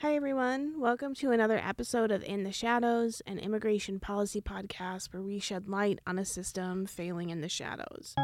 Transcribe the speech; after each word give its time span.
Hi, 0.00 0.14
everyone. 0.14 0.78
Welcome 0.78 1.12
to 1.16 1.32
another 1.32 1.58
episode 1.58 2.12
of 2.12 2.22
In 2.22 2.44
the 2.44 2.52
Shadows, 2.52 3.20
an 3.26 3.40
immigration 3.40 3.98
policy 3.98 4.40
podcast 4.40 5.12
where 5.12 5.24
we 5.24 5.40
shed 5.40 5.68
light 5.68 5.98
on 6.06 6.20
a 6.20 6.24
system 6.24 6.86
failing 6.86 7.30
in 7.30 7.40
the 7.40 7.48
shadows. 7.48 8.14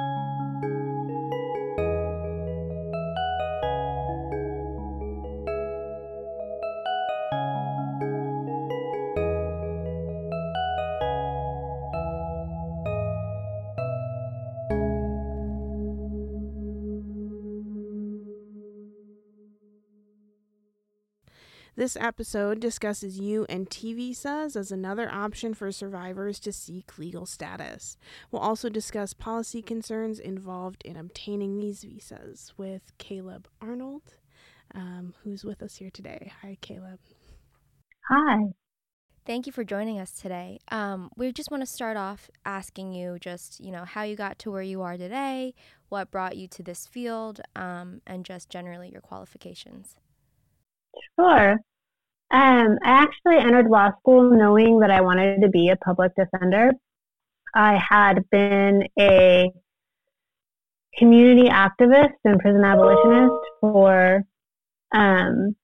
This 21.84 21.98
episode 22.00 22.60
discusses 22.60 23.20
U 23.20 23.44
and 23.50 23.68
T 23.68 23.92
visas 23.92 24.56
as 24.56 24.72
another 24.72 25.12
option 25.12 25.52
for 25.52 25.70
survivors 25.70 26.40
to 26.40 26.50
seek 26.50 26.96
legal 26.96 27.26
status. 27.26 27.98
We'll 28.30 28.40
also 28.40 28.70
discuss 28.70 29.12
policy 29.12 29.60
concerns 29.60 30.18
involved 30.18 30.80
in 30.86 30.96
obtaining 30.96 31.58
these 31.58 31.84
visas 31.84 32.54
with 32.56 32.96
Caleb 32.96 33.48
Arnold, 33.60 34.14
um, 34.74 35.12
who's 35.22 35.44
with 35.44 35.62
us 35.62 35.76
here 35.76 35.90
today. 35.92 36.32
Hi, 36.40 36.56
Caleb. 36.62 37.00
Hi. 38.08 38.38
Thank 39.26 39.44
you 39.44 39.52
for 39.52 39.62
joining 39.62 40.00
us 40.00 40.12
today. 40.12 40.60
Um, 40.70 41.10
we 41.18 41.32
just 41.32 41.50
want 41.50 41.64
to 41.64 41.66
start 41.66 41.98
off 41.98 42.30
asking 42.46 42.94
you 42.94 43.18
just, 43.20 43.60
you 43.60 43.70
know, 43.70 43.84
how 43.84 44.04
you 44.04 44.16
got 44.16 44.38
to 44.38 44.50
where 44.50 44.62
you 44.62 44.80
are 44.80 44.96
today, 44.96 45.52
what 45.90 46.10
brought 46.10 46.38
you 46.38 46.48
to 46.48 46.62
this 46.62 46.86
field, 46.86 47.42
um, 47.54 48.00
and 48.06 48.24
just 48.24 48.48
generally 48.48 48.88
your 48.88 49.02
qualifications. 49.02 49.96
Sure. 51.20 51.58
Um, 52.34 52.78
I 52.82 52.90
actually 53.04 53.36
entered 53.36 53.70
law 53.70 53.92
school 54.00 54.36
knowing 54.36 54.80
that 54.80 54.90
I 54.90 55.02
wanted 55.02 55.40
to 55.42 55.48
be 55.48 55.68
a 55.68 55.76
public 55.76 56.10
defender. 56.16 56.72
I 57.54 57.78
had 57.88 58.28
been 58.28 58.88
a 58.98 59.52
community 60.98 61.48
activist 61.48 62.14
and 62.24 62.40
prison 62.40 62.64
abolitionist 62.64 63.34
for 63.60 64.24
um, 64.92 65.54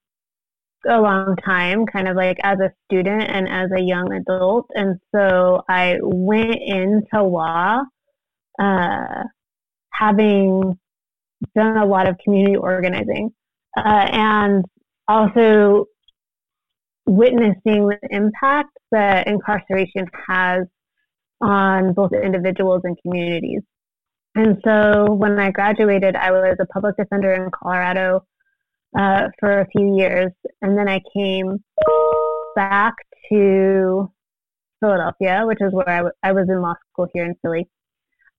a 0.89 1.01
long 1.01 1.35
time, 1.45 1.87
kind 1.87 2.07
of 2.07 2.15
like 2.15 2.39
as 2.45 2.61
a 2.61 2.73
student 2.85 3.25
and 3.25 3.49
as 3.49 3.71
a 3.77 3.83
young 3.83 4.13
adult. 4.13 4.71
And 4.73 5.01
so 5.13 5.65
I 5.69 5.97
went 6.01 6.55
into 6.55 7.21
law 7.21 7.81
uh, 8.61 9.25
having 9.93 10.79
done 11.57 11.77
a 11.79 11.87
lot 11.87 12.09
of 12.09 12.17
community 12.23 12.55
organizing. 12.55 13.35
Uh, 13.77 14.07
and 14.13 14.65
also 15.09 15.87
witnessing 17.11 17.89
the 17.89 17.99
impact 18.11 18.71
that 18.93 19.27
incarceration 19.27 20.07
has 20.29 20.65
on 21.41 21.93
both 21.93 22.13
individuals 22.13 22.83
and 22.85 22.97
communities. 23.03 23.63
And 24.37 24.59
so 24.65 25.13
when 25.13 25.39
I 25.39 25.51
graduated, 25.51 26.15
I 26.15 26.31
was 26.31 26.57
a 26.61 26.67
public 26.67 26.97
defender 26.97 27.33
in 27.33 27.51
Colorado 27.51 28.25
uh, 28.97 29.29
for 29.41 29.61
a 29.61 29.67
few 29.77 29.97
years. 29.97 30.31
And 30.63 30.79
then 30.79 30.89
I 30.89 31.01
came 31.13 31.59
back 32.55 32.95
to 33.33 34.13
Philadelphia, 34.79 35.43
which 35.47 35.59
is 35.61 35.73
where 35.73 35.89
I, 35.89 35.97
w- 35.97 36.15
I 36.23 36.33
was 36.33 36.47
in 36.49 36.63
law 36.63 36.75
school 36.93 37.09
here 37.13 37.25
in 37.25 37.35
Philly. 37.43 37.69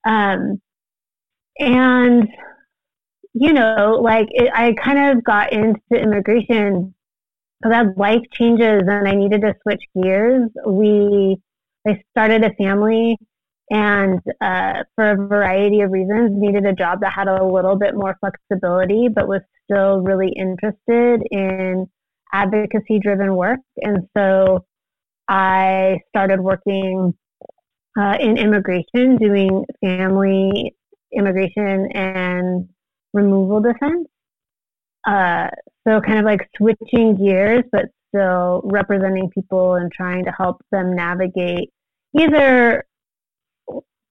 Um, 0.06 0.62
and 1.58 2.26
you 3.34 3.52
know, 3.52 3.98
like 4.02 4.28
it, 4.30 4.50
I 4.54 4.74
kind 4.74 5.16
of 5.16 5.24
got 5.24 5.52
into 5.52 5.78
immigration 5.92 6.94
because 7.62 7.76
had 7.76 7.96
life 7.96 8.22
changes 8.32 8.82
and 8.86 9.08
I 9.08 9.12
needed 9.12 9.42
to 9.42 9.54
switch 9.62 9.82
gears. 10.02 10.50
We, 10.66 11.36
I 11.86 12.02
started 12.10 12.44
a 12.44 12.52
family 12.54 13.16
and 13.70 14.20
uh, 14.40 14.82
for 14.94 15.10
a 15.12 15.16
variety 15.16 15.80
of 15.80 15.92
reasons 15.92 16.32
needed 16.34 16.66
a 16.66 16.74
job 16.74 17.00
that 17.00 17.12
had 17.12 17.28
a 17.28 17.44
little 17.44 17.76
bit 17.76 17.94
more 17.94 18.16
flexibility, 18.20 19.08
but 19.08 19.28
was 19.28 19.40
still 19.64 20.00
really 20.00 20.32
interested 20.36 21.22
in 21.30 21.86
advocacy 22.32 22.98
driven 23.00 23.34
work. 23.36 23.60
And 23.78 24.08
so 24.16 24.64
I 25.28 26.00
started 26.08 26.40
working 26.40 27.14
uh, 27.98 28.16
in 28.20 28.38
immigration, 28.38 29.16
doing 29.16 29.64
family 29.80 30.74
immigration 31.12 31.88
and 31.94 32.68
removal 33.12 33.60
defense. 33.60 34.08
Uh, 35.06 35.48
so 35.86 36.00
kind 36.00 36.18
of 36.18 36.24
like 36.24 36.48
switching 36.56 37.16
gears, 37.16 37.64
but 37.72 37.86
still 38.08 38.60
representing 38.64 39.30
people 39.30 39.74
and 39.74 39.90
trying 39.90 40.24
to 40.24 40.32
help 40.32 40.62
them 40.70 40.94
navigate 40.94 41.70
either 42.18 42.84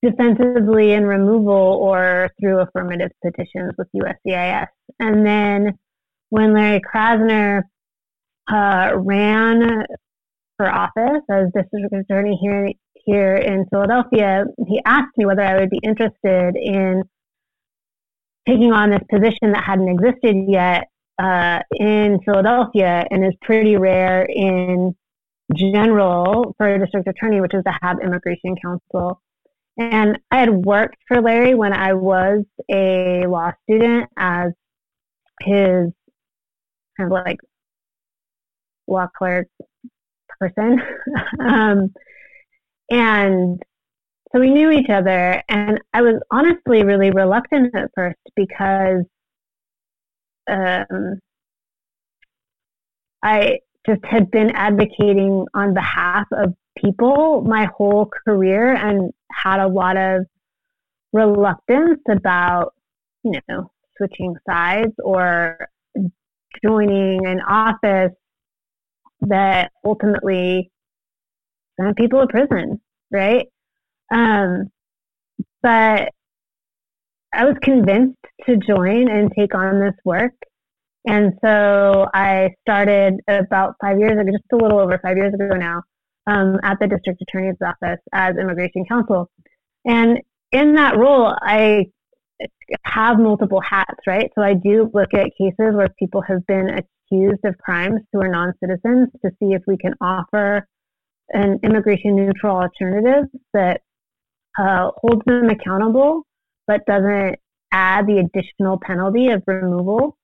defensively 0.04 0.94
in 0.94 1.06
removal 1.06 1.54
or 1.54 2.30
through 2.40 2.60
affirmative 2.60 3.12
petitions 3.24 3.72
with 3.78 3.88
USCIS. 3.96 4.68
And 5.00 5.26
then 5.26 5.78
when 6.30 6.54
Larry 6.54 6.82
Krasner 6.82 7.62
uh, 8.52 8.92
ran 8.96 9.86
for 10.58 10.70
office 10.70 11.24
as 11.30 11.48
district 11.56 11.94
attorney 11.94 12.38
here 12.42 12.72
here 13.06 13.36
in 13.36 13.66
Philadelphia, 13.72 14.46
he 14.68 14.82
asked 14.86 15.18
me 15.18 15.26
whether 15.26 15.42
I 15.42 15.60
would 15.60 15.70
be 15.70 15.80
interested 15.84 16.56
in 16.56 17.04
taking 18.48 18.72
on 18.72 18.90
this 18.90 19.02
position 19.10 19.52
that 19.52 19.64
hadn't 19.64 19.90
existed 19.90 20.36
yet 20.48 20.88
uh, 21.22 21.60
in 21.80 22.20
Philadelphia 22.26 23.06
and 23.12 23.26
is 23.26 23.34
pretty 23.42 23.78
rare 23.78 24.24
in 24.24 24.96
general 25.54 26.56
for 26.58 26.68
a 26.68 26.80
district 26.80 27.08
attorney, 27.08 27.42
which 27.42 27.54
is 27.54 27.64
to 27.64 27.78
have 27.82 28.00
immigration 28.02 28.56
counsel. 28.62 29.22
And 29.78 30.20
I 30.32 30.40
had 30.40 30.50
worked 30.50 30.98
for 31.08 31.22
Larry 31.22 31.56
when 31.56 31.74
I 31.74 31.94
was 31.94 32.44
a 32.70 33.26
law 33.28 33.52
student 33.64 34.10
as 34.18 34.52
his 35.42 35.92
kind 36.98 37.08
of 37.08 37.12
like 37.12 37.38
law 38.88 39.08
clerk 39.18 39.48
person. 40.40 40.82
um, 41.40 41.94
and 42.90 43.62
so 44.32 44.40
we 44.40 44.50
knew 44.50 44.72
each 44.72 44.90
other, 44.90 45.44
and 45.50 45.80
I 45.94 46.02
was 46.02 46.22
honestly 46.32 46.84
really 46.84 47.12
reluctant 47.12 47.76
at 47.76 47.92
first 47.96 48.20
because 48.36 49.04
um, 50.50 51.20
I 53.24 53.60
just 53.86 54.04
had 54.04 54.32
been 54.32 54.52
advocating 54.52 55.46
on 55.54 55.74
behalf 55.74 56.28
of 56.32 56.54
people 56.78 57.42
my 57.42 57.68
whole 57.76 58.10
career 58.26 58.74
and 58.76 59.12
had 59.32 59.60
a 59.60 59.68
lot 59.68 59.98
of 59.98 60.26
reluctance 61.14 62.00
about, 62.10 62.74
you 63.24 63.40
know, 63.50 63.70
switching 63.98 64.36
sides 64.48 64.94
or 65.04 65.68
joining 66.64 67.26
an 67.26 67.42
office 67.42 68.14
that 69.22 69.72
ultimately 69.86 70.72
sent 71.80 71.98
people 71.98 72.22
to 72.22 72.28
prison, 72.28 72.80
right? 73.12 73.48
Um, 74.12 74.70
but 75.62 76.10
I 77.34 77.46
was 77.46 77.56
convinced 77.64 78.18
to 78.46 78.58
join 78.58 79.10
and 79.10 79.32
take 79.38 79.56
on 79.56 79.80
this 79.80 79.96
work. 80.04 80.34
And 81.08 81.34
so 81.44 82.08
I 82.14 82.50
started 82.62 83.20
about 83.28 83.76
five 83.82 83.98
years 83.98 84.12
ago, 84.12 84.32
just 84.32 84.44
a 84.52 84.58
little 84.58 84.80
over 84.80 85.00
five 85.02 85.18
years 85.18 85.34
ago 85.34 85.56
now, 85.56 85.82
um, 86.28 86.60
at 86.64 86.78
the 86.80 86.88
district 86.88 87.22
attorney's 87.22 87.56
office 87.64 88.00
as 88.14 88.36
immigration 88.38 88.86
counsel. 88.88 89.30
And 89.86 90.20
in 90.52 90.76
that 90.76 90.98
role, 90.98 91.34
I 91.42 91.86
have 92.86 93.18
multiple 93.18 93.62
hats, 93.62 94.00
right? 94.06 94.30
So 94.36 94.44
I 94.44 94.54
do 94.54 94.92
look 94.94 95.14
at 95.14 95.32
cases 95.38 95.74
where 95.74 95.90
people 95.98 96.22
have 96.22 96.46
been 96.46 96.70
accused 96.70 97.44
of 97.46 97.58
crimes 97.58 98.02
who 98.12 98.22
are 98.22 98.28
non 98.28 98.54
citizens 98.60 99.10
to 99.24 99.32
see 99.40 99.54
if 99.54 99.62
we 99.68 99.78
can 99.78 99.94
offer 100.02 100.68
an 101.30 101.60
immigration 101.64 102.16
neutral 102.16 102.58
alternative 102.58 103.26
that 103.54 103.82
uh, 104.60 104.92
holds 104.98 105.22
them 105.26 105.50
accountable, 105.50 106.24
but 106.68 106.86
doesn't 106.86 107.38
add 107.72 108.06
the 108.08 108.18
additional 108.18 108.80
penalty 108.82 109.30
of 109.30 109.44
removal. 109.48 110.18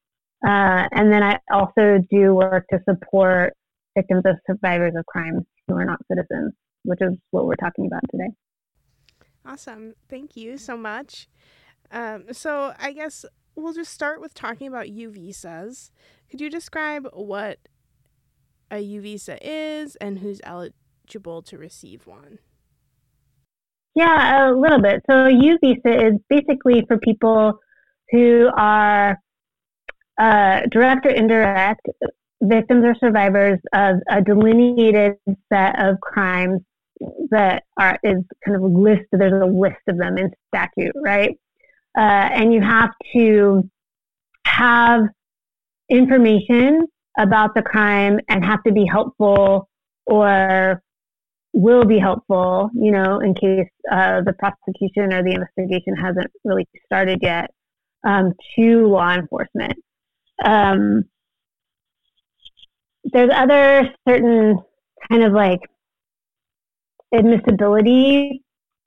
Uh, 0.45 0.87
and 0.91 1.11
then 1.11 1.23
I 1.23 1.39
also 1.51 1.99
do 2.11 2.35
work 2.35 2.65
to 2.71 2.79
support 2.87 3.53
victims 3.95 4.23
of 4.25 4.35
survivors 4.45 4.93
of 4.97 5.05
crimes 5.05 5.43
who 5.67 5.75
are 5.75 5.85
not 5.85 5.99
citizens, 6.09 6.53
which 6.83 6.99
is 7.01 7.13
what 7.31 7.45
we're 7.45 7.55
talking 7.55 7.87
about 7.87 8.03
today. 8.11 8.29
Awesome. 9.45 9.95
Thank 10.09 10.35
you 10.35 10.57
so 10.57 10.77
much. 10.77 11.27
Um, 11.91 12.25
so 12.31 12.73
I 12.77 12.91
guess 12.91 13.25
we'll 13.55 13.73
just 13.73 13.93
start 13.93 14.21
with 14.21 14.33
talking 14.33 14.67
about 14.67 14.89
U 14.89 15.09
visas. 15.09 15.91
Could 16.29 16.41
you 16.41 16.49
describe 16.49 17.07
what 17.13 17.59
a 18.69 18.79
U 18.79 19.01
visa 19.01 19.37
is 19.41 19.95
and 19.97 20.19
who's 20.19 20.41
eligible 20.43 21.41
to 21.43 21.57
receive 21.57 22.05
one? 22.05 22.39
Yeah, 23.97 24.51
a 24.51 24.53
little 24.53 24.79
bit. 24.79 25.01
So 25.09 25.25
U 25.25 25.57
visa 25.59 26.07
is 26.07 26.13
basically 26.29 26.85
for 26.87 26.99
people 26.99 27.59
who 28.11 28.47
are 28.55 29.17
uh, 30.19 30.61
direct 30.69 31.07
or 31.07 31.09
indirect 31.09 31.81
victims 32.43 32.85
or 32.85 32.93
survivors 32.99 33.57
of 33.73 33.95
a 34.07 34.21
delineated 34.21 35.15
set 35.51 35.79
of 35.79 35.99
crimes 35.99 36.61
that 37.31 37.63
are 37.79 37.97
is 38.03 38.23
kind 38.45 38.57
of 38.57 38.61
a 38.61 38.67
list. 38.67 39.01
There's 39.11 39.33
a 39.33 39.47
list 39.47 39.81
of 39.87 39.97
them 39.97 40.19
in 40.19 40.29
statute, 40.53 40.93
right? 40.95 41.35
Uh, 41.97 42.29
and 42.33 42.53
you 42.53 42.61
have 42.61 42.91
to 43.13 43.67
have 44.45 45.05
information 45.89 46.85
about 47.17 47.55
the 47.55 47.63
crime 47.63 48.19
and 48.29 48.45
have 48.45 48.61
to 48.61 48.71
be 48.71 48.85
helpful 48.85 49.67
or 50.05 50.83
will 51.57 51.85
be 51.85 51.97
helpful, 51.97 52.69
you 52.75 52.91
know, 52.91 53.19
in 53.19 53.33
case 53.33 53.67
uh, 53.91 54.21
the 54.21 54.33
prosecution 54.33 55.11
or 55.11 55.23
the 55.23 55.31
investigation 55.31 55.95
hasn't 55.95 56.27
really 56.45 56.67
started 56.85 57.17
yet, 57.23 57.49
um, 58.03 58.31
to 58.55 58.87
law 58.87 59.11
enforcement. 59.15 59.73
Um, 60.45 61.05
there's 63.05 63.31
other 63.33 63.91
certain 64.07 64.59
kind 65.09 65.23
of 65.23 65.33
like 65.33 65.61
admissibility 67.11 68.43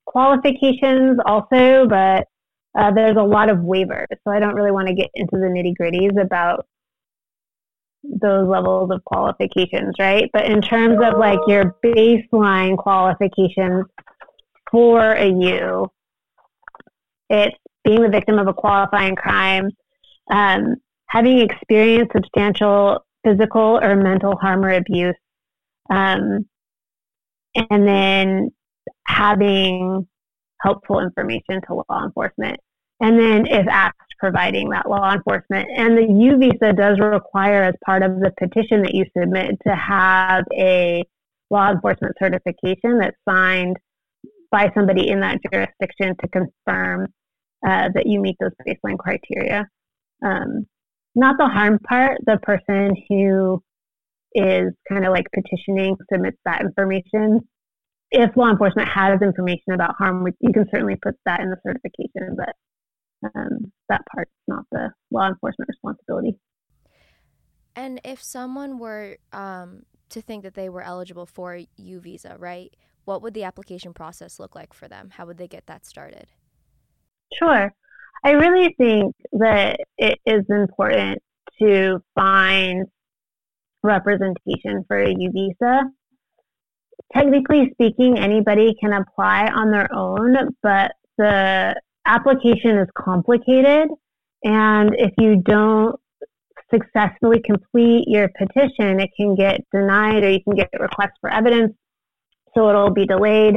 qualifications 0.06 1.18
also, 1.26 1.88
but 1.88 2.28
uh, 2.78 2.92
there's 2.92 3.16
a 3.16 3.22
lot 3.22 3.50
of 3.50 3.58
waivers. 3.58 4.06
So 4.22 4.32
I 4.32 4.38
don't 4.38 4.54
really 4.54 4.70
want 4.70 4.86
to 4.86 4.94
get 4.94 5.10
into 5.14 5.32
the 5.32 5.46
nitty 5.46 5.74
gritties 5.80 6.22
about 6.22 6.66
those 8.02 8.48
levels 8.48 8.90
of 8.90 9.04
qualifications, 9.04 9.94
right? 9.98 10.30
But 10.32 10.46
in 10.46 10.62
terms 10.62 10.98
of 11.02 11.18
like 11.18 11.38
your 11.46 11.76
baseline 11.84 12.76
qualifications 12.76 13.86
for 14.70 15.12
a 15.12 15.28
U, 15.28 15.90
it's 17.28 17.56
being 17.84 18.02
the 18.02 18.08
victim 18.08 18.38
of 18.38 18.46
a 18.48 18.54
qualifying 18.54 19.16
crime, 19.16 19.70
um, 20.30 20.76
having 21.06 21.40
experienced 21.40 22.12
substantial 22.12 23.04
physical 23.24 23.78
or 23.82 23.96
mental 23.96 24.36
harm 24.36 24.64
or 24.64 24.72
abuse, 24.72 25.16
um, 25.90 26.46
and 27.54 27.86
then 27.86 28.50
having 29.06 30.06
helpful 30.60 31.00
information 31.00 31.60
to 31.66 31.74
law 31.74 32.04
enforcement. 32.04 32.58
And 33.00 33.18
then, 33.18 33.46
if 33.46 33.66
asked, 33.68 33.96
providing 34.20 34.68
that 34.68 34.88
law 34.88 35.12
enforcement. 35.12 35.68
And 35.74 35.96
the 35.96 36.06
U 36.06 36.36
visa 36.36 36.72
does 36.74 36.98
require, 37.00 37.64
as 37.64 37.74
part 37.84 38.02
of 38.02 38.20
the 38.20 38.32
petition 38.38 38.82
that 38.82 38.94
you 38.94 39.06
submit, 39.16 39.56
to 39.66 39.74
have 39.74 40.44
a 40.56 41.02
law 41.50 41.70
enforcement 41.70 42.14
certification 42.22 42.98
that's 42.98 43.16
signed 43.28 43.76
by 44.52 44.70
somebody 44.74 45.08
in 45.08 45.20
that 45.20 45.38
jurisdiction 45.50 46.14
to 46.20 46.28
confirm 46.28 47.06
uh, 47.66 47.88
that 47.94 48.06
you 48.06 48.20
meet 48.20 48.36
those 48.40 48.52
baseline 48.66 48.98
criteria. 48.98 49.66
Um, 50.24 50.66
not 51.14 51.36
the 51.38 51.48
harm 51.48 51.78
part, 51.88 52.18
the 52.26 52.38
person 52.42 52.94
who 53.08 53.62
is 54.34 54.72
kind 54.88 55.04
of 55.04 55.12
like 55.12 55.26
petitioning 55.34 55.96
submits 56.12 56.38
that 56.44 56.60
information. 56.60 57.40
If 58.12 58.36
law 58.36 58.50
enforcement 58.50 58.88
has 58.88 59.20
information 59.22 59.72
about 59.72 59.94
harm, 59.98 60.26
you 60.40 60.52
can 60.52 60.66
certainly 60.72 60.96
put 61.02 61.14
that 61.26 61.40
in 61.40 61.50
the 61.50 61.56
certification, 61.66 62.36
but 62.36 62.54
um, 63.22 63.72
that 63.88 64.02
part's 64.12 64.30
not 64.48 64.64
the 64.72 64.90
law 65.10 65.28
enforcement 65.28 65.68
responsibility. 65.68 66.38
And 67.76 68.00
if 68.04 68.22
someone 68.22 68.78
were 68.78 69.16
um, 69.32 69.82
to 70.10 70.20
think 70.20 70.42
that 70.42 70.54
they 70.54 70.68
were 70.68 70.82
eligible 70.82 71.26
for 71.26 71.56
a 71.56 71.68
U 71.76 72.00
visa, 72.00 72.36
right? 72.38 72.74
What 73.04 73.22
would 73.22 73.34
the 73.34 73.44
application 73.44 73.94
process 73.94 74.38
look 74.38 74.54
like 74.54 74.72
for 74.72 74.88
them? 74.88 75.10
How 75.10 75.26
would 75.26 75.38
they 75.38 75.48
get 75.48 75.66
that 75.66 75.86
started? 75.86 76.26
Sure. 77.32 77.72
I 78.24 78.30
really 78.32 78.74
think 78.76 79.14
that 79.32 79.78
it 79.96 80.18
is 80.26 80.44
important 80.50 81.18
to 81.60 82.02
find 82.14 82.86
representation 83.82 84.84
for 84.86 84.98
a 84.98 85.14
U 85.16 85.30
visa. 85.32 85.82
Technically 87.14 87.70
speaking, 87.72 88.18
anybody 88.18 88.74
can 88.80 88.92
apply 88.92 89.46
on 89.46 89.70
their 89.70 89.92
own, 89.94 90.36
but 90.62 90.92
the 91.16 91.74
application 92.06 92.78
is 92.78 92.88
complicated. 92.96 93.88
And 94.44 94.94
if 94.98 95.12
you 95.18 95.42
don't 95.44 95.96
successfully 96.72 97.40
complete 97.44 98.04
your 98.06 98.28
petition, 98.38 99.00
it 99.00 99.10
can 99.16 99.34
get 99.34 99.60
denied 99.72 100.22
or 100.24 100.30
you 100.30 100.40
can 100.42 100.54
get 100.54 100.70
requests 100.78 101.18
for 101.20 101.30
evidence. 101.30 101.74
So 102.54 102.68
it'll 102.68 102.92
be 102.92 103.06
delayed. 103.06 103.56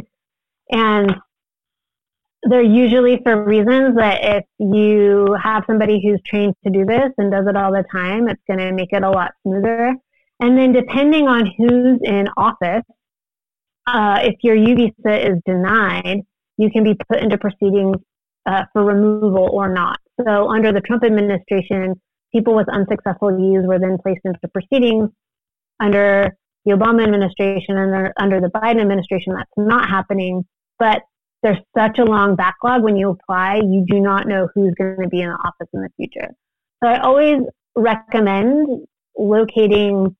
And 0.71 1.13
they're 2.43 2.61
usually 2.61 3.21
for 3.23 3.43
reasons 3.43 3.95
that 3.95 4.19
if 4.21 4.43
you 4.59 5.35
have 5.41 5.63
somebody 5.65 6.01
who's 6.03 6.19
trained 6.25 6.55
to 6.65 6.71
do 6.71 6.85
this 6.85 7.09
and 7.17 7.31
does 7.31 7.45
it 7.47 7.55
all 7.55 7.71
the 7.71 7.85
time, 7.91 8.27
it's 8.27 8.41
going 8.47 8.59
to 8.59 8.73
make 8.73 8.91
it 8.91 9.03
a 9.03 9.09
lot 9.09 9.31
smoother. 9.43 9.95
And 10.39 10.57
then 10.57 10.73
depending 10.73 11.27
on 11.27 11.49
who's 11.57 11.99
in 12.03 12.27
office, 12.35 12.83
uh, 13.87 14.19
if 14.23 14.35
your 14.43 14.55
U 14.55 14.75
visa 14.75 15.31
is 15.31 15.37
denied, 15.45 16.21
you 16.57 16.69
can 16.69 16.83
be 16.83 16.95
put 17.09 17.21
into 17.21 17.37
proceedings 17.37 17.95
uh, 18.45 18.63
for 18.73 18.83
removal 18.83 19.49
or 19.51 19.73
not. 19.73 19.99
So 20.25 20.49
under 20.49 20.71
the 20.71 20.81
Trump 20.81 21.03
administration, 21.03 21.99
people 22.33 22.55
with 22.55 22.67
unsuccessful 22.69 23.37
U's 23.39 23.65
were 23.65 23.79
then 23.79 23.97
placed 24.01 24.21
into 24.25 24.39
proceedings. 24.53 25.09
Under 25.79 26.35
the 26.65 26.71
Obama 26.73 27.03
administration 27.03 27.77
and 27.77 27.93
under, 27.93 28.13
under 28.17 28.41
the 28.41 28.49
Biden 28.49 28.81
administration, 28.81 29.33
that's 29.33 29.49
not 29.57 29.89
happening. 29.89 30.45
But 30.79 31.01
there's 31.41 31.57
such 31.77 31.99
a 31.99 32.05
long 32.05 32.35
backlog 32.35 32.83
when 32.83 32.95
you 32.95 33.09
apply, 33.09 33.57
you 33.57 33.85
do 33.87 33.99
not 33.99 34.27
know 34.27 34.47
who's 34.53 34.73
going 34.75 35.01
to 35.01 35.09
be 35.09 35.21
in 35.21 35.29
the 35.29 35.35
office 35.35 35.67
in 35.73 35.81
the 35.81 35.89
future. 35.97 36.29
So 36.81 36.89
I 36.89 36.99
always 36.99 37.39
recommend 37.75 38.85
locating 39.17 40.15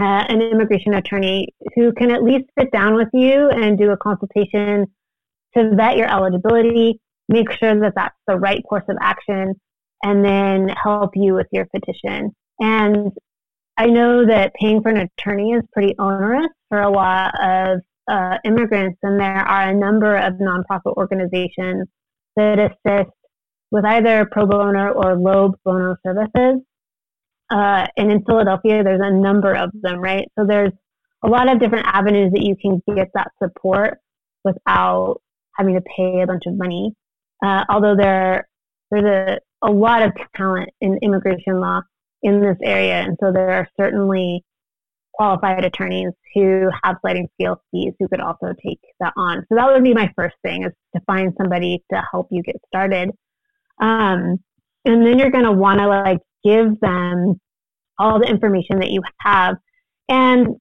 uh, 0.00 0.24
an 0.28 0.40
immigration 0.40 0.94
attorney 0.94 1.48
who 1.74 1.92
can 1.92 2.10
at 2.10 2.22
least 2.22 2.44
sit 2.58 2.70
down 2.72 2.94
with 2.94 3.08
you 3.12 3.50
and 3.50 3.76
do 3.76 3.90
a 3.90 3.96
consultation 3.96 4.86
to 5.56 5.74
vet 5.74 5.96
your 5.96 6.08
eligibility, 6.08 7.00
make 7.30 7.50
sure 7.52 7.80
that 7.80 7.94
that's 7.94 8.16
the 8.26 8.36
right 8.36 8.62
course 8.68 8.84
of 8.88 8.96
action, 9.00 9.54
and 10.02 10.24
then 10.24 10.68
help 10.68 11.12
you 11.14 11.34
with 11.34 11.46
your 11.52 11.66
petition. 11.74 12.34
And 12.58 13.12
I 13.78 13.86
know 13.86 14.26
that 14.26 14.52
paying 14.60 14.82
for 14.82 14.90
an 14.90 15.08
attorney 15.18 15.52
is 15.52 15.62
pretty 15.72 15.94
onerous 15.98 16.50
for 16.68 16.82
a 16.82 16.90
lot 16.90 17.32
of 17.40 17.78
uh, 18.10 18.36
immigrants, 18.44 18.98
and 19.02 19.18
there 19.18 19.38
are 19.38 19.70
a 19.70 19.74
number 19.74 20.16
of 20.16 20.34
nonprofit 20.34 20.96
organizations 20.96 21.88
that 22.36 22.58
assist 22.58 23.10
with 23.70 23.84
either 23.84 24.26
pro 24.30 24.46
bono 24.46 24.88
or 24.90 25.16
low 25.16 25.54
bono 25.64 25.96
services. 26.04 26.60
Uh, 27.50 27.86
and 27.96 28.12
in 28.12 28.24
Philadelphia, 28.24 28.82
there's 28.84 29.00
a 29.02 29.12
number 29.12 29.54
of 29.54 29.70
them, 29.74 30.00
right? 30.00 30.26
So 30.38 30.44
there's 30.46 30.72
a 31.24 31.28
lot 31.28 31.50
of 31.50 31.60
different 31.60 31.86
avenues 31.86 32.32
that 32.32 32.42
you 32.42 32.56
can 32.60 32.80
get 32.94 33.08
that 33.14 33.28
support 33.42 33.98
without 34.44 35.20
having 35.56 35.74
to 35.74 35.82
pay 35.96 36.20
a 36.22 36.26
bunch 36.26 36.44
of 36.46 36.56
money. 36.56 36.94
Uh, 37.44 37.64
although 37.68 37.96
there 37.96 38.48
there's 38.90 39.04
a, 39.04 39.66
a 39.66 39.70
lot 39.70 40.02
of 40.02 40.12
talent 40.36 40.70
in 40.80 40.98
immigration 41.02 41.60
law 41.60 41.80
in 42.22 42.40
this 42.40 42.56
area, 42.62 43.00
and 43.00 43.16
so 43.20 43.32
there 43.32 43.50
are 43.50 43.68
certainly 43.78 44.44
qualified 45.12 45.64
attorneys 45.64 46.12
who 46.34 46.68
have 46.82 46.96
sliding 47.02 47.28
scale 47.34 47.62
fees 47.70 47.92
who 47.98 48.08
could 48.08 48.20
also 48.20 48.54
take 48.64 48.80
that 49.00 49.12
on. 49.16 49.44
So 49.48 49.56
that 49.56 49.66
would 49.66 49.84
be 49.84 49.92
my 49.92 50.10
first 50.16 50.36
thing 50.42 50.64
is 50.64 50.72
to 50.94 51.02
find 51.06 51.34
somebody 51.38 51.82
to 51.92 52.02
help 52.10 52.28
you 52.30 52.42
get 52.42 52.56
started. 52.66 53.10
Um, 53.80 54.38
and 54.84 55.06
then 55.06 55.18
you're 55.18 55.30
going 55.30 55.44
to 55.44 55.52
want 55.52 55.80
to 55.80 55.88
like 55.88 56.20
give 56.42 56.80
them 56.80 57.38
all 57.98 58.18
the 58.18 58.28
information 58.28 58.78
that 58.80 58.90
you 58.90 59.02
have. 59.18 59.56
And 60.08 60.56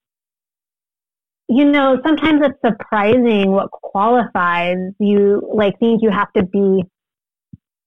you 1.49 1.65
know, 1.65 1.99
sometimes 2.05 2.41
it's 2.43 2.59
surprising 2.63 3.51
what 3.51 3.71
qualifies. 3.71 4.77
You 4.99 5.49
like 5.51 5.79
think 5.79 6.03
you 6.03 6.11
have 6.11 6.31
to 6.33 6.43
be, 6.43 6.83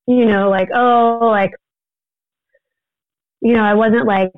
you 0.07 0.27
know, 0.27 0.51
like, 0.51 0.69
oh, 0.75 1.19
like, 1.23 1.53
you 3.41 3.53
know, 3.53 3.63
I 3.63 3.75
wasn't 3.75 4.07
like 4.07 4.33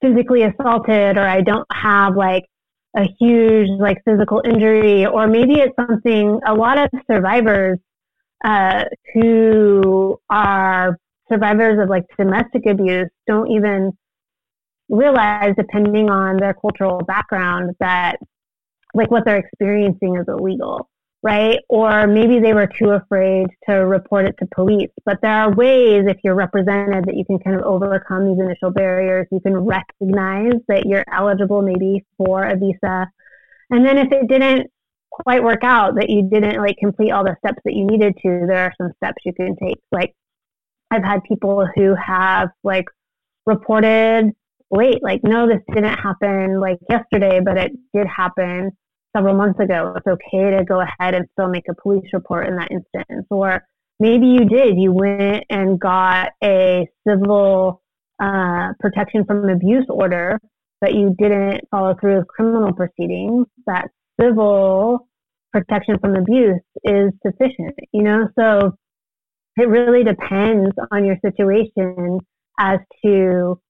physically 0.00 0.42
assaulted 0.42 1.16
or 1.16 1.26
I 1.26 1.40
don't 1.40 1.66
have 1.72 2.16
like 2.16 2.44
a 2.96 3.04
huge 3.18 3.68
like 3.80 3.98
physical 4.04 4.42
injury 4.44 5.06
or 5.06 5.26
maybe 5.26 5.54
it's 5.54 5.74
something 5.76 6.38
a 6.46 6.54
lot 6.54 6.78
of 6.78 6.90
survivors 7.10 7.78
uh, 8.44 8.84
who 9.14 10.20
are 10.28 10.98
survivors 11.30 11.82
of 11.82 11.88
like 11.88 12.04
domestic 12.18 12.66
abuse 12.66 13.08
don't 13.26 13.50
even 13.50 13.96
realize, 14.88 15.54
depending 15.56 16.10
on 16.10 16.36
their 16.36 16.54
cultural 16.54 16.98
background, 17.00 17.74
that 17.80 18.16
like 18.94 19.10
what 19.10 19.24
they're 19.24 19.38
experiencing 19.38 20.16
is 20.16 20.26
illegal, 20.28 20.88
right? 21.22 21.60
Or 21.68 22.06
maybe 22.06 22.40
they 22.40 22.52
were 22.52 22.66
too 22.66 22.90
afraid 22.90 23.46
to 23.68 23.74
report 23.74 24.26
it 24.26 24.34
to 24.38 24.46
police. 24.54 24.90
But 25.04 25.18
there 25.22 25.32
are 25.32 25.54
ways, 25.54 26.04
if 26.06 26.18
you're 26.22 26.34
represented, 26.34 27.06
that 27.06 27.16
you 27.16 27.24
can 27.24 27.38
kind 27.38 27.56
of 27.56 27.62
overcome 27.62 28.26
these 28.26 28.44
initial 28.44 28.70
barriers. 28.70 29.26
You 29.30 29.40
can 29.40 29.56
recognize 29.56 30.60
that 30.68 30.86
you're 30.86 31.04
eligible 31.10 31.62
maybe 31.62 32.04
for 32.18 32.44
a 32.44 32.56
visa. 32.56 33.10
And 33.70 33.86
then 33.86 33.96
if 33.96 34.12
it 34.12 34.28
didn't 34.28 34.70
quite 35.10 35.42
work 35.42 35.62
out, 35.62 35.94
that 35.94 36.10
you 36.10 36.28
didn't 36.28 36.60
like 36.60 36.76
complete 36.78 37.10
all 37.12 37.24
the 37.24 37.36
steps 37.38 37.60
that 37.64 37.74
you 37.74 37.86
needed 37.86 38.14
to, 38.22 38.44
there 38.46 38.64
are 38.64 38.74
some 38.76 38.92
steps 38.96 39.22
you 39.24 39.32
can 39.32 39.56
take. 39.56 39.78
Like 39.90 40.14
I've 40.90 41.04
had 41.04 41.22
people 41.24 41.66
who 41.74 41.94
have 41.94 42.50
like 42.62 42.86
reported 43.46 44.32
wait, 44.72 45.02
like, 45.02 45.20
no, 45.22 45.46
this 45.46 45.60
didn't 45.72 45.98
happen 45.98 46.58
like 46.58 46.78
yesterday, 46.88 47.40
but 47.44 47.58
it 47.58 47.72
did 47.94 48.06
happen 48.06 48.72
several 49.14 49.36
months 49.36 49.60
ago. 49.60 49.92
It's 49.96 50.06
okay 50.06 50.56
to 50.56 50.64
go 50.64 50.80
ahead 50.80 51.14
and 51.14 51.26
still 51.32 51.48
make 51.48 51.66
a 51.70 51.74
police 51.74 52.08
report 52.14 52.48
in 52.48 52.56
that 52.56 52.70
instance. 52.70 53.26
Or 53.30 53.62
maybe 54.00 54.26
you 54.26 54.46
did, 54.46 54.78
you 54.78 54.92
went 54.92 55.44
and 55.50 55.78
got 55.78 56.30
a 56.42 56.88
civil 57.06 57.82
uh, 58.20 58.72
protection 58.80 59.26
from 59.26 59.46
abuse 59.48 59.84
order, 59.90 60.40
but 60.80 60.94
you 60.94 61.14
didn't 61.18 61.68
follow 61.70 61.94
through 62.00 62.18
with 62.18 62.28
criminal 62.28 62.72
proceedings. 62.72 63.46
That 63.66 63.88
civil 64.18 65.06
protection 65.52 65.98
from 65.98 66.16
abuse 66.16 66.62
is 66.82 67.12
sufficient, 67.24 67.74
you 67.92 68.02
know? 68.02 68.26
So 68.38 68.72
it 69.58 69.68
really 69.68 70.02
depends 70.02 70.72
on 70.90 71.04
your 71.04 71.18
situation 71.22 72.20
as 72.58 72.78
to 73.04 73.60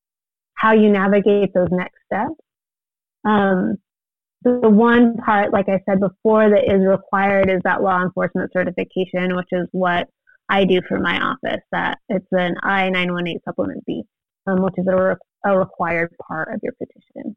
how 0.55 0.73
you 0.73 0.91
navigate 0.91 1.53
those 1.55 1.69
next 1.71 1.99
steps. 2.07 2.35
Um, 3.25 3.77
the 4.43 4.69
one 4.69 5.17
part, 5.19 5.53
like 5.53 5.69
I 5.69 5.81
said 5.89 6.01
before, 6.01 6.51
that 6.51 6.65
is 6.65 6.85
required 6.87 7.49
is 7.49 7.61
that 7.65 7.83
law 7.83 8.03
enforcement 8.03 8.51
certification, 8.53 9.37
which 9.37 9.49
is 9.53 9.69
what 9.73 10.09
I 10.49 10.65
do 10.65 10.81
for 10.89 10.99
my 10.99 11.21
office. 11.21 11.63
That 11.71 11.99
it's 12.09 12.27
an 12.33 12.57
I 12.63 12.91
nine 12.91 13.13
one 13.13 13.29
eight 13.29 13.43
supplement 13.45 13.85
B, 13.87 14.03
um, 14.47 14.63
which 14.63 14.75
is 14.77 14.87
a, 14.89 14.97
re- 14.97 15.15
a 15.45 15.57
required 15.57 16.13
part 16.27 16.53
of 16.53 16.61
your 16.63 16.73
petition. 16.73 17.37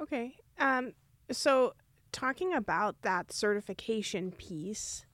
Okay. 0.00 0.36
Um, 0.58 0.92
so 1.30 1.74
talking 2.12 2.54
about 2.54 3.02
that 3.02 3.32
certification 3.32 4.30
piece, 4.30 5.04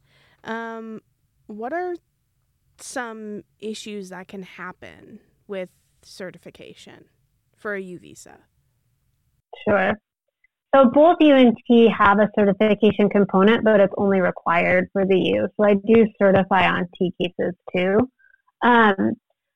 um, 0.45 1.01
what 1.47 1.73
are 1.73 1.95
some 2.79 3.45
issues 3.61 4.11
that 4.11 4.29
can 4.29 4.43
happen 4.43 5.21
with 5.47 5.71
certification 6.05 7.07
for 7.57 7.75
a 7.75 7.81
U 7.81 7.99
visa? 7.99 8.39
Sure. 9.67 9.93
So 10.75 10.91
both 10.93 11.17
U 11.21 11.35
and 11.35 11.57
T 11.69 11.89
have 11.89 12.19
a 12.19 12.29
certification 12.37 13.09
component, 13.09 13.65
but 13.65 13.81
it's 13.81 13.95
only 13.97 14.21
required 14.21 14.89
for 14.93 15.07
the 15.07 15.19
U. 15.19 15.49
So 15.57 15.67
I 15.67 15.75
do 15.75 16.07
certify 16.19 16.69
on 16.69 16.89
T 16.99 17.13
cases 17.21 17.55
too. 17.75 18.11
Um, 18.63 19.13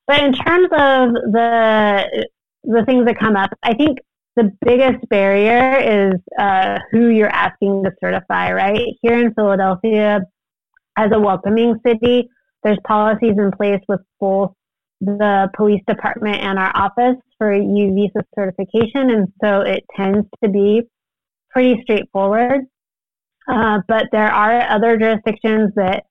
but 0.06 0.22
in 0.22 0.32
terms 0.32 0.68
of 0.72 1.12
the 1.32 2.28
the 2.64 2.84
things 2.86 3.06
that 3.06 3.18
come 3.18 3.36
up, 3.36 3.50
I 3.62 3.74
think 3.74 3.98
the 4.36 4.52
biggest 4.64 5.08
barrier 5.08 6.12
is 6.12 6.20
uh, 6.38 6.78
who 6.92 7.08
you're 7.08 7.28
asking 7.28 7.82
to 7.84 7.90
certify. 8.00 8.52
Right 8.52 8.94
here 9.02 9.18
in 9.18 9.34
Philadelphia, 9.34 10.20
as 10.96 11.10
a 11.12 11.18
welcoming 11.18 11.80
city, 11.84 12.28
there's 12.62 12.78
policies 12.86 13.34
in 13.36 13.50
place 13.52 13.80
with 13.88 14.00
both 14.20 14.52
the 15.00 15.48
police 15.56 15.82
department 15.86 16.36
and 16.42 16.58
our 16.58 16.72
office 16.74 17.16
for 17.38 17.52
U 17.52 17.94
visa 17.94 18.24
certification, 18.34 19.10
and 19.10 19.32
so 19.42 19.60
it 19.60 19.84
tends 19.96 20.26
to 20.42 20.50
be 20.50 20.82
pretty 21.50 21.80
straightforward. 21.82 22.62
Uh, 23.48 23.80
but 23.88 24.06
there 24.12 24.30
are 24.30 24.60
other 24.68 24.98
jurisdictions 24.98 25.72
that 25.76 26.04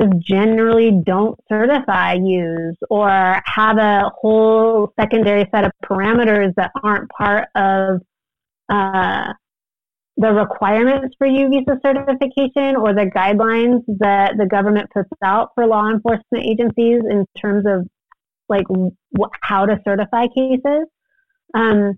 just 0.00 0.12
generally 0.20 1.00
don't 1.04 1.38
certify 1.48 2.14
U's 2.14 2.76
or 2.90 3.40
have 3.44 3.78
a 3.78 4.10
whole 4.20 4.92
secondary 4.98 5.48
set 5.52 5.64
of 5.64 5.72
parameters 5.84 6.54
that 6.56 6.70
aren't 6.82 7.08
part 7.10 7.48
of 7.54 8.00
uh, 8.68 9.32
the 10.18 10.32
requirements 10.32 11.14
for 11.16 11.28
U 11.28 11.48
visa 11.48 11.78
certification 11.80 12.74
or 12.74 12.92
the 12.92 13.10
guidelines 13.14 13.82
that 14.00 14.36
the 14.36 14.46
government 14.46 14.90
puts 14.92 15.08
out 15.24 15.50
for 15.54 15.64
law 15.64 15.88
enforcement 15.88 16.44
agencies 16.44 17.00
in 17.08 17.24
terms 17.40 17.64
of 17.66 17.86
like 18.48 18.66
wh- 19.18 19.30
how 19.42 19.64
to 19.64 19.78
certify 19.86 20.26
cases 20.26 20.86
um, 21.54 21.94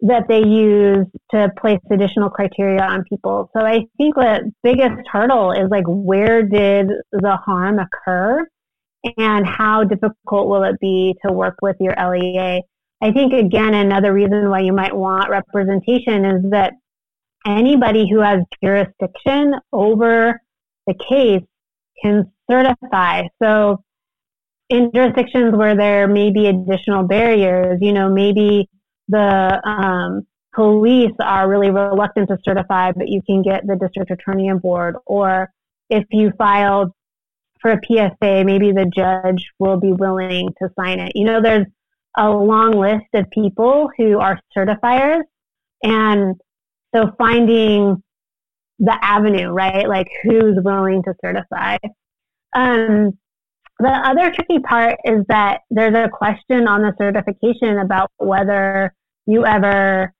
that 0.00 0.24
they 0.28 0.38
use 0.38 1.06
to 1.30 1.50
place 1.60 1.78
additional 1.92 2.30
criteria 2.30 2.82
on 2.82 3.04
people. 3.04 3.50
So 3.54 3.64
I 3.64 3.84
think 3.98 4.14
the 4.14 4.50
biggest 4.62 5.06
hurdle 5.12 5.52
is 5.52 5.68
like 5.70 5.84
where 5.86 6.42
did 6.42 6.88
the 7.12 7.36
harm 7.36 7.78
occur 7.78 8.46
and 9.18 9.46
how 9.46 9.84
difficult 9.84 10.48
will 10.48 10.64
it 10.64 10.80
be 10.80 11.14
to 11.26 11.32
work 11.32 11.56
with 11.60 11.76
your 11.80 11.94
LEA? 11.98 12.62
I 13.02 13.12
think 13.12 13.34
again 13.34 13.74
another 13.74 14.14
reason 14.14 14.48
why 14.48 14.60
you 14.60 14.72
might 14.72 14.96
want 14.96 15.28
representation 15.28 16.24
is 16.24 16.50
that 16.50 16.72
anybody 17.46 18.08
who 18.10 18.20
has 18.20 18.40
jurisdiction 18.62 19.54
over 19.72 20.40
the 20.86 20.94
case 21.08 21.42
can 22.02 22.30
certify. 22.50 23.22
So 23.42 23.82
in 24.68 24.90
jurisdictions 24.94 25.54
where 25.54 25.76
there 25.76 26.08
may 26.08 26.30
be 26.30 26.46
additional 26.46 27.04
barriers, 27.04 27.78
you 27.80 27.92
know, 27.92 28.10
maybe 28.10 28.68
the 29.08 29.60
um, 29.64 30.26
police 30.54 31.12
are 31.20 31.48
really 31.48 31.70
reluctant 31.70 32.28
to 32.28 32.38
certify, 32.44 32.92
but 32.92 33.08
you 33.08 33.22
can 33.22 33.42
get 33.42 33.66
the 33.66 33.76
district 33.76 34.10
attorney 34.10 34.50
on 34.50 34.58
board. 34.58 34.96
Or 35.06 35.50
if 35.90 36.04
you 36.10 36.32
filed 36.36 36.90
for 37.60 37.72
a 37.72 37.80
PFA, 37.80 38.44
maybe 38.44 38.72
the 38.72 38.90
judge 38.94 39.46
will 39.58 39.78
be 39.78 39.92
willing 39.92 40.48
to 40.60 40.68
sign 40.78 40.98
it. 40.98 41.12
You 41.14 41.24
know, 41.24 41.40
there's 41.40 41.66
a 42.16 42.28
long 42.28 42.72
list 42.72 43.06
of 43.14 43.30
people 43.30 43.90
who 43.96 44.18
are 44.18 44.40
certifiers. 44.56 45.22
And 45.82 46.34
so 46.94 47.12
finding 47.18 48.02
the 48.78 48.96
avenue, 49.02 49.48
right? 49.48 49.88
Like 49.88 50.08
who's 50.22 50.56
willing 50.62 51.02
to 51.04 51.14
certify. 51.24 51.78
Um, 52.54 53.18
the 53.78 53.88
other 53.88 54.32
tricky 54.32 54.58
part 54.60 54.98
is 55.04 55.24
that 55.28 55.60
there's 55.70 55.94
a 55.94 56.08
question 56.08 56.66
on 56.66 56.82
the 56.82 56.94
certification 56.98 57.78
about 57.78 58.10
whether 58.18 58.94
you 59.26 59.44
ever 59.44 60.14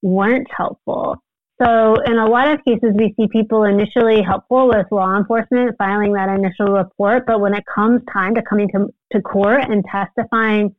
weren't 0.00 0.48
helpful. 0.54 1.16
So, 1.62 1.96
in 2.06 2.18
a 2.18 2.26
lot 2.26 2.48
of 2.48 2.64
cases, 2.64 2.92
we 2.94 3.14
see 3.16 3.28
people 3.28 3.64
initially 3.64 4.22
helpful 4.22 4.68
with 4.68 4.86
law 4.90 5.16
enforcement 5.16 5.76
filing 5.78 6.12
that 6.14 6.28
initial 6.28 6.66
report, 6.74 7.24
but 7.26 7.40
when 7.40 7.54
it 7.54 7.62
comes 7.72 8.00
time 8.12 8.34
to 8.34 8.42
coming 8.42 8.68
to, 8.70 8.88
to 9.12 9.22
court 9.22 9.62
and 9.70 9.84
testifying, 9.84 10.74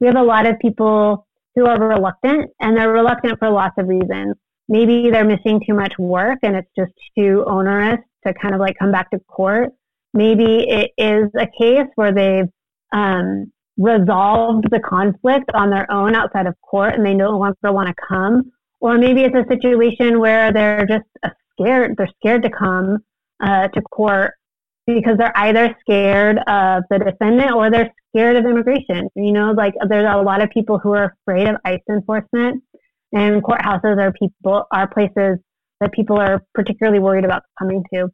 we 0.00 0.08
have 0.08 0.16
a 0.16 0.22
lot 0.22 0.46
of 0.46 0.58
people 0.58 1.26
who 1.54 1.64
are 1.64 1.80
reluctant, 1.80 2.50
and 2.60 2.76
they're 2.76 2.92
reluctant 2.92 3.38
for 3.38 3.48
lots 3.48 3.74
of 3.78 3.88
reasons 3.88 4.34
maybe 4.68 5.10
they're 5.10 5.24
missing 5.24 5.60
too 5.66 5.74
much 5.74 5.92
work 5.98 6.38
and 6.42 6.56
it's 6.56 6.70
just 6.76 6.92
too 7.16 7.44
onerous 7.46 8.00
to 8.26 8.34
kind 8.34 8.54
of 8.54 8.60
like 8.60 8.76
come 8.78 8.92
back 8.92 9.10
to 9.10 9.18
court. 9.28 9.70
Maybe 10.12 10.66
it 10.68 10.90
is 10.98 11.30
a 11.38 11.46
case 11.58 11.88
where 11.94 12.12
they've 12.12 12.48
um, 12.92 13.52
resolved 13.76 14.70
the 14.70 14.80
conflict 14.80 15.50
on 15.54 15.70
their 15.70 15.90
own 15.90 16.14
outside 16.14 16.46
of 16.46 16.54
court 16.62 16.94
and 16.94 17.04
they 17.04 17.14
no 17.14 17.30
longer 17.38 17.72
want 17.72 17.88
to 17.88 17.94
come. 18.08 18.50
Or 18.80 18.98
maybe 18.98 19.22
it's 19.22 19.34
a 19.34 19.44
situation 19.48 20.20
where 20.20 20.52
they're 20.52 20.86
just 20.86 21.06
scared, 21.52 21.94
they're 21.96 22.10
scared 22.20 22.42
to 22.42 22.50
come 22.50 22.98
uh, 23.40 23.68
to 23.68 23.80
court 23.82 24.34
because 24.86 25.18
they're 25.18 25.36
either 25.36 25.74
scared 25.80 26.38
of 26.46 26.84
the 26.90 26.98
defendant 26.98 27.52
or 27.52 27.70
they're 27.70 27.92
scared 28.10 28.36
of 28.36 28.44
immigration. 28.44 29.08
You 29.16 29.32
know, 29.32 29.52
like 29.52 29.74
there's 29.88 30.06
a 30.08 30.22
lot 30.22 30.42
of 30.42 30.50
people 30.50 30.78
who 30.78 30.92
are 30.92 31.16
afraid 31.22 31.48
of 31.48 31.56
ICE 31.64 31.80
enforcement 31.90 32.62
and 33.12 33.42
courthouses 33.42 34.00
are 34.00 34.12
people 34.12 34.64
are 34.70 34.88
places 34.88 35.38
that 35.80 35.92
people 35.92 36.18
are 36.18 36.42
particularly 36.54 36.98
worried 36.98 37.24
about 37.24 37.42
coming 37.58 37.82
to. 37.92 38.08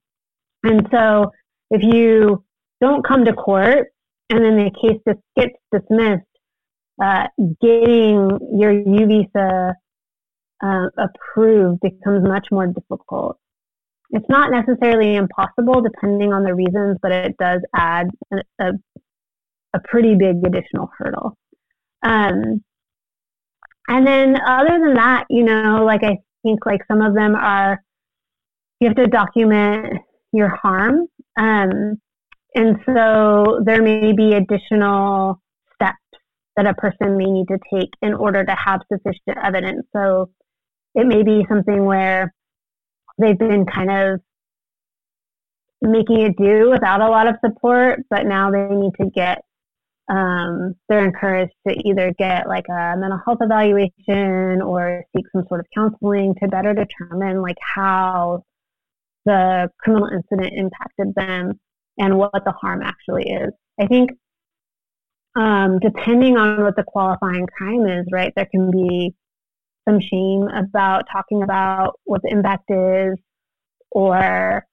And 0.65 0.87
so 0.91 1.31
if 1.71 1.83
you 1.83 2.45
don't 2.81 3.07
come 3.07 3.25
to 3.25 3.33
court 3.33 3.89
and 4.31 4.45
then 4.45 4.57
the 4.57 4.71
case 4.71 5.01
just 5.07 5.21
gets 5.37 5.55
dismissed, 5.73 6.27
uh, 7.03 7.27
getting 7.61 8.39
your 8.59 8.73
U 8.73 9.07
visa 9.07 9.75
uh, 10.65 10.87
approved 10.99 11.81
becomes 11.81 12.27
much 12.29 12.49
more 12.51 12.67
difficult. 12.67 13.39
It's 14.11 14.29
not 14.29 14.51
necessarily 14.51 15.17
impossible 15.17 15.81
depending 15.81 16.33
on 16.33 16.45
the 16.45 16.55
reasons, 16.55 16.99
but 17.01 17.13
it 17.13 17.37
does 17.39 17.61
add 17.75 18.09
a, 18.33 18.37
a, 18.61 18.73
a 19.75 19.81
pretty 19.85 20.15
big 20.15 20.45
additional 20.45 20.91
hurdle. 20.99 21.37
Um, 22.03 22.63
and 23.89 24.07
then 24.07 24.37
other 24.47 24.79
than 24.79 24.95
that, 24.95 25.25
you 25.29 25.45
know, 25.45 25.85
like 25.85 26.03
I 26.05 26.19
think 26.43 26.65
like 26.67 26.81
some 26.89 27.03
of 27.03 27.15
them 27.15 27.35
are 27.35 27.83
you 28.81 28.89
have 28.89 28.97
to 28.97 29.07
document 29.07 30.01
your 30.33 30.49
harm. 30.49 31.07
Um, 31.39 32.01
and 32.55 32.77
so 32.87 33.61
there 33.65 33.83
may 33.83 34.13
be 34.13 34.33
additional 34.35 35.41
steps 35.75 35.97
that 36.57 36.67
a 36.67 36.75
person 36.75 37.17
may 37.17 37.27
need 37.27 37.47
to 37.49 37.59
take 37.73 37.91
in 38.03 38.15
order 38.15 38.45
to 38.45 38.57
have 38.57 38.81
sufficient 38.93 39.39
evidence. 39.43 39.87
So 39.95 40.31
it 40.95 41.07
may 41.07 41.23
be 41.23 41.47
something 41.49 41.85
where 41.85 42.35
they've 43.19 43.39
been 43.39 43.65
kind 43.67 43.91
of 43.91 44.21
making 45.81 46.21
it 46.21 46.37
do 46.37 46.71
without 46.71 47.01
a 47.01 47.09
lot 47.09 47.29
of 47.29 47.37
support, 47.45 48.01
but 48.11 48.27
now 48.27 48.51
they 48.51 48.67
need 48.75 48.93
to 49.01 49.11
get 49.11 49.43
um, 50.09 50.75
they're 50.89 51.05
encouraged 51.05 51.55
to 51.67 51.75
either 51.89 52.13
get 52.19 52.49
like 52.49 52.67
a 52.69 52.97
mental 52.97 53.21
health 53.25 53.39
evaluation 53.41 54.61
or 54.61 55.05
seek 55.15 55.25
some 55.33 55.45
sort 55.49 55.61
of 55.61 55.67
counseling 55.75 56.35
to 56.43 56.49
better 56.49 56.75
determine 56.75 57.41
like 57.41 57.57
how 57.61 58.43
the 59.25 59.71
criminal 59.79 60.09
incident 60.09 60.53
impacted 60.55 61.15
them 61.15 61.61
and 61.99 62.19
what 62.19 62.45
the 62.45 62.53
harm 62.53 62.83
actually 62.83 63.31
is. 63.31 63.53
I 63.81 63.87
think 63.87 64.11
um, 65.37 65.79
depending 65.79 66.37
on 66.37 66.63
what 66.63 66.77
the 66.77 66.83
qualifying 66.83 67.47
crime 67.47 67.87
is, 67.87 68.07
right, 68.13 68.33
there 68.37 68.49
can 68.51 68.71
be 68.71 69.15
some 69.89 70.01
shame 70.01 70.49
about 70.49 71.05
talking 71.11 71.43
about 71.43 71.99
what 72.05 72.21
the 72.23 72.31
impact 72.31 72.71
is 72.71 73.19
or 73.91 74.67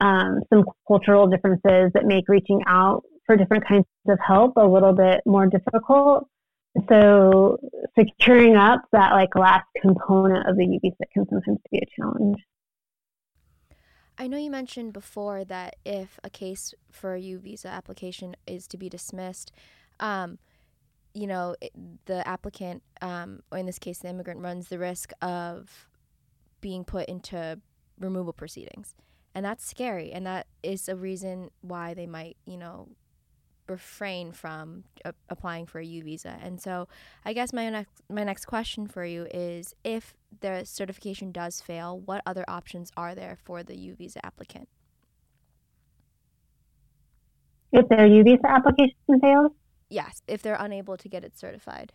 um, 0.00 0.40
some 0.52 0.64
cultural 0.86 1.26
differences 1.26 1.90
that 1.94 2.04
make 2.04 2.28
reaching 2.28 2.62
out 2.66 3.02
for 3.26 3.36
different 3.36 3.66
kinds 3.66 3.86
of 4.08 4.18
help 4.26 4.56
a 4.56 4.66
little 4.66 4.92
bit 4.92 5.20
more 5.26 5.46
difficult. 5.46 6.28
So 6.88 7.58
securing 7.96 8.56
up 8.56 8.82
that 8.92 9.12
like 9.12 9.34
last 9.36 9.66
component 9.80 10.48
of 10.48 10.56
the 10.56 10.64
U 10.64 10.78
visa 10.82 11.04
can 11.12 11.26
sometimes 11.28 11.58
be 11.70 11.78
a 11.78 12.00
challenge. 12.00 12.38
I 14.16 14.28
know 14.28 14.36
you 14.36 14.50
mentioned 14.50 14.92
before 14.92 15.44
that 15.44 15.76
if 15.84 16.18
a 16.22 16.30
case 16.30 16.74
for 16.90 17.14
a 17.14 17.20
U 17.20 17.38
visa 17.38 17.68
application 17.68 18.36
is 18.46 18.66
to 18.68 18.76
be 18.76 18.88
dismissed, 18.88 19.50
um, 19.98 20.38
you 21.14 21.26
know, 21.26 21.54
the 22.06 22.26
applicant, 22.26 22.82
um, 23.00 23.40
or 23.50 23.58
in 23.58 23.66
this 23.66 23.78
case, 23.78 23.98
the 23.98 24.08
immigrant, 24.08 24.40
runs 24.40 24.68
the 24.68 24.78
risk 24.78 25.12
of 25.22 25.88
being 26.60 26.84
put 26.84 27.08
into 27.08 27.60
removal 27.98 28.32
proceedings. 28.32 28.94
And 29.34 29.44
that's 29.44 29.64
scary. 29.64 30.12
And 30.12 30.26
that 30.26 30.46
is 30.62 30.88
a 30.88 30.96
reason 30.96 31.50
why 31.60 31.94
they 31.94 32.06
might, 32.06 32.36
you 32.46 32.56
know, 32.56 32.88
refrain 33.68 34.32
from 34.32 34.84
a- 35.04 35.14
applying 35.28 35.66
for 35.66 35.78
a 35.78 35.84
U 35.84 36.02
visa. 36.02 36.36
And 36.42 36.60
so, 36.60 36.88
I 37.24 37.32
guess 37.32 37.52
my 37.52 37.68
next 37.70 38.02
my 38.10 38.24
next 38.24 38.44
question 38.46 38.86
for 38.86 39.04
you 39.04 39.26
is: 39.32 39.74
if 39.84 40.14
the 40.40 40.64
certification 40.64 41.32
does 41.32 41.60
fail, 41.60 41.98
what 42.00 42.22
other 42.26 42.44
options 42.48 42.90
are 42.96 43.14
there 43.14 43.36
for 43.44 43.62
the 43.62 43.76
U 43.76 43.94
visa 43.94 44.24
applicant? 44.24 44.68
If 47.72 47.88
their 47.88 48.06
U 48.06 48.22
visa 48.22 48.46
application 48.50 49.20
fails, 49.20 49.52
Yes, 49.88 50.22
if 50.26 50.42
they're 50.42 50.56
unable 50.58 50.96
to 50.96 51.08
get 51.08 51.24
it 51.24 51.38
certified. 51.38 51.92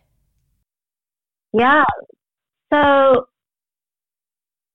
yeah. 1.52 1.84
So 2.72 3.26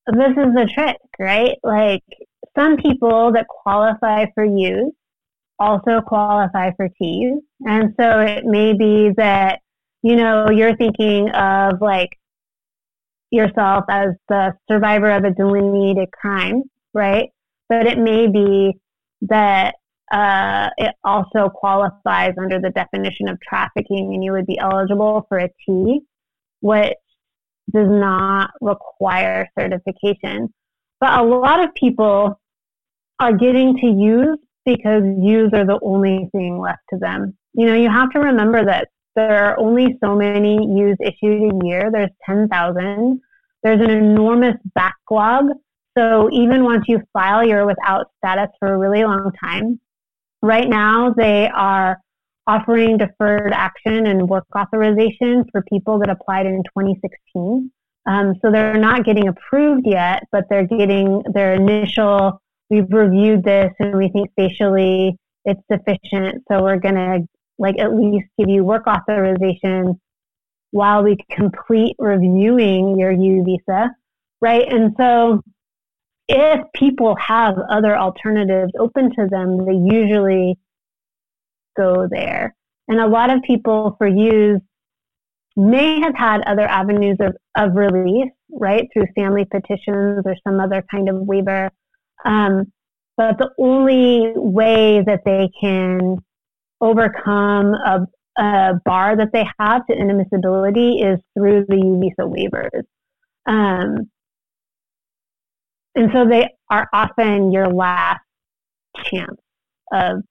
this 0.08 0.30
is 0.32 0.54
the 0.54 0.70
trick, 0.74 0.98
right? 1.20 1.58
Like 1.64 2.04
some 2.56 2.78
people 2.78 3.32
that 3.34 3.48
qualify 3.48 4.26
for 4.36 4.44
U's 4.44 4.94
also 5.60 6.02
qualify 6.02 6.72
for 6.76 6.90
T's. 7.02 7.40
And 7.62 7.94
so 8.00 8.20
it 8.20 8.46
may 8.46 8.74
be 8.74 9.12
that, 9.18 9.60
you 10.04 10.16
know, 10.16 10.50
you're 10.50 10.76
thinking 10.76 11.30
of 11.32 11.82
like 11.82 12.10
yourself 13.32 13.86
as 13.90 14.10
the 14.30 14.54
survivor 14.70 15.12
of 15.12 15.24
a 15.24 15.32
delineated 15.32 16.12
crime, 16.12 16.64
right? 16.94 17.30
But 17.70 17.88
it 17.88 17.98
may 17.98 18.28
be 18.28 18.74
that 19.22 19.76
uh, 20.12 20.70
it 20.78 20.94
also 21.04 21.50
qualifies 21.50 22.34
under 22.40 22.60
the 22.60 22.70
definition 22.70 23.28
of 23.28 23.40
trafficking 23.42 24.14
and 24.14 24.24
you 24.24 24.32
would 24.32 24.46
be 24.46 24.60
eligible 24.60 25.26
for 25.28 25.40
a 25.40 25.50
T, 25.66 26.02
which 26.62 26.94
does 27.74 27.90
not 27.90 28.52
require 28.62 29.48
certification. 29.58 30.54
But 31.00 31.20
a 31.20 31.24
lot 31.24 31.64
of 31.64 31.74
people 31.74 32.40
are 33.20 33.34
getting 33.34 33.78
to 33.78 33.88
U's 33.88 34.38
because 34.66 35.04
U's 35.22 35.52
are 35.54 35.66
the 35.66 35.80
only 35.82 36.30
thing 36.32 36.60
left 36.60 36.82
to 36.90 36.98
them. 36.98 37.38
You 37.54 37.68
know, 37.68 37.76
you 37.76 37.90
have 37.90 38.10
to 38.12 38.20
remember 38.20 38.66
that 38.66 38.90
there 39.16 39.46
are 39.46 39.60
only 39.60 39.98
so 40.04 40.16
many 40.16 40.56
U's 40.56 40.98
issued 41.00 41.54
a 41.54 41.66
year. 41.66 41.90
There's 41.92 42.10
10,000. 42.26 43.22
There's 43.64 43.82
an 43.82 43.90
enormous 43.90 44.56
backlog. 44.74 45.46
So 45.98 46.30
even 46.32 46.66
once 46.66 46.86
you 46.88 47.02
file 47.14 47.48
your 47.48 47.66
without 47.66 48.08
status 48.18 48.50
for 48.60 48.74
a 48.74 48.78
really 48.78 49.04
long 49.04 49.32
time, 49.42 49.80
right 50.42 50.68
now 50.68 51.12
they 51.12 51.48
are 51.48 51.98
offering 52.48 52.98
deferred 52.98 53.54
action 53.54 54.06
and 54.08 54.30
work 54.30 54.46
authorization 54.56 55.46
for 55.52 55.64
people 55.64 55.98
that 56.00 56.10
applied 56.10 56.46
in 56.46 56.62
2016. 56.64 57.72
Um, 58.08 58.36
so 58.42 58.52
they're 58.52 58.78
not 58.78 59.04
getting 59.04 59.28
approved 59.28 59.88
yet, 59.88 60.24
but 60.32 60.44
they're 60.50 60.68
getting 60.68 61.24
their 61.34 61.54
initial, 61.54 62.40
we've 62.70 62.92
reviewed 62.92 63.44
this 63.44 63.72
and 63.80 63.98
we 63.98 64.10
think 64.10 64.30
facially 64.36 65.18
it's 65.46 65.62
sufficient. 65.72 66.44
So 66.50 66.64
we're 66.64 66.80
going 66.80 66.96
to 66.96 67.20
like 67.58 67.80
at 67.80 67.96
least 67.96 68.28
give 68.38 68.50
you 68.50 68.64
work 68.64 68.88
authorization 68.88 70.00
while 70.72 71.04
we 71.04 71.18
complete 71.32 71.96
reviewing 72.00 72.98
your 73.00 73.12
U 73.12 73.44
visa, 73.44 73.92
right? 74.42 74.68
And 74.68 74.94
so 74.98 75.42
if 76.28 76.60
people 76.74 77.16
have 77.16 77.56
other 77.70 77.96
alternatives 77.96 78.74
open 78.78 79.12
to 79.16 79.28
them, 79.30 79.66
they 79.66 79.96
usually 79.96 80.58
go 81.78 82.08
there. 82.10 82.56
And 82.88 83.00
a 83.00 83.08
lot 83.08 83.30
of 83.30 83.42
people 83.44 83.96
for 83.98 84.08
U's 84.08 84.60
may 85.56 86.00
have 86.02 86.16
had 86.16 86.42
other 86.42 86.68
avenues 86.68 87.18
of, 87.20 87.36
of 87.56 87.76
relief, 87.76 88.30
right, 88.52 88.88
through 88.92 89.08
family 89.16 89.46
petitions 89.46 90.24
or 90.26 90.36
some 90.46 90.60
other 90.60 90.84
kind 90.92 91.10
of 91.10 91.16
waiver. 91.22 91.72
Um, 92.26 92.72
but 93.18 93.38
the 93.38 93.52
only 93.58 94.34
way 94.36 95.02
that 95.06 95.22
they 95.26 95.50
can 95.60 96.18
overcome 96.82 97.74
a, 97.74 98.08
a, 98.38 98.74
bar 98.84 99.16
that 99.16 99.30
they 99.32 99.46
have 99.60 99.86
to 99.88 99.96
inadmissibility 99.96 101.14
is 101.14 101.20
through 101.38 101.66
the 101.70 101.78
U 101.78 102.00
visa 102.02 102.28
waivers. 102.28 102.84
Um, 103.46 104.10
and 105.96 106.12
so 106.12 106.28
they 106.28 106.50
are 106.70 106.90
often 106.92 107.52
your 107.52 107.68
last 107.68 108.20
chance 109.06 109.40
of 109.94 110.24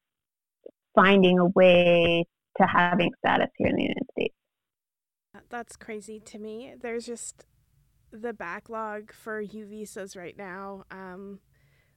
finding 0.94 1.38
a 1.38 1.46
way 1.46 2.26
to 2.59 2.66
having 2.66 3.11
status 3.18 3.48
here 3.57 3.68
in 3.68 3.76
the 3.76 3.83
United 3.83 4.07
States. 4.12 4.35
That's 5.48 5.76
crazy 5.76 6.20
to 6.20 6.38
me. 6.38 6.74
There's 6.80 7.07
just 7.07 7.46
the 8.12 8.33
backlog 8.33 9.12
for 9.12 9.40
U 9.40 9.66
visas 9.66 10.16
right 10.16 10.37
now. 10.37 10.85
Um, 10.90 11.40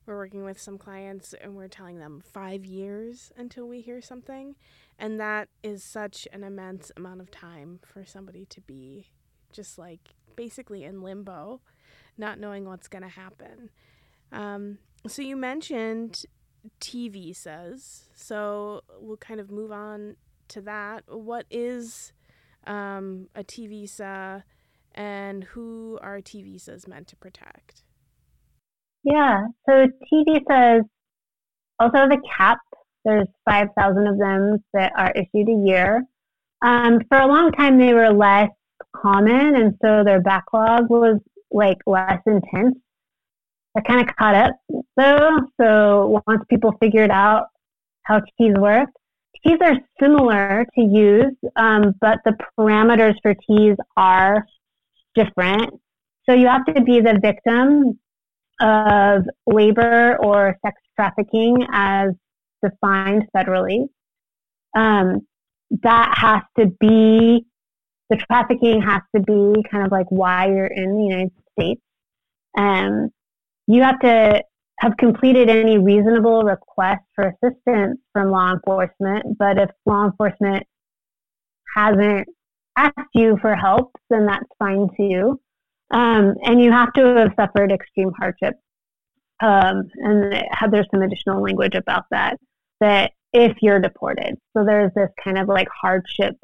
we're 0.07 0.15
working 0.17 0.45
with 0.45 0.59
some 0.59 0.77
clients 0.77 1.35
and 1.41 1.55
we're 1.55 1.67
telling 1.67 1.99
them 1.99 2.23
five 2.33 2.65
years 2.65 3.31
until 3.37 3.67
we 3.67 3.81
hear 3.81 4.01
something. 4.01 4.55
And 4.97 5.19
that 5.19 5.49
is 5.61 5.83
such 5.83 6.27
an 6.31 6.43
immense 6.43 6.91
amount 6.95 7.21
of 7.21 7.29
time 7.29 7.79
for 7.85 8.05
somebody 8.05 8.45
to 8.45 8.61
be 8.61 9.11
just 9.51 9.77
like 9.77 10.15
basically 10.35 10.85
in 10.85 11.01
limbo, 11.01 11.61
not 12.17 12.39
knowing 12.39 12.65
what's 12.65 12.87
going 12.87 13.03
to 13.03 13.09
happen. 13.09 13.69
Um, 14.31 14.79
so 15.05 15.21
you 15.21 15.35
mentioned 15.35 16.23
T 16.79 17.09
visas. 17.09 18.05
So 18.15 18.81
we'll 18.99 19.17
kind 19.17 19.39
of 19.39 19.51
move 19.51 19.71
on 19.71 20.15
to 20.49 20.61
that. 20.61 21.03
What 21.07 21.45
is 21.51 22.13
um, 22.65 23.27
a 23.35 23.43
T 23.43 23.67
visa 23.67 24.45
and 24.95 25.43
who 25.43 25.99
are 26.01 26.21
T 26.21 26.41
visas 26.41 26.87
meant 26.87 27.07
to 27.09 27.15
protect? 27.15 27.83
Yeah, 29.07 29.47
so 29.65 29.87
T 30.09 30.25
says 30.51 30.81
also 31.79 32.09
the 32.09 32.21
cap. 32.37 32.59
There's 33.05 33.27
5,000 33.49 34.05
of 34.05 34.17
them 34.17 34.61
that 34.73 34.91
are 34.97 35.11
issued 35.11 35.47
a 35.47 35.65
year. 35.65 36.03
Um, 36.61 36.99
for 37.07 37.17
a 37.17 37.25
long 37.25 37.53
time, 37.53 37.77
they 37.77 37.93
were 37.93 38.11
less 38.11 38.49
common, 38.93 39.55
and 39.55 39.75
so 39.81 40.03
their 40.03 40.19
backlog 40.19 40.89
was 40.89 41.21
like 41.51 41.77
less 41.85 42.19
intense. 42.25 42.75
That 43.75 43.85
kind 43.85 44.01
of 44.01 44.13
caught 44.17 44.35
up 44.35 44.51
though. 44.97 45.39
So 45.61 46.21
once 46.27 46.43
people 46.49 46.73
figured 46.81 47.11
out 47.11 47.45
how 48.03 48.19
T's 48.37 48.55
work, 48.57 48.89
T's 49.41 49.57
are 49.61 49.77
similar 50.01 50.65
to 50.75 50.81
U's, 50.81 51.33
um, 51.55 51.95
but 52.01 52.19
the 52.25 52.35
parameters 52.59 53.15
for 53.21 53.33
T's 53.47 53.77
are 53.95 54.45
different. 55.15 55.79
So 56.25 56.35
you 56.35 56.47
have 56.47 56.65
to 56.65 56.81
be 56.81 56.99
the 56.99 57.17
victim 57.21 57.97
of 58.59 59.23
labor 59.45 60.17
or 60.23 60.55
sex 60.65 60.81
trafficking 60.95 61.65
as 61.71 62.09
defined 62.63 63.23
federally. 63.35 63.85
Um, 64.75 65.21
that 65.83 66.13
has 66.17 66.41
to 66.57 66.73
be, 66.79 67.45
the 68.09 68.17
trafficking 68.29 68.81
has 68.81 69.01
to 69.15 69.21
be 69.21 69.63
kind 69.69 69.85
of 69.85 69.91
like 69.91 70.07
why 70.09 70.47
you're 70.47 70.67
in 70.67 70.95
the 70.95 71.03
United 71.03 71.31
States. 71.59 71.81
Um, 72.57 73.09
you 73.67 73.83
have 73.83 73.99
to 73.99 74.43
have 74.79 74.95
completed 74.97 75.49
any 75.49 75.77
reasonable 75.77 76.43
request 76.43 77.01
for 77.15 77.33
assistance 77.43 77.99
from 78.13 78.31
law 78.31 78.53
enforcement, 78.53 79.37
but 79.37 79.57
if 79.57 79.69
law 79.85 80.05
enforcement 80.05 80.63
hasn't 81.75 82.27
asked 82.77 83.09
you 83.13 83.37
for 83.41 83.55
help, 83.55 83.91
then 84.09 84.25
that's 84.25 84.45
fine 84.59 84.87
too. 84.95 85.39
Um, 85.91 86.35
and 86.43 86.61
you 86.61 86.71
have 86.71 86.91
to 86.93 87.15
have 87.15 87.31
suffered 87.39 87.71
extreme 87.71 88.11
hardship. 88.17 88.55
Um, 89.41 89.83
and 89.95 90.43
there's 90.71 90.87
some 90.91 91.01
additional 91.01 91.41
language 91.41 91.75
about 91.75 92.05
that, 92.11 92.37
that 92.79 93.11
if 93.33 93.55
you're 93.61 93.79
deported. 93.79 94.35
So 94.55 94.65
there's 94.65 94.91
this 94.95 95.09
kind 95.23 95.37
of 95.37 95.47
like 95.47 95.67
hardship 95.69 96.35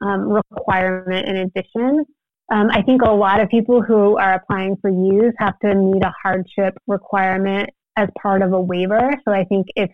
um, 0.00 0.40
requirement 0.52 1.28
in 1.28 1.36
addition. 1.36 2.04
Um, 2.52 2.70
I 2.70 2.82
think 2.82 3.02
a 3.02 3.10
lot 3.10 3.40
of 3.40 3.48
people 3.48 3.82
who 3.82 4.16
are 4.18 4.34
applying 4.34 4.76
for 4.76 4.88
U's 4.88 5.34
have 5.38 5.58
to 5.60 5.74
meet 5.74 6.02
a 6.04 6.12
hardship 6.22 6.78
requirement 6.86 7.70
as 7.96 8.08
part 8.20 8.42
of 8.42 8.52
a 8.52 8.60
waiver. 8.60 9.10
So 9.26 9.32
I 9.32 9.44
think 9.44 9.66
if 9.74 9.90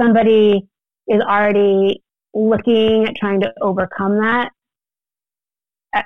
somebody 0.00 0.66
is 1.08 1.20
already 1.22 2.02
looking 2.34 3.06
at 3.06 3.16
trying 3.16 3.40
to 3.40 3.52
overcome 3.60 4.18
that 4.18 4.50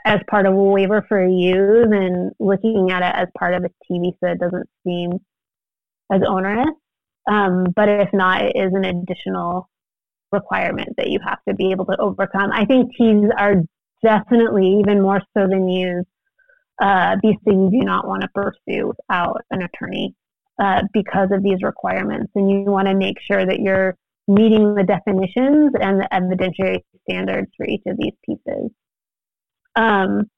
as 0.04 0.20
part 0.28 0.46
of 0.46 0.52
a 0.52 0.56
waiver 0.56 1.04
for 1.08 1.26
U 1.26 1.86
than 1.88 2.30
looking 2.38 2.90
at 2.90 3.02
it 3.02 3.14
as 3.14 3.28
part 3.38 3.54
of 3.54 3.64
a 3.64 3.70
TV 3.90 4.12
so 4.20 4.30
it 4.30 4.40
doesn't 4.40 4.68
seem 4.84 5.12
as 6.12 6.22
onerous. 6.26 6.74
Um, 7.28 7.66
but 7.74 7.88
if 7.88 8.08
not, 8.12 8.42
it 8.42 8.52
is 8.56 8.72
an 8.74 8.84
additional 8.84 9.68
requirement 10.32 10.94
that 10.96 11.10
you 11.10 11.18
have 11.24 11.38
to 11.48 11.54
be 11.54 11.70
able 11.70 11.86
to 11.86 11.96
overcome. 11.98 12.50
I 12.52 12.64
think 12.64 12.94
teens 12.96 13.30
are 13.36 13.56
definitely 14.02 14.78
even 14.80 15.02
more 15.02 15.20
so 15.36 15.46
than 15.46 15.68
youth. 15.68 16.06
Uh, 16.80 17.16
these 17.22 17.36
things 17.44 17.72
you 17.72 17.80
do 17.80 17.86
not 17.86 18.06
want 18.06 18.22
to 18.22 18.28
pursue 18.28 18.88
without 18.88 19.42
an 19.50 19.62
attorney 19.62 20.14
uh, 20.60 20.82
because 20.92 21.30
of 21.32 21.42
these 21.42 21.62
requirements, 21.62 22.30
and 22.34 22.50
you 22.50 22.60
want 22.70 22.86
to 22.86 22.94
make 22.94 23.20
sure 23.20 23.44
that 23.44 23.58
you're 23.60 23.96
meeting 24.28 24.74
the 24.74 24.84
definitions 24.84 25.72
and 25.80 26.00
the 26.00 26.08
evidentiary 26.12 26.82
standards 27.08 27.50
for 27.56 27.66
each 27.66 27.82
of 27.86 27.96
these 27.96 28.12
pieces. 28.24 28.70
Um, 29.78 30.28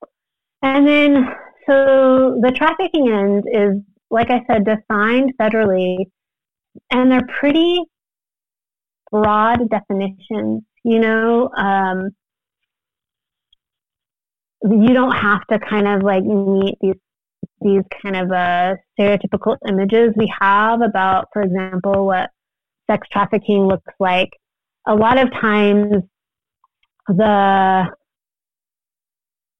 and 0.63 0.87
then, 0.87 1.27
so 1.67 2.39
the 2.43 2.53
trafficking 2.55 3.09
end 3.09 3.45
is, 3.51 3.83
like 4.11 4.31
I 4.31 4.43
said, 4.47 4.67
defined 4.67 5.33
federally, 5.41 6.11
and 6.91 7.11
they're 7.11 7.27
pretty 7.39 7.79
broad 9.11 9.61
definitions. 9.71 10.63
You 10.85 11.01
know, 11.01 11.49
um, 11.57 12.11
you 14.63 14.93
don't 14.93 15.17
have 15.17 15.47
to 15.47 15.59
kind 15.59 15.89
of 15.89 16.03
like 16.03 16.23
meet 16.23 16.77
these 16.83 16.97
these 17.63 17.83
kind 18.03 18.17
of 18.17 18.31
uh, 18.31 18.75
stereotypical 18.99 19.57
images 19.69 20.13
we 20.17 20.31
have 20.39 20.83
about, 20.83 21.29
for 21.33 21.43
example, 21.43 22.07
what 22.07 22.31
sex 22.91 23.07
trafficking 23.11 23.67
looks 23.67 23.93
like. 23.99 24.31
A 24.87 24.95
lot 24.95 25.19
of 25.19 25.31
times, 25.33 26.03
the 27.09 27.91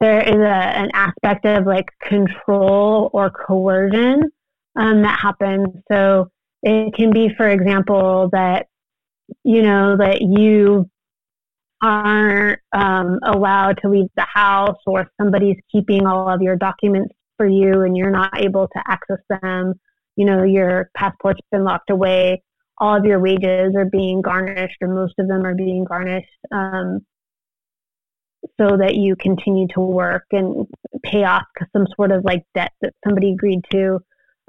there 0.01 0.21
is 0.21 0.37
a, 0.37 0.79
an 0.79 0.91
aspect 0.95 1.45
of 1.45 1.67
like 1.67 1.89
control 2.03 3.11
or 3.13 3.31
coercion 3.31 4.31
um, 4.77 5.03
that 5.03 5.19
happens. 5.21 5.69
So 5.91 6.31
it 6.63 6.95
can 6.95 7.13
be, 7.13 7.31
for 7.37 7.49
example, 7.49 8.29
that 8.33 8.67
you 9.45 9.63
know 9.63 9.97
that 9.97 10.21
you 10.21 10.89
aren't 11.83 12.61
um, 12.73 13.19
allowed 13.25 13.79
to 13.83 13.89
leave 13.89 14.09
the 14.17 14.27
house, 14.33 14.79
or 14.87 15.11
somebody's 15.21 15.57
keeping 15.71 16.07
all 16.07 16.29
of 16.29 16.43
your 16.43 16.57
documents 16.57 17.15
for 17.37 17.47
you, 17.47 17.83
and 17.83 17.97
you're 17.97 18.11
not 18.11 18.41
able 18.41 18.69
to 18.69 18.83
access 18.87 19.21
them. 19.29 19.75
You 20.17 20.27
know, 20.27 20.43
your 20.43 20.91
passport's 20.95 21.41
been 21.51 21.65
locked 21.65 21.91
away. 21.91 22.43
All 22.79 22.97
of 22.97 23.05
your 23.05 23.21
wages 23.21 23.75
are 23.77 23.87
being 23.87 24.23
garnished, 24.23 24.77
or 24.81 24.89
most 24.89 25.15
of 25.19 25.29
them 25.29 25.45
are 25.45 25.55
being 25.55 25.85
garnished. 25.85 26.29
Um, 26.51 27.01
so 28.59 28.77
that 28.77 28.95
you 28.95 29.17
continue 29.17 29.67
to 29.69 29.81
work 29.81 30.25
and 30.33 30.67
pay 31.03 31.25
off 31.25 31.45
some 31.73 31.87
sort 31.97 32.13
of 32.13 32.25
like 32.25 32.43
debt 32.55 32.73
that 32.81 32.95
somebody 33.05 33.33
agreed 33.33 33.61
to. 33.71 33.99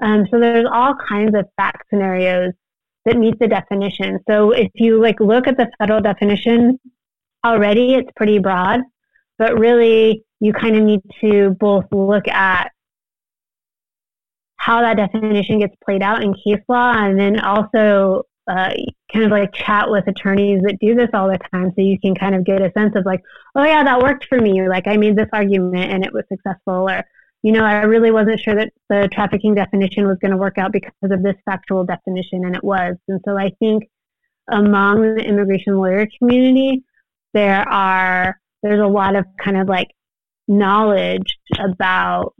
Um, 0.02 0.26
so 0.30 0.40
there's 0.40 0.66
all 0.70 0.94
kinds 1.08 1.34
of 1.36 1.46
fact 1.56 1.84
scenarios 1.90 2.52
that 3.04 3.16
meet 3.16 3.38
the 3.38 3.48
definition. 3.48 4.18
So 4.28 4.52
if 4.52 4.70
you 4.74 5.00
like 5.00 5.20
look 5.20 5.46
at 5.46 5.56
the 5.56 5.70
federal 5.78 6.00
definition 6.00 6.78
already, 7.44 7.94
it's 7.94 8.10
pretty 8.16 8.38
broad, 8.38 8.80
but 9.38 9.58
really 9.58 10.24
you 10.40 10.52
kind 10.52 10.76
of 10.76 10.82
need 10.82 11.00
to 11.20 11.56
both 11.60 11.84
look 11.92 12.28
at 12.28 12.70
how 14.56 14.80
that 14.80 14.96
definition 14.96 15.58
gets 15.58 15.74
played 15.84 16.02
out 16.02 16.22
in 16.22 16.34
case 16.34 16.62
law 16.68 16.94
and 16.96 17.18
then 17.18 17.40
also 17.40 18.22
uh, 18.48 18.72
kind 19.12 19.24
of 19.24 19.30
like 19.30 19.52
chat 19.52 19.90
with 19.90 20.06
attorneys 20.08 20.62
that 20.62 20.78
do 20.80 20.94
this 20.94 21.10
all 21.14 21.28
the 21.28 21.38
time 21.52 21.72
so 21.74 21.82
you 21.82 21.98
can 22.00 22.14
kind 22.14 22.34
of 22.34 22.44
get 22.44 22.60
a 22.60 22.72
sense 22.72 22.94
of 22.96 23.06
like 23.06 23.20
oh 23.54 23.64
yeah 23.64 23.84
that 23.84 24.02
worked 24.02 24.26
for 24.26 24.40
me. 24.40 24.58
Or 24.60 24.68
like 24.68 24.86
i 24.86 24.96
made 24.96 25.16
this 25.16 25.28
argument 25.32 25.92
and 25.92 26.04
it 26.04 26.12
was 26.12 26.24
successful. 26.28 26.90
Or 26.90 27.04
you 27.42 27.52
know 27.52 27.64
i 27.64 27.82
really 27.82 28.10
wasn't 28.10 28.40
sure 28.40 28.54
that 28.56 28.72
the 28.88 29.08
trafficking 29.12 29.54
definition 29.54 30.06
was 30.06 30.18
going 30.20 30.32
to 30.32 30.36
work 30.36 30.58
out 30.58 30.72
because 30.72 30.92
of 31.02 31.22
this 31.22 31.36
factual 31.44 31.84
definition 31.84 32.44
and 32.44 32.56
it 32.56 32.64
was. 32.64 32.96
And 33.08 33.20
so 33.24 33.36
i 33.38 33.50
think 33.58 33.84
among 34.50 35.14
the 35.14 35.24
immigration 35.24 35.76
lawyer 35.76 36.08
community 36.18 36.82
there 37.34 37.66
are 37.68 38.38
there's 38.62 38.80
a 38.80 38.86
lot 38.86 39.14
of 39.16 39.24
kind 39.38 39.56
of 39.56 39.68
like 39.68 39.88
knowledge 40.48 41.38
about 41.58 42.34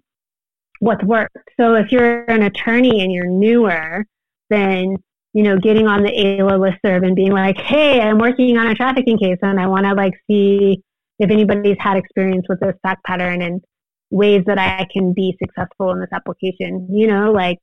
what's 0.80 1.04
worked. 1.04 1.36
So 1.56 1.76
if 1.76 1.92
you're 1.92 2.24
an 2.24 2.42
attorney 2.42 3.02
and 3.02 3.12
you're 3.12 3.26
newer 3.26 4.04
then 4.50 4.96
you 5.32 5.42
know, 5.42 5.56
getting 5.56 5.86
on 5.86 6.02
the 6.02 6.10
AILA 6.10 6.58
listserv 6.58 7.06
and 7.06 7.16
being 7.16 7.32
like, 7.32 7.58
hey, 7.58 8.00
I'm 8.00 8.18
working 8.18 8.56
on 8.58 8.68
a 8.68 8.74
trafficking 8.74 9.18
case 9.18 9.38
and 9.42 9.58
I 9.58 9.66
want 9.66 9.86
to 9.86 9.94
like 9.94 10.12
see 10.30 10.82
if 11.18 11.30
anybody's 11.30 11.76
had 11.78 11.96
experience 11.96 12.46
with 12.48 12.60
this 12.60 12.74
fact 12.82 13.04
pattern 13.04 13.42
and 13.42 13.62
ways 14.10 14.42
that 14.46 14.58
I 14.58 14.86
can 14.92 15.14
be 15.14 15.36
successful 15.42 15.90
in 15.92 16.00
this 16.00 16.12
application, 16.12 16.88
you 16.90 17.06
know, 17.06 17.32
like, 17.32 17.58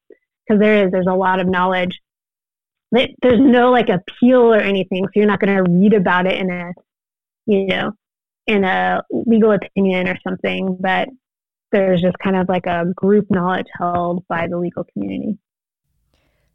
because 0.48 0.60
there 0.60 0.86
is, 0.86 0.92
there's 0.92 1.08
a 1.08 1.14
lot 1.14 1.40
of 1.40 1.48
knowledge. 1.48 2.00
There's 2.92 3.40
no 3.40 3.70
like 3.70 3.90
appeal 3.90 4.52
or 4.54 4.60
anything, 4.60 5.06
so 5.06 5.12
you're 5.14 5.28
not 5.28 5.40
going 5.40 5.56
to 5.56 5.72
read 5.72 5.94
about 5.94 6.26
it 6.26 6.40
in 6.40 6.50
a, 6.50 6.74
you 7.46 7.68
know, 7.68 7.92
in 8.48 8.64
a 8.64 9.04
legal 9.12 9.52
opinion 9.52 10.08
or 10.08 10.18
something, 10.28 10.76
but 10.80 11.08
there's 11.72 12.02
just 12.02 12.18
kind 12.18 12.36
of 12.36 12.50
like 12.50 12.66
a 12.66 12.86
group 12.96 13.28
knowledge 13.30 13.68
held 13.78 14.28
by 14.28 14.48
the 14.48 14.58
legal 14.58 14.86
community. 14.92 15.38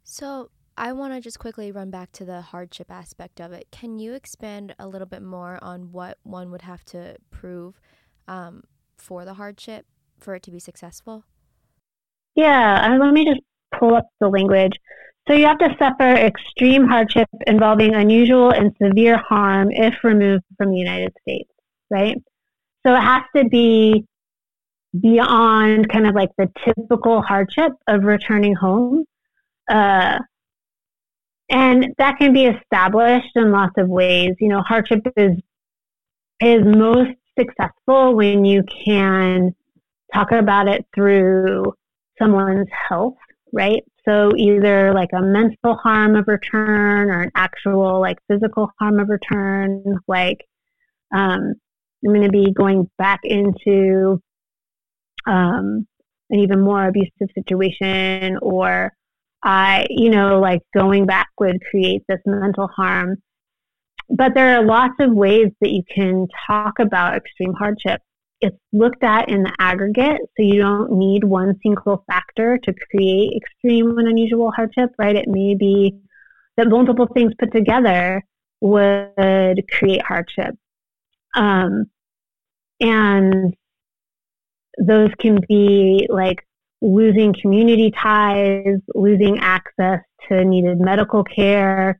So 0.03 0.49
I 0.77 0.91
want 0.91 1.13
to 1.13 1.21
just 1.21 1.39
quickly 1.39 1.71
run 1.71 1.89
back 1.89 2.11
to 2.13 2.25
the 2.25 2.41
hardship 2.41 2.91
aspect 2.91 3.39
of 3.39 3.53
it. 3.53 3.67
Can 3.71 3.97
you 3.97 4.13
expand 4.13 4.75
a 4.77 4.87
little 4.87 5.07
bit 5.07 5.21
more 5.21 5.57
on 5.61 5.91
what 5.91 6.17
one 6.23 6.51
would 6.51 6.63
have 6.63 6.83
to 6.85 7.15
prove 7.31 7.79
um, 8.27 8.63
for 8.97 9.23
the 9.23 9.35
hardship 9.35 9.85
for 10.19 10.35
it 10.35 10.43
to 10.43 10.51
be 10.51 10.59
successful? 10.59 11.23
Yeah, 12.35 12.91
uh, 12.91 12.97
let 12.97 13.13
me 13.13 13.23
just 13.23 13.39
pull 13.79 13.95
up 13.95 14.07
the 14.19 14.27
language. 14.27 14.73
So 15.27 15.33
you 15.33 15.45
have 15.45 15.57
to 15.59 15.75
suffer 15.79 16.13
extreme 16.13 16.87
hardship 16.87 17.29
involving 17.47 17.95
unusual 17.95 18.51
and 18.51 18.75
severe 18.81 19.17
harm 19.17 19.69
if 19.71 20.03
removed 20.03 20.43
from 20.57 20.71
the 20.71 20.77
United 20.77 21.13
States, 21.21 21.49
right? 21.89 22.17
So 22.85 22.93
it 22.93 23.01
has 23.01 23.23
to 23.35 23.45
be 23.45 24.05
beyond 24.99 25.89
kind 25.89 26.05
of 26.05 26.15
like 26.15 26.29
the 26.37 26.51
typical 26.63 27.21
hardship 27.21 27.71
of 27.87 28.03
returning 28.03 28.53
home. 28.53 29.05
Uh, 29.67 30.19
and 31.49 31.93
that 31.97 32.17
can 32.17 32.33
be 32.33 32.45
established 32.45 33.35
in 33.35 33.51
lots 33.51 33.73
of 33.77 33.87
ways. 33.87 34.31
You 34.39 34.49
know, 34.49 34.61
hardship 34.61 35.01
is 35.15 35.37
is 36.41 36.63
most 36.65 37.11
successful 37.37 38.15
when 38.15 38.45
you 38.45 38.63
can 38.85 39.55
talk 40.13 40.31
about 40.31 40.67
it 40.67 40.85
through 40.93 41.73
someone's 42.19 42.67
health, 42.89 43.15
right? 43.53 43.83
So 44.07 44.31
either 44.37 44.93
like 44.93 45.09
a 45.13 45.21
mental 45.21 45.75
harm 45.75 46.15
of 46.15 46.27
return 46.27 47.09
or 47.09 47.21
an 47.21 47.31
actual 47.35 47.99
like 47.99 48.17
physical 48.27 48.71
harm 48.79 48.99
of 48.99 49.09
return, 49.09 49.99
like 50.07 50.45
um, 51.13 51.53
I'm 52.05 52.13
going 52.13 52.21
to 52.21 52.29
be 52.29 52.51
going 52.51 52.89
back 52.97 53.21
into 53.23 54.21
um, 55.25 55.87
an 56.29 56.39
even 56.39 56.61
more 56.61 56.87
abusive 56.87 57.29
situation 57.33 58.37
or 58.41 58.93
I, 59.45 59.85
you 59.89 60.09
know, 60.09 60.39
like 60.39 60.61
going 60.75 61.05
back 61.05 61.29
would 61.39 61.61
create 61.69 62.01
this 62.09 62.19
mental 62.25 62.67
harm. 62.67 63.17
But 64.09 64.33
there 64.33 64.57
are 64.57 64.65
lots 64.65 64.95
of 64.99 65.11
ways 65.13 65.51
that 65.61 65.71
you 65.71 65.83
can 65.93 66.27
talk 66.47 66.79
about 66.79 67.15
extreme 67.15 67.53
hardship. 67.53 68.01
It's 68.41 68.57
looked 68.73 69.03
at 69.03 69.29
in 69.29 69.43
the 69.43 69.53
aggregate, 69.59 70.21
so 70.21 70.43
you 70.43 70.59
don't 70.59 70.91
need 70.93 71.23
one 71.23 71.59
single 71.63 72.03
factor 72.07 72.57
to 72.57 72.73
create 72.91 73.33
extreme 73.35 73.97
and 73.97 74.07
unusual 74.07 74.51
hardship, 74.51 74.89
right? 74.97 75.15
It 75.15 75.27
may 75.27 75.55
be 75.55 75.95
that 76.57 76.67
multiple 76.67 77.07
things 77.13 77.33
put 77.39 77.51
together 77.51 78.23
would 78.61 79.63
create 79.71 80.01
hardship. 80.01 80.55
Um, 81.35 81.85
and 82.79 83.55
those 84.77 85.09
can 85.19 85.39
be 85.47 86.07
like 86.09 86.44
losing 86.85 87.33
community 87.41 87.91
ties, 87.91 88.77
losing 88.93 89.39
access 89.39 89.99
to 90.29 90.45
needed 90.45 90.79
medical 90.79 91.23
care, 91.23 91.99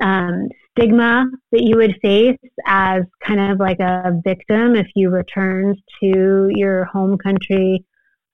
um, 0.00 0.48
stigma 0.70 1.26
that 1.50 1.62
you 1.62 1.76
would 1.76 1.96
face 2.00 2.38
as 2.64 3.02
kind 3.26 3.40
of 3.40 3.58
like 3.58 3.80
a 3.80 4.12
victim 4.24 4.76
if 4.76 4.86
you 4.94 5.10
returned 5.10 5.76
to 6.00 6.48
your 6.54 6.84
home 6.84 7.18
country. 7.18 7.84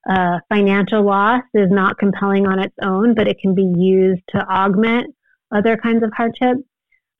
Uh, 0.07 0.39
financial 0.47 1.03
loss 1.03 1.41
is 1.53 1.69
not 1.69 1.97
compelling 1.97 2.47
on 2.47 2.59
its 2.59 2.75
own, 2.81 3.13
but 3.13 3.27
it 3.27 3.37
can 3.41 3.53
be 3.53 3.73
used 3.75 4.21
to 4.29 4.39
augment 4.49 5.13
other 5.53 5.75
kinds 5.75 6.03
of 6.03 6.11
hardship. 6.15 6.57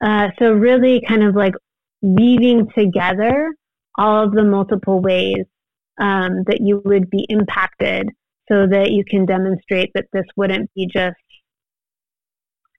Uh, 0.02 0.28
so, 0.40 0.54
really, 0.54 1.02
kind 1.06 1.24
of 1.24 1.36
like 1.36 1.56
weaving 2.02 2.70
together 2.78 3.54
all 3.98 4.24
of 4.24 4.32
the 4.32 4.44
multiple 4.44 5.02
ways 5.02 5.44
um, 6.00 6.44
that 6.46 6.62
you 6.62 6.82
would 6.86 7.10
be 7.10 7.26
impacted 7.30 8.10
so 8.50 8.68
that 8.68 8.92
you 8.92 9.04
can 9.04 9.26
demonstrate 9.26 9.92
that 9.94 10.06
this 10.14 10.26
wouldn't 10.36 10.74
be 10.74 10.88
just, 10.88 11.16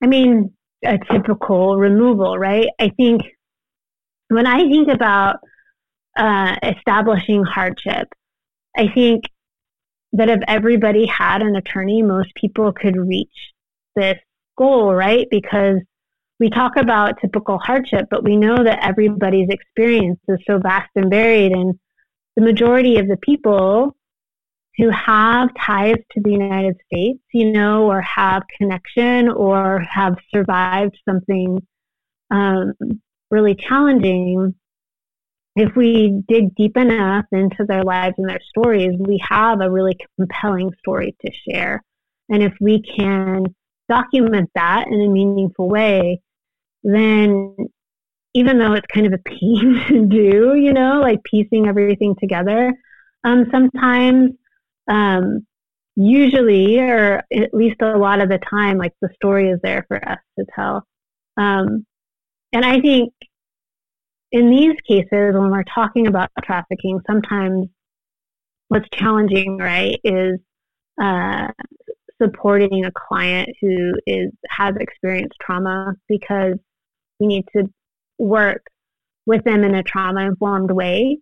I 0.03 0.07
mean, 0.07 0.55
a 0.85 0.99
typical 1.11 1.77
removal, 1.77 2.39
right? 2.39 2.69
I 2.79 2.91
think 2.91 3.23
when 4.29 4.47
I 4.47 4.59
think 4.69 4.89
about 4.89 5.37
uh, 6.17 6.57
establishing 6.63 7.45
hardship, 7.45 8.09
I 8.77 8.89
think 8.95 9.25
that 10.13 10.29
if 10.29 10.41
everybody 10.47 11.07
had 11.07 11.43
an 11.43 11.57
attorney, 11.57 12.03
most 12.03 12.35
people 12.35 12.73
could 12.73 12.97
reach 12.97 13.53
this 13.95 14.19
goal, 14.57 14.95
right? 14.95 15.27
Because 15.31 15.81
we 16.41 16.51
talk 16.51 16.77
about 16.77 17.21
typical 17.21 17.59
hardship, 17.59 18.07
but 18.11 18.25
we 18.25 18.37
know 18.37 18.63
that 18.63 18.85
everybody's 18.85 19.49
experience 19.51 20.21
is 20.29 20.39
so 20.47 20.59
vast 20.59 20.91
and 20.95 21.11
varied. 21.11 21.53
And 21.53 21.79
the 22.37 22.43
majority 22.43 22.99
of 22.99 23.09
the 23.09 23.17
people 23.17 23.97
who 24.79 24.91
have 24.91 25.51
ties 25.61 25.97
to 26.13 26.21
the 26.23 26.31
United 26.31 26.77
States, 26.87 27.21
you 27.33 27.51
know, 27.51 27.91
or 27.91 28.01
have 28.01 28.45
connection 28.57 29.29
or 29.29 29.81
have 29.81 30.17
survived 30.33 30.97
something 31.07 31.59
um, 32.31 32.73
really 33.31 33.55
challenging, 33.55 34.55
if 35.57 35.75
we 35.75 36.23
dig 36.29 36.55
deep 36.55 36.77
enough 36.77 37.25
into 37.33 37.65
their 37.67 37.83
lives 37.83 38.15
and 38.19 38.29
their 38.29 38.41
stories, 38.49 38.95
we 38.99 39.21
have 39.29 39.61
a 39.61 39.71
really 39.71 39.97
compelling 40.17 40.71
story 40.79 41.17
to 41.27 41.33
share. 41.33 41.83
And 42.29 42.43
if 42.43 42.53
we 42.61 42.81
can 42.81 43.45
document 43.89 44.51
that 44.55 44.87
in 44.87 45.03
a 45.03 45.09
meaningful 45.09 45.69
way, 45.69 46.21
then 46.85 47.57
even 48.35 48.59
though 48.59 48.75
it's 48.75 48.87
kind 48.87 49.07
of 49.07 49.13
a 49.13 49.19
pain 49.19 49.85
to 49.89 50.07
do, 50.07 50.55
you 50.55 50.73
know, 50.73 51.01
like 51.01 51.25
piecing 51.25 51.67
everything 51.67 52.15
together, 52.21 52.73
um, 53.25 53.47
sometimes, 53.51 54.33
um, 54.89 55.47
usually, 55.97 56.79
or 56.79 57.23
at 57.33 57.53
least 57.53 57.81
a 57.83 57.99
lot 57.99 58.21
of 58.21 58.29
the 58.29 58.39
time, 58.39 58.79
like 58.79 58.93
the 59.01 59.09
story 59.15 59.51
is 59.51 59.61
there 59.63 59.85
for 59.89 59.97
us 60.09 60.19
to 60.39 60.45
tell. 60.55 60.85
Um, 61.37 61.85
and 62.53 62.65
I 62.65 62.81
think 62.81 63.13
in 64.33 64.51
these 64.51 64.77
cases, 64.87 65.35
when 65.35 65.51
we're 65.51 65.65
talking 65.65 66.07
about 66.07 66.31
trafficking, 66.43 67.01
sometimes 67.07 67.69
what's 68.69 68.89
challenging, 68.93 69.59
right, 69.59 69.99
is 70.05 70.39
uh, 71.01 71.49
supporting 72.21 72.85
a 72.85 72.91
client 72.93 73.49
who 73.61 73.93
is 74.07 74.31
has 74.49 74.75
experienced 74.79 75.37
trauma 75.41 75.95
because 76.09 76.55
we 77.21 77.27
need 77.27 77.45
to 77.57 77.65
work 78.19 78.63
with 79.27 79.45
them 79.45 79.65
in 79.65 79.75
a 79.75 79.83
trauma 79.83 80.23
informed 80.23 80.71
way. 80.71 81.19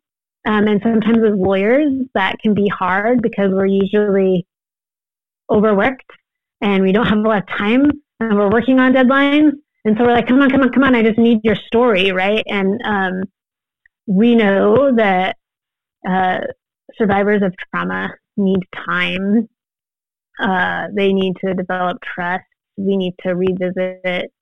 Um, 0.47 0.69
and 0.69 0.81
sometimes 0.83 1.19
as 1.19 1.35
lawyers, 1.37 1.93
that 2.15 2.39
can 2.39 2.55
be 2.55 2.69
hard 2.69 3.21
because 3.21 3.51
we're 3.51 3.67
usually 3.67 4.47
overworked 5.51 6.11
and 6.61 6.83
we 6.83 6.93
don't 6.93 7.07
have 7.07 7.19
a 7.19 7.23
lot 7.23 7.43
of 7.43 7.49
time 7.49 7.91
and 8.21 8.39
we're 8.39 8.51
working 8.51 8.79
on 8.79 8.93
deadlines. 8.93 9.53
And 9.85 9.97
so 9.97 10.05
we're 10.05 10.13
like, 10.13 10.29
come 10.29 10.41
on, 10.41 10.51
come 10.51 10.63
on, 10.63 10.71
come 10.73 10.85
on. 10.85 10.95
I 10.95 11.03
just 11.03 11.19
need 11.19 11.41
your 11.43 11.57
story, 11.67 12.13
right? 12.13 12.45
And 12.47 12.81
um, 12.85 13.23
we 14.07 14.35
know 14.35 14.95
that 14.95 15.37
uh, 16.09 16.39
survivors 16.97 17.43
of 17.43 17.55
trauma 17.71 18.15
need 18.37 18.61
time. 18.75 19.49
Uh, 20.41 20.87
they 20.95 21.13
need 21.13 21.35
to 21.45 21.55
develop 21.55 21.99
trust. 22.03 22.45
We 22.77 22.97
need 22.97 23.15
to 23.23 23.35
revisit 23.35 24.33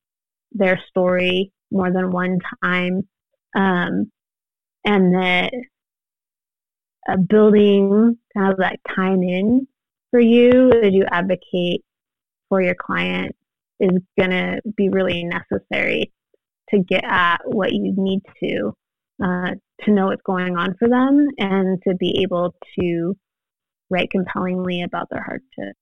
their 0.53 0.83
story 0.89 1.53
more 1.71 1.91
than 1.91 2.11
one 2.11 2.39
time. 2.63 3.09
Um, 3.57 4.11
and 4.85 5.15
that 5.15 5.53
uh, 7.09 7.17
building 7.17 8.19
kind 8.37 8.53
of 8.53 8.59
that 8.59 8.79
time 8.95 9.23
in 9.23 9.67
for 10.11 10.21
you 10.21 10.71
as 10.83 10.93
you 10.93 11.05
advocate 11.11 11.85
for 12.49 12.63
your 12.63 12.75
client 12.75 13.35
is 13.81 13.91
going 14.19 14.31
to 14.31 14.61
be 14.77 14.89
really 14.89 15.25
necessary 15.25 16.13
to 16.71 16.79
get 16.79 17.05
at 17.05 17.39
what 17.45 17.73
you 17.73 17.93
need 17.97 18.21
to 18.43 18.73
uh, 19.23 19.51
to 19.83 19.91
know 19.91 20.07
what's 20.07 20.23
going 20.23 20.57
on 20.57 20.75
for 20.79 20.89
them 20.89 21.29
and 21.39 21.81
to 21.83 21.95
be 21.95 22.21
able 22.23 22.55
to 22.79 23.17
write 23.91 24.11
compellingly 24.11 24.83
about 24.83 25.09
their 25.11 25.23
hardship. 25.23 25.77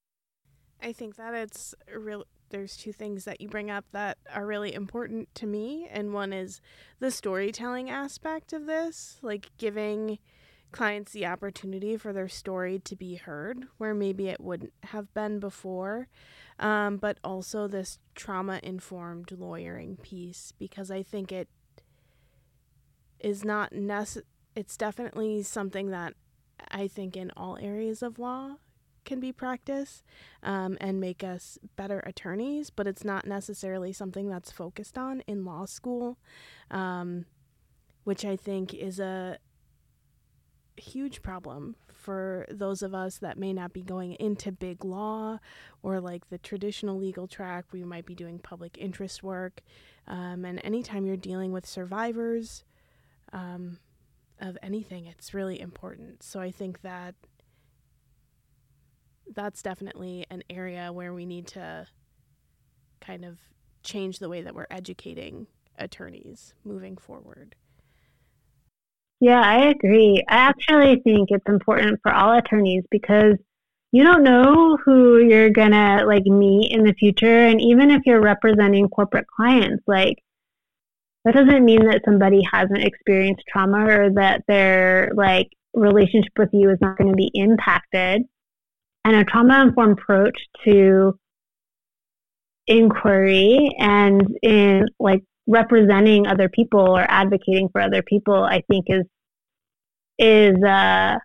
I 0.82 0.92
think 0.92 1.16
that 1.16 1.34
it's 1.34 1.74
real. 1.94 2.24
There's 2.50 2.76
two 2.76 2.92
things 2.92 3.24
that 3.24 3.40
you 3.40 3.48
bring 3.48 3.70
up 3.70 3.86
that 3.92 4.18
are 4.34 4.44
really 4.44 4.74
important 4.74 5.34
to 5.36 5.46
me, 5.46 5.88
and 5.90 6.12
one 6.12 6.32
is 6.32 6.60
the 7.00 7.10
storytelling 7.10 7.88
aspect 7.88 8.52
of 8.52 8.66
this, 8.66 9.18
like 9.22 9.50
giving 9.56 10.18
clients 10.72 11.12
the 11.12 11.26
opportunity 11.26 11.96
for 11.96 12.12
their 12.12 12.28
story 12.28 12.78
to 12.80 12.96
be 12.96 13.14
heard 13.16 13.64
where 13.78 13.94
maybe 13.94 14.28
it 14.28 14.40
wouldn't 14.40 14.72
have 14.84 15.12
been 15.14 15.38
before. 15.38 16.08
Um, 16.58 16.96
but 16.96 17.18
also 17.24 17.66
this 17.66 17.98
trauma 18.14 18.60
informed 18.62 19.32
lawyering 19.32 19.96
piece 19.96 20.52
because 20.58 20.90
I 20.90 21.02
think 21.02 21.32
it 21.32 21.48
is 23.20 23.44
not 23.44 23.72
necessary. 23.72 24.26
It's 24.54 24.76
definitely 24.76 25.42
something 25.44 25.90
that 25.90 26.14
I 26.70 26.86
think 26.86 27.16
in 27.16 27.30
all 27.36 27.56
areas 27.56 28.02
of 28.02 28.18
law 28.18 28.56
can 29.04 29.18
be 29.18 29.32
practiced 29.32 30.04
um, 30.42 30.76
and 30.80 31.00
make 31.00 31.24
us 31.24 31.58
better 31.76 32.00
attorneys, 32.00 32.70
but 32.70 32.86
it's 32.86 33.04
not 33.04 33.26
necessarily 33.26 33.92
something 33.92 34.28
that's 34.28 34.52
focused 34.52 34.98
on 34.98 35.22
in 35.26 35.44
law 35.44 35.64
school, 35.64 36.18
um, 36.70 37.24
which 38.04 38.24
I 38.24 38.36
think 38.36 38.74
is 38.74 39.00
a 39.00 39.38
huge 40.82 41.22
problem 41.22 41.76
for 41.92 42.46
those 42.50 42.82
of 42.82 42.94
us 42.94 43.18
that 43.18 43.38
may 43.38 43.52
not 43.52 43.72
be 43.72 43.82
going 43.82 44.14
into 44.14 44.50
big 44.50 44.84
law 44.84 45.38
or 45.82 46.00
like 46.00 46.28
the 46.28 46.38
traditional 46.38 46.98
legal 46.98 47.28
track. 47.28 47.66
We 47.72 47.84
might 47.84 48.04
be 48.04 48.14
doing 48.14 48.38
public 48.38 48.76
interest 48.78 49.22
work. 49.22 49.62
Um, 50.08 50.44
and 50.44 50.60
anytime 50.64 51.06
you're 51.06 51.16
dealing 51.16 51.52
with 51.52 51.64
survivors 51.64 52.64
um, 53.32 53.78
of 54.40 54.58
anything, 54.62 55.06
it's 55.06 55.32
really 55.32 55.60
important. 55.60 56.22
So 56.22 56.40
I 56.40 56.50
think 56.50 56.82
that 56.82 57.14
that's 59.32 59.62
definitely 59.62 60.26
an 60.30 60.42
area 60.50 60.92
where 60.92 61.14
we 61.14 61.24
need 61.24 61.46
to 61.48 61.86
kind 63.00 63.24
of 63.24 63.38
change 63.82 64.18
the 64.18 64.28
way 64.28 64.42
that 64.42 64.54
we're 64.54 64.66
educating 64.70 65.46
attorneys 65.78 66.54
moving 66.64 66.96
forward. 66.96 67.54
Yeah, 69.22 69.40
I 69.40 69.68
agree. 69.68 70.24
I 70.28 70.34
actually 70.34 71.00
think 71.04 71.28
it's 71.30 71.48
important 71.48 72.00
for 72.02 72.12
all 72.12 72.36
attorneys 72.36 72.82
because 72.90 73.36
you 73.92 74.02
don't 74.02 74.24
know 74.24 74.76
who 74.84 75.18
you're 75.18 75.50
gonna 75.50 76.02
like 76.04 76.24
meet 76.26 76.72
in 76.72 76.82
the 76.82 76.92
future 76.94 77.46
and 77.46 77.60
even 77.60 77.92
if 77.92 78.02
you're 78.04 78.20
representing 78.20 78.88
corporate 78.88 79.28
clients, 79.28 79.84
like 79.86 80.16
that 81.24 81.34
doesn't 81.34 81.64
mean 81.64 81.86
that 81.86 82.02
somebody 82.04 82.42
hasn't 82.52 82.82
experienced 82.82 83.44
trauma 83.48 83.86
or 83.86 84.10
that 84.10 84.42
their 84.48 85.12
like 85.14 85.50
relationship 85.72 86.32
with 86.36 86.50
you 86.52 86.70
is 86.70 86.78
not 86.80 86.98
going 86.98 87.10
to 87.10 87.16
be 87.16 87.30
impacted 87.32 88.22
and 89.04 89.14
a 89.14 89.22
trauma 89.24 89.62
informed 89.62 90.00
approach 90.00 90.36
to 90.64 91.16
inquiry 92.66 93.70
and 93.78 94.36
in 94.42 94.86
like 94.98 95.22
representing 95.46 96.26
other 96.26 96.48
people 96.48 96.80
or 96.80 97.04
advocating 97.08 97.68
for 97.70 97.80
other 97.80 98.02
people 98.02 98.42
i 98.44 98.62
think 98.68 98.86
is 98.88 99.04
is 100.18 100.62
uh 100.62 101.16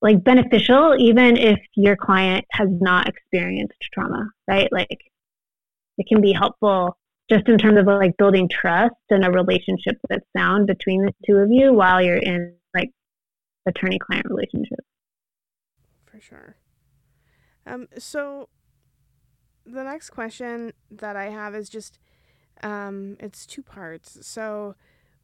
like 0.00 0.22
beneficial 0.22 0.94
even 0.98 1.36
if 1.36 1.58
your 1.74 1.96
client 1.96 2.44
has 2.50 2.68
not 2.80 3.08
experienced 3.08 3.76
trauma 3.92 4.28
right 4.48 4.68
like 4.72 4.98
it 5.98 6.06
can 6.08 6.20
be 6.20 6.32
helpful 6.32 6.96
just 7.30 7.48
in 7.48 7.56
terms 7.56 7.78
of 7.78 7.86
like 7.86 8.16
building 8.16 8.48
trust 8.48 8.94
and 9.10 9.24
a 9.24 9.30
relationship 9.30 9.96
that's 10.08 10.26
sound 10.36 10.66
between 10.66 11.02
the 11.02 11.12
two 11.26 11.36
of 11.36 11.48
you 11.50 11.72
while 11.72 12.02
you're 12.02 12.16
in 12.16 12.54
like 12.74 12.90
attorney 13.66 13.98
client 13.98 14.26
relationship 14.28 14.80
for 16.14 16.20
sure. 16.20 16.56
Um, 17.66 17.88
so 17.98 18.48
the 19.66 19.82
next 19.82 20.10
question 20.10 20.72
that 20.90 21.16
I 21.16 21.30
have 21.30 21.54
is 21.54 21.68
just 21.68 21.98
um, 22.62 23.16
it's 23.20 23.46
two 23.46 23.62
parts. 23.62 24.18
So, 24.26 24.74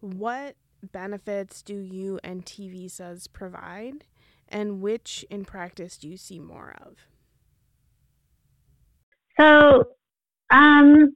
what 0.00 0.56
benefits 0.92 1.62
do 1.62 1.76
U 1.76 2.18
and 2.24 2.44
TV 2.44 2.72
visas 2.72 3.26
provide, 3.26 4.04
and 4.48 4.80
which 4.80 5.24
in 5.30 5.44
practice 5.44 5.96
do 5.96 6.08
you 6.08 6.16
see 6.16 6.38
more 6.38 6.74
of? 6.80 6.96
So, 9.38 9.84
um, 10.50 11.14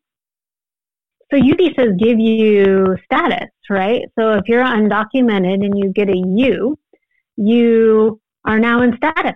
so 1.31 1.37
U 1.37 1.55
visas 1.57 1.95
give 1.99 2.19
you 2.19 2.97
status, 3.05 3.51
right? 3.69 4.03
So 4.19 4.33
if 4.33 4.45
you're 4.47 4.65
undocumented 4.65 5.65
and 5.65 5.77
you 5.77 5.93
get 5.93 6.09
a 6.09 6.17
U, 6.17 6.79
you 7.37 8.21
are 8.45 8.59
now 8.59 8.83
in 8.83 8.97
status. 8.97 9.35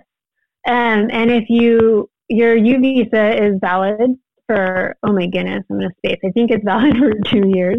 Um, 0.67 1.09
and 1.11 1.31
if 1.31 1.49
you 1.49 2.09
your 2.29 2.55
U 2.55 2.79
visa 2.79 3.43
is 3.43 3.55
valid 3.59 4.11
for 4.49 4.97
oh 5.03 5.13
my 5.13 5.27
goodness, 5.27 5.63
I'm 5.69 5.77
gonna 5.77 5.91
space. 5.97 6.19
I 6.25 6.31
think 6.31 6.49
it's 6.49 6.65
valid 6.65 6.97
for 6.99 7.13
two 7.25 7.49
years. 7.53 7.77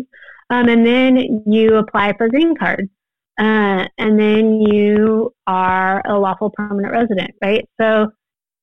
Um, 0.50 0.68
and 0.68 0.87
then 0.87 1.42
you 1.46 1.76
apply 1.76 2.12
for 2.16 2.28
green 2.28 2.56
card. 2.56 2.88
Uh, 3.38 3.87
and 3.98 4.18
then 4.18 4.61
you 4.61 5.35
are 5.46 6.02
a 6.06 6.18
lawful 6.18 6.50
permanent 6.50 6.92
resident, 6.92 7.30
right? 7.42 7.66
So 7.80 8.11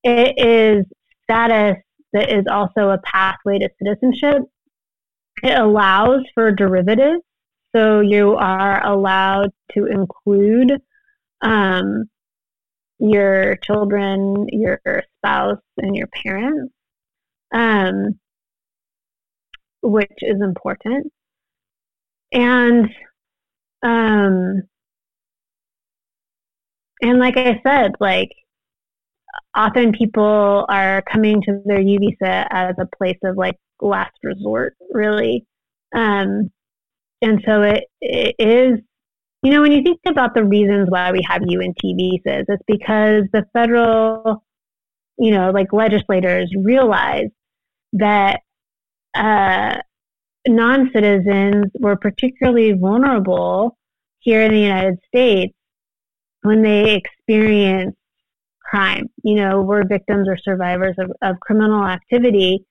it 0.03 0.35
is 0.37 0.85
status 1.23 1.77
that 2.13 2.29
is 2.29 2.45
also 2.49 2.89
a 2.89 2.99
pathway 2.99 3.59
to 3.59 3.69
citizenship. 3.81 4.43
It 5.43 5.57
allows 5.57 6.21
for 6.33 6.51
derivatives. 6.51 7.21
So 7.75 7.99
you 7.99 8.35
are 8.35 8.85
allowed 8.85 9.49
to 9.73 9.85
include 9.85 10.79
um, 11.41 12.05
your 12.99 13.57
children, 13.57 14.47
your 14.51 14.79
spouse, 15.17 15.61
and 15.77 15.95
your 15.95 16.07
parents, 16.07 16.73
um, 17.53 18.19
which 19.81 20.11
is 20.21 20.41
important. 20.41 21.11
And 22.31 22.89
um, 23.83 24.63
and 27.01 27.19
like 27.19 27.37
I 27.37 27.61
said, 27.65 27.91
like 27.99 28.29
often 29.55 29.91
people 29.91 30.65
are 30.69 31.03
coming 31.11 31.41
to 31.43 31.61
their 31.65 31.81
U 31.81 31.99
visa 31.99 32.47
as 32.51 32.75
a 32.79 32.87
place 32.97 33.17
of 33.23 33.37
like 33.37 33.57
last 33.81 34.15
resort, 34.23 34.75
really. 34.91 35.45
Um, 35.95 36.51
and 37.21 37.41
so 37.45 37.61
it, 37.63 37.85
it 38.01 38.35
is, 38.39 38.79
you 39.43 39.51
know, 39.51 39.61
when 39.61 39.71
you 39.71 39.83
think 39.83 39.99
about 40.07 40.33
the 40.33 40.43
reasons 40.43 40.89
why 40.89 41.11
we 41.11 41.21
have 41.27 41.41
U 41.45 41.59
visas, 41.59 42.45
it's 42.47 42.63
because 42.67 43.23
the 43.33 43.45
federal, 43.53 44.43
you 45.17 45.31
know, 45.31 45.51
like 45.51 45.73
legislators 45.73 46.51
realize 46.57 47.29
that 47.93 48.41
uh, 49.15 49.77
non 50.47 50.91
citizens 50.93 51.65
were 51.79 51.95
particularly 51.95 52.73
vulnerable 52.73 53.77
here 54.19 54.41
in 54.41 54.51
the 54.51 54.59
United 54.59 54.99
States 55.07 55.53
when 56.41 56.61
they 56.61 56.95
experience 56.95 57.95
crime, 58.63 59.07
you 59.23 59.35
know, 59.35 59.61
were 59.61 59.83
victims 59.87 60.27
or 60.27 60.37
survivors 60.37 60.95
of, 60.99 61.11
of 61.21 61.39
criminal 61.39 61.85
activity 61.85 62.65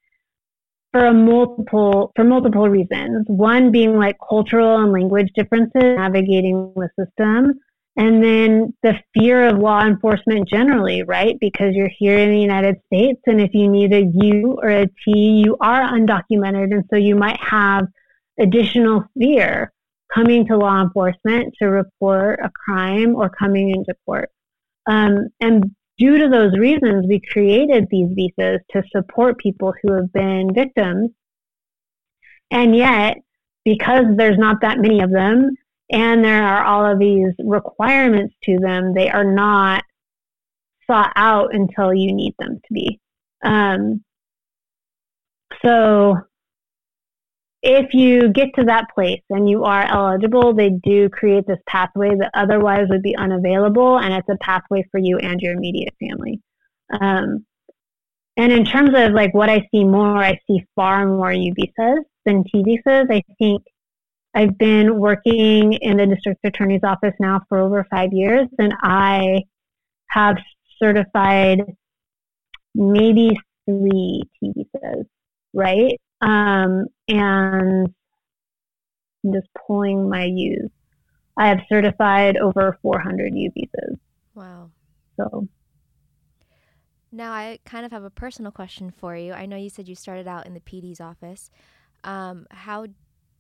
for 0.93 1.07
a 1.07 1.15
multiple 1.15 2.13
for 2.15 2.25
multiple 2.25 2.69
reasons. 2.69 3.25
One 3.29 3.71
being 3.71 3.97
like 3.97 4.17
cultural 4.29 4.83
and 4.83 4.93
language 4.93 5.31
differences 5.35 5.73
navigating 5.83 6.73
the 6.77 6.89
system, 6.99 7.59
and 7.97 8.23
then 8.23 8.75
the 8.83 8.99
fear 9.15 9.49
of 9.49 9.59
law 9.59 9.85
enforcement 9.85 10.49
generally, 10.49 11.03
right? 11.03 11.37
Because 11.41 11.75
you're 11.75 11.91
here 11.99 12.19
in 12.19 12.31
the 12.31 12.41
United 12.41 12.77
States, 12.87 13.21
and 13.27 13.41
if 13.41 13.55
you 13.55 13.69
need 13.69 13.93
a 13.93 14.05
U 14.15 14.59
or 14.63 14.69
a 14.69 14.87
T, 14.87 15.43
you 15.45 15.57
are 15.61 15.83
undocumented, 15.83 16.73
and 16.73 16.85
so 16.91 16.97
you 16.97 17.17
might 17.17 17.41
have 17.41 17.87
additional 18.39 19.05
fear 19.19 19.73
coming 20.15 20.47
to 20.47 20.57
law 20.57 20.81
enforcement 20.81 21.55
to 21.59 21.67
report 21.67 22.41
a 22.43 22.51
crime 22.51 23.17
or 23.17 23.31
coming 23.31 23.71
into 23.71 23.95
court. 24.05 24.31
Um, 24.87 25.29
and 25.41 25.75
due 25.99 26.19
to 26.19 26.29
those 26.29 26.57
reasons, 26.59 27.07
we 27.09 27.21
created 27.33 27.89
these 27.91 28.09
visas 28.15 28.61
to 28.73 28.83
support 28.93 29.39
people 29.39 29.73
who 29.83 29.95
have 29.95 30.13
been 30.13 30.53
victims. 30.55 31.11
And 32.51 32.77
yet, 32.77 33.17
because 33.65 34.05
there's 34.17 34.39
not 34.39 34.61
that 34.61 34.79
many 34.79 35.01
of 35.01 35.11
them, 35.11 35.57
and 35.91 36.25
there 36.25 36.43
are 36.43 36.65
all 36.65 36.91
of 36.91 36.99
these 36.99 37.33
requirements 37.39 38.35
to 38.45 38.59
them, 38.59 38.95
they 38.95 39.11
are 39.11 39.25
not 39.25 39.85
sought 40.87 41.13
out 41.17 41.55
until 41.55 41.95
you 41.95 42.13
need 42.13 42.35
them 42.39 42.61
to 42.67 42.75
be. 42.75 43.01
Um, 43.45 44.05
so 45.65 46.17
if 47.63 47.95
you 47.95 48.29
get 48.29 48.49
to 48.57 48.65
that 48.65 48.87
place 48.95 49.23
and 49.31 49.49
you 49.49 49.65
are 49.65 49.85
eligible, 49.85 50.55
they 50.55 50.71
do 50.85 51.09
create 51.09 51.47
this 51.47 51.59
pathway 51.67 52.15
that 52.17 52.31
otherwise 52.35 52.87
would 52.89 53.03
be 53.03 53.17
unavailable, 53.17 53.99
and 53.99 54.15
it's 54.15 54.29
a 54.29 54.37
pathway 54.39 54.85
for 54.91 54.99
you 54.99 55.19
and 55.19 55.41
your 55.41 55.55
immediate 55.55 55.95
family. 56.01 56.41
Um, 57.01 57.45
and 58.37 58.53
in 58.53 58.65
terms 58.65 58.91
of 58.95 59.13
like 59.13 59.35
what 59.35 59.49
I 59.49 59.67
see 59.73 59.85
more, 59.85 60.19
I 60.19 60.39
see 60.47 60.65
far 60.77 61.07
more 61.07 61.33
U 61.33 61.55
visas 61.57 62.05
than 62.25 62.45
T 62.45 62.63
visas. 62.63 63.09
I 63.11 63.23
think 63.39 63.63
I've 64.37 64.59
been 64.59 64.99
working 64.99 65.73
in 65.73 65.97
the 65.97 66.07
district 66.07 66.45
attorney's 66.45 66.85
office 66.85 67.15
now 67.19 67.41
for 67.49 67.59
over 67.59 67.87
five 67.91 68.13
years, 68.13 68.47
and 68.59 68.75
I 68.83 69.45
have 70.11 70.37
certified 70.79 71.63
maybe 72.75 73.35
three 73.65 74.23
T 74.39 74.53
visas, 74.55 75.07
right? 75.55 75.99
Um, 76.21 76.85
and 77.09 77.95
I'm 79.25 79.33
just 79.33 79.49
pulling 79.67 80.11
my 80.11 80.25
U's. 80.25 80.71
I 81.39 81.49
have 81.49 81.61
certified 81.71 82.37
over 82.37 82.79
400 82.83 83.35
U 83.35 83.51
visas. 83.55 83.99
Wow. 84.35 84.71
So 85.17 85.49
now 87.11 87.33
I 87.33 87.59
kind 87.65 87.87
of 87.87 87.93
have 87.93 88.05
a 88.05 88.11
personal 88.11 88.53
question 88.53 88.91
for 88.91 89.17
you. 89.17 89.33
I 89.33 89.47
know 89.47 89.57
you 89.57 89.71
said 89.71 89.89
you 89.89 89.95
started 89.95 90.29
out 90.29 90.47
in 90.47 90.53
the 90.53 90.61
PD's 90.61 91.01
office. 91.01 91.51
Um, 92.05 92.47
how, 92.51 92.87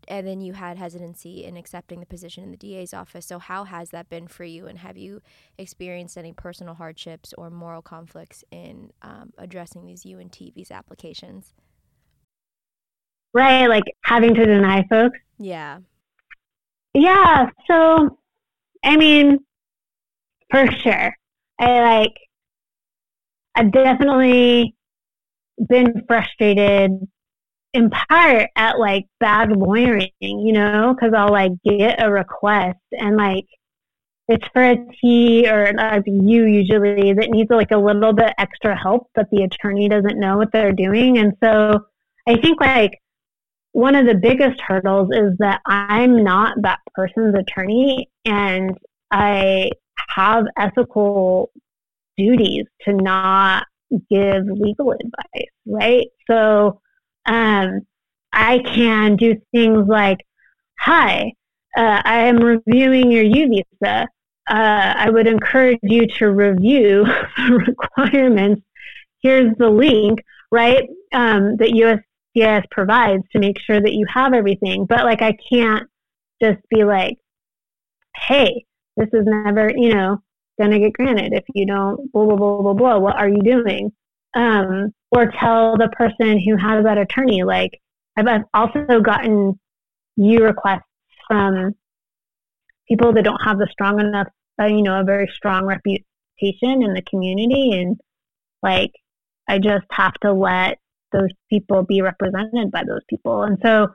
and 0.09 0.27
then 0.27 0.41
you 0.41 0.53
had 0.53 0.77
hesitancy 0.77 1.45
in 1.45 1.57
accepting 1.57 2.01
the 2.01 2.07
position 2.07 2.45
in 2.45 2.51
the 2.51 2.57
DA's 2.57 2.95
office. 2.95 3.27
So 3.27 3.39
how 3.39 3.65
has 3.65 3.91
that 3.91 4.09
been 4.09 4.29
for 4.29 4.45
you? 4.45 4.67
And 4.67 4.79
have 4.79 4.97
you 4.97 5.23
experienced 5.59 6.17
any 6.17 6.33
personal 6.33 6.75
hardships 6.75 7.35
or 7.37 7.51
moral 7.51 7.83
conflicts 7.83 8.45
in 8.51 8.93
um, 9.03 9.33
addressing 9.39 9.87
these 9.87 10.05
U 10.07 10.19
and 10.19 10.33
T 10.33 10.53
visa 10.55 10.75
applications? 10.75 11.55
right? 13.37 13.67
Like 13.67 13.85
having 14.03 14.35
to 14.35 14.47
deny 14.47 14.85
folks. 14.89 15.19
Yeah. 15.39 15.81
Yeah. 16.95 17.51
So, 17.67 18.19
I 18.83 18.97
mean, 18.97 19.39
for 20.51 20.67
sure. 20.83 21.15
I 21.59 21.81
like, 21.81 22.15
I've 23.55 23.73
definitely 23.73 24.75
been 25.69 26.03
frustrated 26.09 26.93
in 27.77 27.91
part 27.91 28.49
at 28.57 28.79
like 28.79 29.05
bad 29.21 29.53
lawyering, 29.53 30.11
you 30.21 30.53
know, 30.53 30.95
because 30.95 31.15
I'll 31.15 31.31
like 31.31 31.53
get 31.63 32.03
a 32.03 32.11
request 32.11 32.79
and 32.93 33.17
like 33.17 33.45
it's 34.29 34.47
for 34.53 34.65
a 34.65 34.77
T 35.01 35.47
or 35.47 35.65
a 35.65 36.03
U 36.07 36.47
usually 36.47 37.13
that 37.13 37.31
needs 37.31 37.51
like 37.51 37.71
a 37.71 37.77
little 37.77 38.15
bit 38.15 38.33
extra 38.39 38.77
help, 38.77 39.09
but 39.15 39.27
the 39.31 39.43
attorney 39.43 39.89
doesn't 39.89 40.19
know 40.19 40.39
what 40.39 40.51
they're 40.53 40.73
doing. 40.73 41.19
And 41.19 41.35
so 41.45 41.85
I 42.27 42.37
think 42.41 42.61
like 42.61 42.99
one 43.73 43.95
of 43.95 44.07
the 44.07 44.15
biggest 44.15 44.59
hurdles 44.61 45.11
is 45.13 45.37
that 45.39 45.61
I'm 45.67 46.25
not 46.25 46.57
that 46.63 46.81
person's 46.95 47.37
attorney 47.39 48.09
and 48.25 48.77
I 49.11 49.71
have 50.09 50.47
ethical 50.59 51.51
duties 52.17 52.65
to 52.87 52.95
not 52.95 53.67
give 54.11 54.45
legal 54.47 54.93
advice, 54.93 55.51
right? 55.67 56.07
So 56.29 56.81
um, 57.27 57.81
I 58.33 58.59
can 58.59 59.17
do 59.17 59.41
things 59.53 59.87
like, 59.89 60.19
hi, 60.79 61.33
uh, 61.77 62.03
I 62.05 62.27
am 62.27 62.39
reviewing 62.39 63.11
your 63.11 63.25
U 63.25 63.49
visa. 63.49 64.09
Uh, 64.49 64.95
I 64.97 65.11
would 65.11 65.27
encourage 65.27 65.81
you 65.83 66.07
to 66.19 66.31
review 66.31 67.05
the 67.37 67.65
requirements. 67.67 68.63
Here's 69.23 69.57
the 69.59 69.69
link, 69.69 70.21
right? 70.53 70.89
Um, 71.13 71.57
that 71.57 71.71
USCIS 72.37 72.65
provides 72.71 73.25
to 73.33 73.39
make 73.41 73.59
sure 73.59 73.81
that 73.81 73.93
you 73.93 74.07
have 74.13 74.35
everything. 74.35 74.87
But 74.87 75.05
like, 75.05 75.23
I 75.23 75.37
can't 75.51 75.89
just 76.41 76.61
be 76.69 76.85
like, 76.85 77.17
hey, 78.15 78.65
this 78.97 79.09
is 79.13 79.25
never, 79.27 79.71
you 79.75 79.95
know, 79.95 80.19
going 80.59 80.71
to 80.71 80.79
get 80.79 80.93
granted 80.93 81.33
if 81.33 81.45
you 81.55 81.67
don't 81.67 82.11
blah, 82.13 82.25
blah, 82.25 82.37
blah, 82.37 82.63
blah, 82.63 82.73
blah. 82.75 82.99
What 82.99 83.17
are 83.17 83.29
you 83.29 83.43
doing? 83.43 83.93
Um, 84.35 84.95
or 85.11 85.31
tell 85.31 85.77
the 85.77 85.89
person 85.89 86.41
who 86.41 86.57
has 86.57 86.85
that 86.85 86.99
attorney, 86.99 87.43
like, 87.45 87.81
I've 88.17 88.45
also 88.55 89.01
gotten 89.01 89.59
U 90.17 90.43
requests 90.43 90.83
from 91.29 91.75
people 92.89 93.13
that 93.13 93.25
don't 93.25 93.43
have 93.45 93.59
the 93.59 93.69
strong 93.71 94.01
enough, 94.01 94.29
uh, 94.61 94.67
you 94.67 94.83
know, 94.83 95.01
a 95.01 95.05
very 95.05 95.31
strong 95.35 95.67
reputation 95.67 96.83
in 96.83 96.95
the 96.95 97.03
community. 97.09 97.73
And 97.73 98.01
like, 98.63 98.93
I 99.49 99.59
just 99.59 99.87
have 99.91 100.15
to 100.23 100.33
let 100.33 100.79
those 101.13 101.31
people 101.51 101.83
be 101.83 102.01
represented 102.03 102.71
by 102.71 102.85
those 102.85 103.03
people. 103.09 103.43
And 103.43 103.59
so 103.63 103.89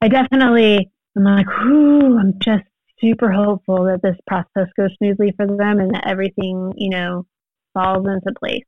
I 0.00 0.08
definitely, 0.08 0.90
I'm 1.16 1.24
like, 1.24 1.46
whoo, 1.46 2.18
I'm 2.18 2.38
just 2.38 2.64
super 3.00 3.30
hopeful 3.30 3.84
that 3.84 4.00
this 4.02 4.16
process 4.26 4.68
goes 4.76 4.90
smoothly 4.98 5.32
for 5.36 5.46
them 5.46 5.80
and 5.80 5.94
that 5.94 6.06
everything, 6.06 6.72
you 6.76 6.90
know, 6.90 7.26
falls 7.74 8.06
into 8.06 8.32
place. 8.38 8.64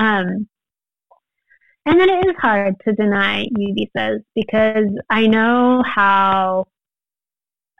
Um, 0.00 0.48
and 1.84 2.00
then 2.00 2.08
it 2.08 2.26
is 2.26 2.36
hard 2.38 2.74
to 2.86 2.94
deny 2.94 3.46
U 3.54 3.74
visas 3.74 4.22
because 4.34 4.88
I 5.10 5.26
know 5.26 5.82
how 5.84 6.66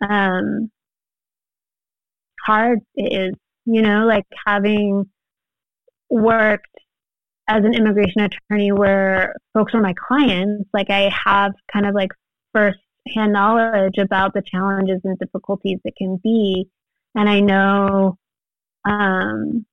um, 0.07 0.71
hard 2.45 2.81
it 2.95 3.13
is, 3.13 3.35
you 3.65 3.81
know, 3.81 4.05
like 4.07 4.27
having 4.47 5.09
worked 6.11 6.67
as 7.49 7.65
an 7.65 7.75
immigration 7.75 8.21
attorney 8.21 8.71
where 8.71 9.35
folks 9.55 9.73
are 9.75 9.81
my 9.81 9.95
clients, 9.95 10.69
like 10.75 10.91
I 10.91 11.11
have 11.25 11.53
kind 11.73 11.87
of 11.87 11.95
like 11.95 12.11
first 12.55 12.79
hand 13.15 13.33
knowledge 13.33 13.97
about 13.99 14.35
the 14.35 14.43
challenges 14.43 15.01
and 15.05 15.19
difficulties 15.19 15.79
that 15.85 15.97
can 15.97 16.21
be. 16.23 16.69
And 17.15 17.31
I 17.31 17.41
know 17.41 18.19
um, 18.85 19.65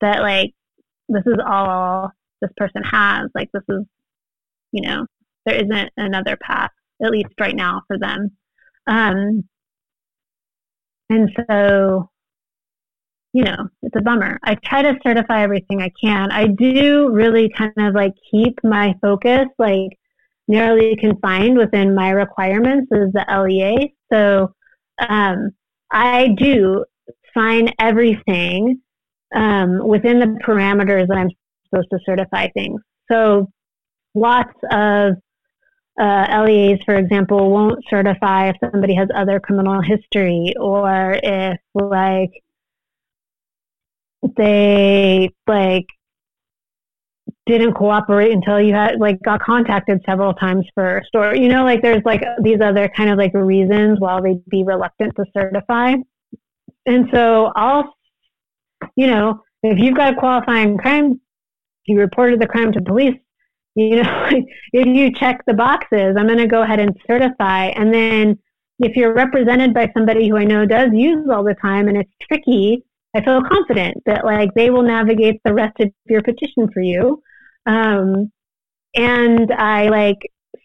that 0.00 0.20
like 0.20 0.52
this 1.08 1.22
is 1.26 1.38
all 1.46 2.10
this 2.40 2.50
person 2.56 2.82
has. 2.82 3.28
Like 3.34 3.50
this 3.52 3.62
is, 3.68 3.84
you 4.72 4.82
know, 4.82 5.06
there 5.44 5.56
isn't 5.56 5.90
another 5.96 6.36
path 6.36 6.70
at 7.02 7.10
least 7.10 7.32
right 7.38 7.54
now 7.54 7.82
for 7.86 7.98
them. 7.98 8.30
Um, 8.86 9.44
and 11.10 11.30
so, 11.48 12.10
you 13.32 13.44
know, 13.44 13.68
it's 13.82 13.96
a 13.96 14.00
bummer. 14.00 14.38
I 14.44 14.54
try 14.56 14.82
to 14.82 14.98
certify 15.06 15.42
everything 15.42 15.82
I 15.82 15.92
can. 16.02 16.32
I 16.32 16.48
do 16.48 17.10
really 17.10 17.50
kind 17.50 17.72
of 17.76 17.94
like 17.94 18.14
keep 18.30 18.58
my 18.64 18.94
focus 19.02 19.46
like 19.58 19.90
narrowly 20.48 20.96
confined 20.96 21.58
within 21.58 21.94
my 21.94 22.10
requirements 22.10 22.90
as 22.92 23.12
the 23.12 23.24
LEA. 23.28 23.94
So 24.12 24.54
um, 24.98 25.50
I 25.90 26.28
do 26.38 26.84
sign 27.36 27.72
everything 27.78 28.80
um, 29.34 29.86
within 29.86 30.20
the 30.20 30.38
parameters 30.46 31.08
that 31.08 31.16
I'm 31.16 31.30
supposed 31.68 31.88
to 31.90 31.98
certify 32.04 32.48
things. 32.50 32.80
So 33.10 33.48
lots 34.14 34.54
of 34.70 35.14
uh, 35.98 36.44
LEAs, 36.46 36.78
for 36.84 36.96
example, 36.96 37.50
won't 37.50 37.82
certify 37.88 38.50
if 38.50 38.56
somebody 38.60 38.94
has 38.94 39.08
other 39.14 39.40
criminal 39.40 39.80
history 39.80 40.52
or 40.60 41.18
if 41.22 41.58
like 41.74 42.30
they 44.36 45.30
like 45.46 45.86
didn't 47.46 47.74
cooperate 47.74 48.32
until 48.32 48.60
you 48.60 48.74
had 48.74 48.98
like 48.98 49.20
got 49.22 49.40
contacted 49.40 50.02
several 50.04 50.34
times 50.34 50.66
for 50.74 50.98
a 50.98 51.04
story. 51.04 51.40
You 51.40 51.48
know, 51.48 51.64
like 51.64 51.80
there's 51.80 52.02
like 52.04 52.22
these 52.42 52.60
other 52.60 52.88
kind 52.88 53.08
of 53.08 53.16
like 53.16 53.32
reasons 53.34 54.00
why 54.00 54.20
they'd 54.20 54.44
be 54.48 54.64
reluctant 54.64 55.14
to 55.16 55.24
certify. 55.32 55.94
And 56.86 57.08
so 57.12 57.52
I'll, 57.56 57.95
you 58.96 59.06
know, 59.06 59.42
if 59.62 59.78
you've 59.78 59.96
got 59.96 60.14
a 60.14 60.16
qualifying 60.16 60.76
crime, 60.78 61.20
you 61.86 61.98
reported 61.98 62.40
the 62.40 62.46
crime 62.46 62.72
to 62.72 62.80
police, 62.80 63.16
you 63.74 64.02
know, 64.02 64.30
if 64.72 64.86
you 64.86 65.12
check 65.12 65.44
the 65.46 65.54
boxes, 65.54 66.16
I'm 66.18 66.26
going 66.26 66.38
to 66.38 66.46
go 66.46 66.62
ahead 66.62 66.80
and 66.80 66.96
certify. 67.06 67.66
And 67.66 67.92
then 67.92 68.38
if 68.78 68.96
you're 68.96 69.14
represented 69.14 69.72
by 69.72 69.90
somebody 69.94 70.28
who 70.28 70.36
I 70.36 70.44
know 70.44 70.66
does 70.66 70.90
U's 70.92 71.28
all 71.30 71.44
the 71.44 71.54
time 71.54 71.88
and 71.88 71.96
it's 71.96 72.12
tricky, 72.22 72.82
I 73.14 73.22
feel 73.24 73.42
confident 73.42 74.02
that 74.06 74.24
like 74.24 74.52
they 74.54 74.70
will 74.70 74.82
navigate 74.82 75.40
the 75.44 75.54
rest 75.54 75.78
of 75.80 75.90
your 76.06 76.22
petition 76.22 76.68
for 76.72 76.82
you. 76.82 77.22
Um, 77.66 78.30
and 78.94 79.52
I 79.52 79.88
like 79.88 80.18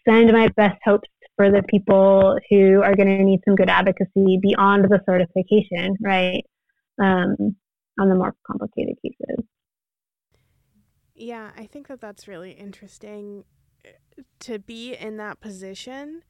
send 0.08 0.32
my 0.32 0.48
best 0.48 0.78
hopes 0.84 1.08
for 1.36 1.50
the 1.50 1.62
people 1.62 2.38
who 2.50 2.82
are 2.82 2.94
going 2.94 3.08
to 3.08 3.24
need 3.24 3.40
some 3.44 3.56
good 3.56 3.70
advocacy 3.70 4.38
beyond 4.40 4.84
the 4.84 5.00
certification, 5.06 5.96
right? 6.02 6.44
Um, 7.02 7.56
on 8.00 8.08
the 8.08 8.14
more 8.14 8.34
complicated 8.46 8.96
cases. 9.02 9.44
Yeah, 11.14 11.50
I 11.56 11.66
think 11.66 11.88
that 11.88 12.00
that's 12.00 12.26
really 12.26 12.52
interesting 12.52 13.44
uh, 13.84 14.22
to 14.40 14.58
be 14.58 14.94
in 14.94 15.18
that 15.18 15.40
position. 15.40 16.22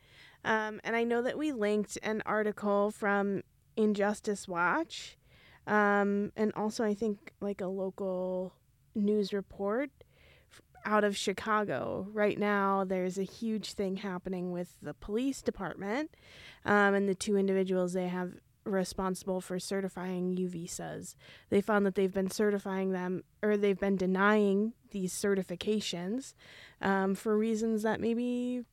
Um, 0.45 0.81
and 0.83 0.97
I 0.97 1.05
know 1.05 1.23
that 1.23 1.39
we 1.39 1.53
linked 1.53 1.99
an 2.03 2.23
article 2.27 2.91
from 2.91 3.43
Injustice 3.77 4.49
Watch, 4.49 5.17
um, 5.67 6.33
and 6.37 6.53
also 6.57 6.85
I 6.85 6.95
think 6.95 7.33
like 7.41 7.61
a 7.61 7.69
local 7.69 8.55
news 8.95 9.33
report 9.33 9.91
out 10.85 11.05
of 11.05 11.17
Chicago. 11.17 12.09
Right 12.13 12.39
now, 12.39 12.85
there's 12.85 13.19
a 13.19 13.23
huge 13.23 13.75
thing 13.75 13.97
happening 13.97 14.53
with 14.53 14.77
the 14.83 14.95
police 14.95 15.43
department 15.43 16.11
um, 16.65 16.95
and 16.95 17.09
the 17.09 17.15
two 17.15 17.37
individuals 17.37 17.93
they 17.93 18.09
have 18.09 18.33
responsible 18.65 19.41
for 19.41 19.59
certifying 19.59 20.37
U 20.37 20.49
visas. 20.49 21.17
They 21.51 21.61
found 21.61 21.85
that 21.87 21.95
they've 21.95 22.13
been 22.13 22.31
certifying 22.31 22.93
them 22.93 23.25
or 23.43 23.57
they've 23.57 23.79
been 23.79 23.97
denying 23.97 24.73
these 24.91 25.13
certifications 25.13 26.35
um, 26.81 27.15
for 27.15 27.37
reasons 27.37 27.83
that 27.83 28.01
maybe 28.01 28.65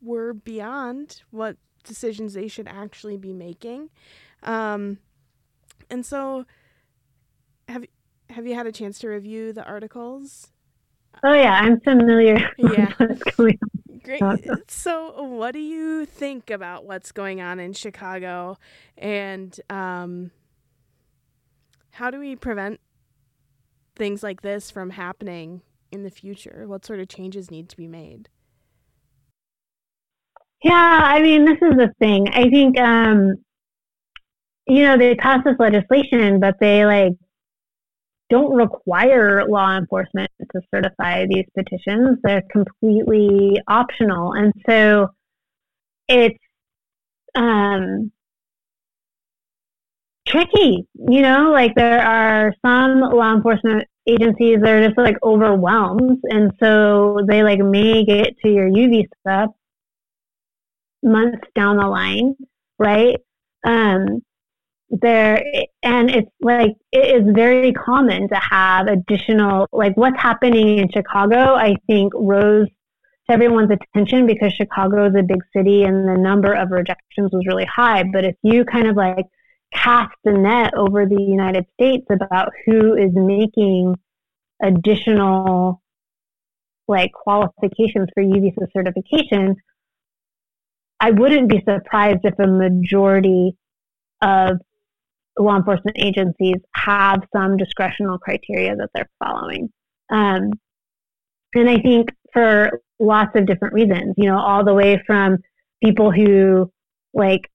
were 0.00 0.32
beyond 0.32 1.22
what 1.30 1.56
decisions 1.84 2.34
they 2.34 2.48
should 2.48 2.68
actually 2.68 3.16
be 3.16 3.32
making. 3.32 3.90
Um, 4.42 4.98
and 5.90 6.04
so, 6.04 6.46
have 7.68 7.84
have 8.30 8.46
you 8.46 8.54
had 8.54 8.66
a 8.66 8.72
chance 8.72 8.98
to 9.00 9.08
review 9.08 9.52
the 9.52 9.64
articles? 9.64 10.48
Oh 11.24 11.32
yeah, 11.32 11.52
I'm 11.52 11.80
familiar. 11.80 12.50
Yeah. 12.58 12.92
Great. 14.06 14.22
So, 14.68 15.20
what 15.20 15.50
do 15.52 15.58
you 15.58 16.06
think 16.06 16.48
about 16.48 16.84
what's 16.84 17.10
going 17.10 17.40
on 17.40 17.58
in 17.58 17.72
Chicago, 17.72 18.56
and 18.96 19.58
um, 19.68 20.30
how 21.90 22.12
do 22.12 22.20
we 22.20 22.36
prevent 22.36 22.78
things 23.96 24.22
like 24.22 24.42
this 24.42 24.70
from 24.70 24.90
happening 24.90 25.62
in 25.90 26.04
the 26.04 26.10
future? 26.10 26.66
What 26.68 26.84
sort 26.84 27.00
of 27.00 27.08
changes 27.08 27.50
need 27.50 27.68
to 27.70 27.76
be 27.76 27.88
made? 27.88 28.28
Yeah, 30.62 31.00
I 31.02 31.20
mean, 31.20 31.44
this 31.44 31.58
is 31.60 31.76
the 31.76 31.92
thing. 31.98 32.28
I 32.28 32.48
think, 32.48 32.78
um, 32.78 33.34
you 34.68 34.84
know, 34.84 34.96
they 34.96 35.16
passed 35.16 35.44
this 35.44 35.56
legislation, 35.58 36.38
but 36.38 36.54
they 36.60 36.86
like 36.86 37.12
don't 38.28 38.54
require 38.54 39.44
law 39.46 39.76
enforcement 39.76 40.30
to 40.52 40.60
certify 40.74 41.26
these 41.26 41.46
petitions. 41.56 42.18
They're 42.22 42.42
completely 42.50 43.60
optional. 43.68 44.32
And 44.32 44.52
so 44.68 45.08
it's 46.08 46.38
um, 47.34 48.10
tricky, 50.26 50.86
you 50.94 51.22
know, 51.22 51.50
like 51.52 51.74
there 51.76 52.00
are 52.00 52.52
some 52.64 53.00
law 53.00 53.34
enforcement 53.34 53.84
agencies 54.08 54.58
that 54.62 54.70
are 54.70 54.86
just 54.86 54.98
like 54.98 55.16
overwhelmed. 55.22 56.18
And 56.24 56.52
so 56.60 57.20
they 57.28 57.42
like 57.42 57.60
may 57.60 58.04
get 58.04 58.38
to 58.40 58.48
your 58.48 58.68
UV 58.68 59.04
stuff 59.20 59.50
months 61.02 61.46
down 61.54 61.76
the 61.76 61.86
line, 61.86 62.34
right? 62.78 63.16
Um, 63.64 64.22
there 64.90 65.42
and 65.82 66.10
it's 66.10 66.30
like 66.40 66.70
it 66.92 67.16
is 67.16 67.34
very 67.34 67.72
common 67.72 68.28
to 68.28 68.36
have 68.36 68.86
additional 68.86 69.66
like 69.72 69.96
what's 69.96 70.20
happening 70.20 70.78
in 70.78 70.88
chicago 70.90 71.54
i 71.56 71.74
think 71.88 72.12
rose 72.14 72.68
to 73.26 73.32
everyone's 73.32 73.70
attention 73.70 74.26
because 74.26 74.52
chicago 74.52 75.06
is 75.06 75.14
a 75.18 75.22
big 75.22 75.40
city 75.54 75.82
and 75.82 76.08
the 76.08 76.16
number 76.16 76.52
of 76.52 76.70
rejections 76.70 77.30
was 77.32 77.44
really 77.46 77.64
high. 77.64 78.04
But 78.04 78.24
if 78.24 78.36
you 78.42 78.64
kind 78.64 78.86
of 78.86 78.96
like 78.96 79.26
cast 79.72 80.14
the 80.22 80.32
net 80.32 80.74
over 80.76 81.04
the 81.04 81.20
united 81.20 81.66
states 81.74 82.06
about 82.08 82.52
who 82.64 82.94
is 82.94 83.10
making 83.12 83.96
additional 84.62 85.82
like 86.86 87.10
qualifications 87.12 88.08
for 88.14 88.22
u 88.22 88.40
visa 88.40 88.68
certification 88.72 89.56
i 91.00 91.10
wouldn't 91.10 91.48
be 91.48 91.60
surprised 91.68 92.20
if 92.22 92.38
a 92.38 92.46
majority 92.46 93.56
of 94.22 94.58
law 95.38 95.56
enforcement 95.56 95.96
agencies 96.00 96.56
have 96.74 97.22
some 97.34 97.56
discretional 97.56 98.18
criteria 98.18 98.74
that 98.76 98.90
they're 98.94 99.10
following. 99.22 99.70
Um, 100.10 100.50
and 101.54 101.68
I 101.68 101.78
think 101.80 102.10
for 102.32 102.80
lots 102.98 103.32
of 103.34 103.46
different 103.46 103.74
reasons, 103.74 104.14
you 104.16 104.26
know, 104.26 104.38
all 104.38 104.64
the 104.64 104.74
way 104.74 105.02
from 105.06 105.38
people 105.82 106.10
who 106.10 106.70
like 107.14 107.50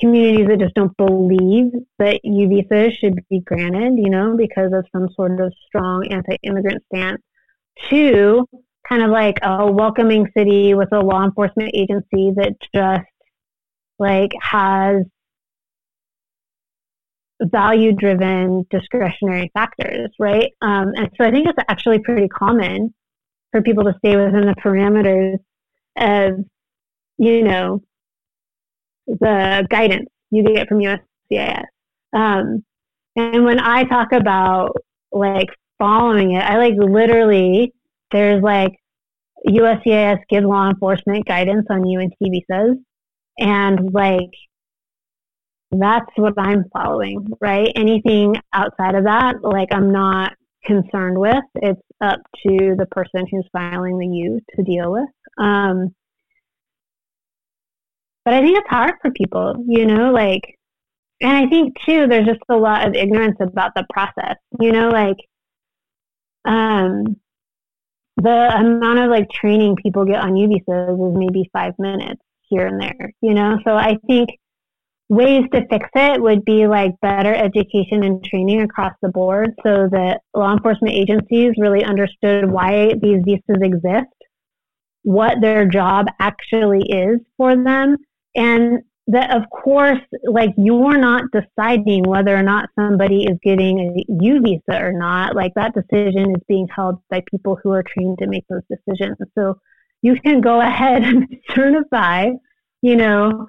communities 0.00 0.46
that 0.48 0.58
just 0.58 0.74
don't 0.74 0.96
believe 0.96 1.72
that 1.98 2.20
U 2.24 2.48
visas 2.48 2.94
should 2.94 3.20
be 3.28 3.40
granted, 3.40 3.98
you 3.98 4.10
know, 4.10 4.36
because 4.36 4.72
of 4.72 4.86
some 4.92 5.08
sort 5.14 5.40
of 5.40 5.52
strong 5.66 6.06
anti-immigrant 6.10 6.82
stance, 6.92 7.20
to 7.90 8.46
kind 8.88 9.02
of 9.02 9.10
like 9.10 9.38
a 9.42 9.70
welcoming 9.70 10.26
city 10.36 10.74
with 10.74 10.88
a 10.92 11.00
law 11.00 11.24
enforcement 11.24 11.70
agency 11.74 12.32
that 12.36 12.54
just 12.74 13.06
like 13.98 14.30
has 14.40 15.04
value 17.40 17.92
driven 17.92 18.66
discretionary 18.70 19.50
factors, 19.54 20.10
right? 20.18 20.52
Um, 20.60 20.92
and 20.96 21.10
so 21.16 21.26
I 21.26 21.30
think 21.30 21.48
it's 21.48 21.58
actually 21.68 21.98
pretty 22.00 22.28
common 22.28 22.94
for 23.50 23.62
people 23.62 23.84
to 23.84 23.94
stay 23.98 24.16
within 24.16 24.46
the 24.46 24.54
parameters 24.62 25.38
of, 25.96 26.44
you 27.18 27.42
know, 27.42 27.82
the 29.06 29.66
guidance 29.68 30.08
you 30.30 30.44
get 30.44 30.68
from 30.68 30.78
USCIS. 30.78 31.64
Um, 32.12 32.64
and 33.16 33.44
when 33.44 33.58
I 33.58 33.84
talk 33.84 34.12
about 34.12 34.76
like 35.12 35.48
following 35.78 36.32
it, 36.32 36.42
I 36.42 36.58
like 36.58 36.74
literally, 36.76 37.72
there's 38.12 38.42
like 38.42 38.76
USCIS 39.46 40.18
gives 40.28 40.46
law 40.46 40.68
enforcement 40.68 41.26
guidance 41.26 41.66
on 41.70 41.86
U 41.86 42.00
and 42.00 42.12
T 42.22 42.30
visas. 42.30 42.76
And 43.38 43.92
like 43.92 44.30
that's 45.72 46.10
what 46.16 46.34
I'm 46.36 46.64
following, 46.72 47.26
right? 47.40 47.70
Anything 47.76 48.34
outside 48.52 48.94
of 48.94 49.04
that, 49.04 49.36
like 49.42 49.68
I'm 49.72 49.92
not 49.92 50.32
concerned 50.64 51.18
with. 51.18 51.44
It's 51.56 51.80
up 52.00 52.20
to 52.46 52.74
the 52.76 52.86
person 52.90 53.26
who's 53.30 53.46
filing 53.52 53.98
the 53.98 54.06
U 54.06 54.40
to 54.56 54.62
deal 54.62 54.92
with. 54.92 55.08
Um, 55.38 55.94
but 58.24 58.34
I 58.34 58.40
think 58.40 58.58
it's 58.58 58.68
hard 58.68 58.94
for 59.00 59.10
people, 59.12 59.64
you 59.66 59.86
know, 59.86 60.10
like, 60.10 60.42
and 61.20 61.32
I 61.32 61.46
think 61.48 61.74
too, 61.86 62.06
there's 62.06 62.26
just 62.26 62.40
a 62.48 62.56
lot 62.56 62.86
of 62.86 62.94
ignorance 62.94 63.36
about 63.40 63.72
the 63.74 63.86
process, 63.92 64.36
you 64.58 64.72
know, 64.72 64.88
like, 64.88 65.16
um, 66.44 67.16
the 68.16 68.50
amount 68.56 68.98
of 68.98 69.10
like 69.10 69.30
training 69.30 69.76
people 69.76 70.04
get 70.04 70.20
on 70.20 70.36
U 70.36 70.48
visas 70.48 70.98
is 70.98 71.16
maybe 71.16 71.48
five 71.52 71.74
minutes 71.78 72.20
here 72.42 72.66
and 72.66 72.80
there, 72.80 73.12
you 73.22 73.34
know? 73.34 73.58
So 73.64 73.72
I 73.72 73.98
think 74.06 74.30
ways 75.10 75.42
to 75.52 75.66
fix 75.66 75.88
it 75.96 76.22
would 76.22 76.44
be 76.44 76.68
like 76.68 76.98
better 77.02 77.34
education 77.34 78.04
and 78.04 78.24
training 78.24 78.62
across 78.62 78.94
the 79.02 79.08
board 79.08 79.52
so 79.64 79.88
that 79.90 80.20
law 80.34 80.52
enforcement 80.52 80.94
agencies 80.94 81.52
really 81.58 81.84
understood 81.84 82.48
why 82.48 82.94
these 83.02 83.20
visas 83.24 83.60
exist, 83.60 84.14
what 85.02 85.40
their 85.40 85.66
job 85.66 86.06
actually 86.20 86.88
is 86.88 87.18
for 87.36 87.56
them, 87.56 87.96
and 88.36 88.84
that 89.08 89.36
of 89.36 89.42
course 89.50 89.98
like 90.26 90.50
you're 90.56 90.96
not 90.96 91.24
deciding 91.32 92.04
whether 92.04 92.36
or 92.36 92.44
not 92.44 92.68
somebody 92.78 93.24
is 93.24 93.36
getting 93.42 93.80
a 93.80 94.12
U 94.22 94.40
visa 94.40 94.80
or 94.80 94.92
not. 94.92 95.34
Like 95.34 95.52
that 95.56 95.74
decision 95.74 96.30
is 96.36 96.42
being 96.46 96.68
held 96.68 97.02
by 97.10 97.24
people 97.28 97.58
who 97.60 97.72
are 97.72 97.82
trained 97.82 98.18
to 98.18 98.28
make 98.28 98.44
those 98.48 98.62
decisions. 98.70 99.16
So 99.36 99.58
you 100.02 100.20
can 100.20 100.40
go 100.40 100.60
ahead 100.60 101.02
and 101.02 101.26
certify, 101.52 102.28
you 102.80 102.94
know, 102.94 103.48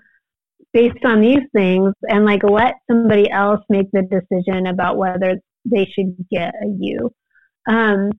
based 0.74 1.04
on 1.04 1.22
these 1.22 1.44
things 1.54 1.94
and 2.04 2.26
like 2.26 2.44
let 2.44 2.76
somebody 2.90 3.30
else 3.30 3.62
make 3.70 3.88
the 3.92 4.04
decision 4.04 4.68
about 4.68 4.98
whether 4.98 5.38
they 5.66 5.86
should 5.86 6.16
get 6.32 6.54
a 6.56 6.68
U. 6.80 7.12
Um, 7.70 8.12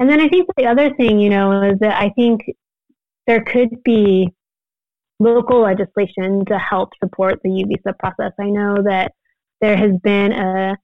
and 0.00 0.10
then 0.10 0.20
I 0.20 0.28
think 0.28 0.48
the 0.56 0.66
other 0.66 0.94
thing, 0.94 1.20
you 1.20 1.30
know, 1.30 1.62
is 1.62 1.78
that 1.80 2.00
I 2.00 2.10
think 2.10 2.40
there 3.26 3.42
could 3.44 3.82
be 3.84 4.28
local 5.20 5.62
legislation 5.62 6.44
to 6.46 6.58
help 6.58 6.90
support 7.02 7.40
the 7.42 7.50
U 7.50 7.66
visa 7.66 7.94
process. 7.98 8.32
I 8.38 8.50
know 8.50 8.82
that 8.82 9.12
there 9.60 9.76
has 9.76 9.92
been 10.02 10.32
a, 10.32 10.72
uh, 10.72 10.74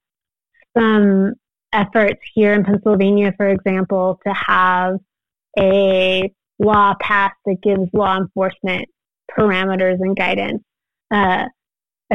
some 0.79 1.33
efforts 1.73 2.21
here 2.35 2.53
in 2.53 2.65
Pennsylvania, 2.65 3.33
for 3.37 3.49
example, 3.49 4.21
to 4.25 4.33
have 4.33 4.95
a 5.59 6.33
law 6.61 6.95
passed 7.01 7.35
that 7.47 7.57
gives 7.63 7.83
law 7.93 8.17
enforcement 8.17 8.89
parameters 9.37 9.97
and 10.01 10.17
guidance 10.17 10.63
uh, 11.11 11.47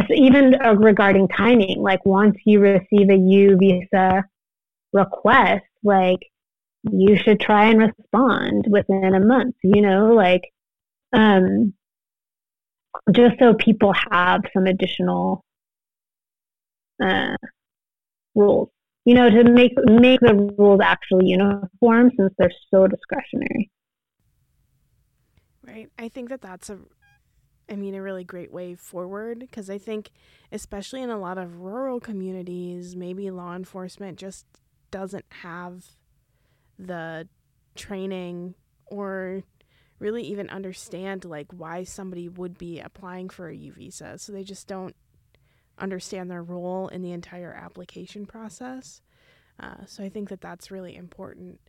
even 0.09 0.55
regarding 0.77 1.27
timing, 1.27 1.81
like 1.81 2.05
once 2.05 2.37
you 2.45 2.59
receive 2.59 3.09
a 3.09 3.17
U 3.17 3.57
visa 3.57 4.23
request, 4.93 5.65
like 5.83 6.19
you 6.91 7.17
should 7.17 7.39
try 7.39 7.65
and 7.65 7.79
respond 7.79 8.65
within 8.69 9.15
a 9.15 9.19
month, 9.19 9.55
you 9.63 9.81
know, 9.81 10.13
like 10.13 10.43
um, 11.13 11.73
just 13.11 13.39
so 13.39 13.53
people 13.53 13.93
have 14.11 14.41
some 14.53 14.65
additional 14.65 15.43
uh, 17.03 17.35
rules, 18.35 18.69
you 19.05 19.13
know, 19.15 19.29
to 19.29 19.43
make 19.43 19.73
make 19.85 20.19
the 20.19 20.53
rules 20.57 20.81
actually 20.83 21.27
uniform 21.27 22.11
since 22.17 22.33
they're 22.37 22.51
so 22.73 22.87
discretionary. 22.87 23.71
Right. 25.65 25.89
I 25.97 26.09
think 26.09 26.29
that 26.29 26.41
that's 26.41 26.69
a 26.69 26.77
I 27.69 27.75
mean, 27.75 27.95
a 27.95 28.01
really 28.01 28.23
great 28.23 28.51
way 28.51 28.75
forward 28.75 29.39
because 29.39 29.69
I 29.69 29.77
think, 29.77 30.11
especially 30.51 31.01
in 31.01 31.09
a 31.09 31.17
lot 31.17 31.37
of 31.37 31.59
rural 31.59 31.99
communities, 31.99 32.95
maybe 32.95 33.31
law 33.31 33.55
enforcement 33.55 34.17
just 34.17 34.45
doesn't 34.91 35.25
have 35.41 35.85
the 36.77 37.27
training 37.75 38.55
or 38.85 39.43
really 39.99 40.23
even 40.23 40.49
understand 40.49 41.25
like 41.25 41.47
why 41.51 41.83
somebody 41.83 42.29
would 42.29 42.57
be 42.57 42.79
applying 42.79 43.29
for 43.29 43.49
a 43.49 43.55
U 43.55 43.71
visa. 43.71 44.17
So 44.17 44.31
they 44.31 44.43
just 44.43 44.67
don't 44.67 44.95
understand 45.79 46.29
their 46.29 46.43
role 46.43 46.87
in 46.89 47.01
the 47.01 47.11
entire 47.11 47.53
application 47.53 48.25
process. 48.25 49.01
Uh, 49.59 49.85
so 49.85 50.03
I 50.03 50.09
think 50.09 50.29
that 50.29 50.41
that's 50.41 50.69
really 50.69 50.95
important. 50.95 51.59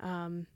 Um, 0.00 0.46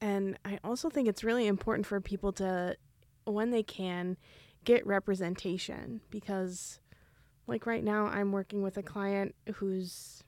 and 0.00 0.38
I 0.44 0.58
also 0.64 0.88
think 0.88 1.08
it's 1.08 1.22
really 1.22 1.46
important 1.46 1.86
for 1.86 2.00
people 2.00 2.32
to 2.34 2.76
when 3.24 3.50
they 3.50 3.62
can 3.62 4.16
get 4.64 4.86
representation 4.86 6.00
because 6.10 6.80
like 7.46 7.66
right 7.66 7.82
now 7.82 8.06
I'm 8.06 8.32
working 8.32 8.62
with 8.62 8.76
a 8.76 8.82
client 8.82 9.34
whose 9.54 10.22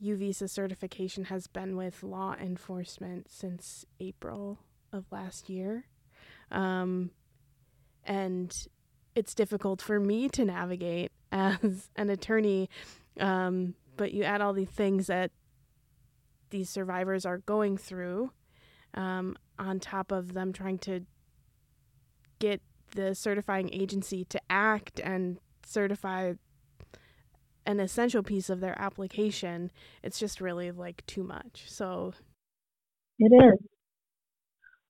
U 0.00 0.16
visa 0.16 0.48
certification 0.48 1.24
has 1.24 1.46
been 1.46 1.76
with 1.76 2.02
law 2.02 2.34
enforcement 2.40 3.30
since 3.30 3.84
April 4.00 4.58
of 4.92 5.10
last 5.10 5.48
year. 5.48 5.86
Um, 6.50 7.10
and 8.04 8.52
it's 9.14 9.34
difficult 9.34 9.80
for 9.80 9.98
me 9.98 10.28
to 10.30 10.44
navigate 10.44 11.12
as 11.32 11.88
an 11.96 12.10
attorney. 12.10 12.68
Um, 13.18 13.74
but 13.96 14.12
you 14.12 14.24
add 14.24 14.40
all 14.40 14.52
these 14.52 14.68
things 14.68 15.06
that 15.06 15.30
these 16.50 16.68
survivors 16.68 17.24
are 17.24 17.38
going 17.38 17.76
through 17.76 18.30
um, 18.94 19.36
on 19.58 19.80
top 19.80 20.12
of 20.12 20.34
them 20.34 20.52
trying 20.52 20.78
to 20.78 21.00
get 22.38 22.60
the 22.94 23.14
certifying 23.14 23.72
agency 23.72 24.24
to 24.26 24.40
act 24.48 25.00
and 25.00 25.38
certify 25.64 26.34
an 27.66 27.80
essential 27.80 28.22
piece 28.22 28.50
of 28.50 28.60
their 28.60 28.80
application, 28.80 29.70
it's 30.02 30.18
just 30.18 30.40
really 30.40 30.70
like 30.70 31.04
too 31.06 31.22
much. 31.22 31.64
So 31.66 32.12
it 33.18 33.32
is. 33.32 33.58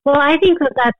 Well, 0.05 0.19
I 0.19 0.37
think 0.39 0.59
that 0.59 0.73
that's 0.77 0.99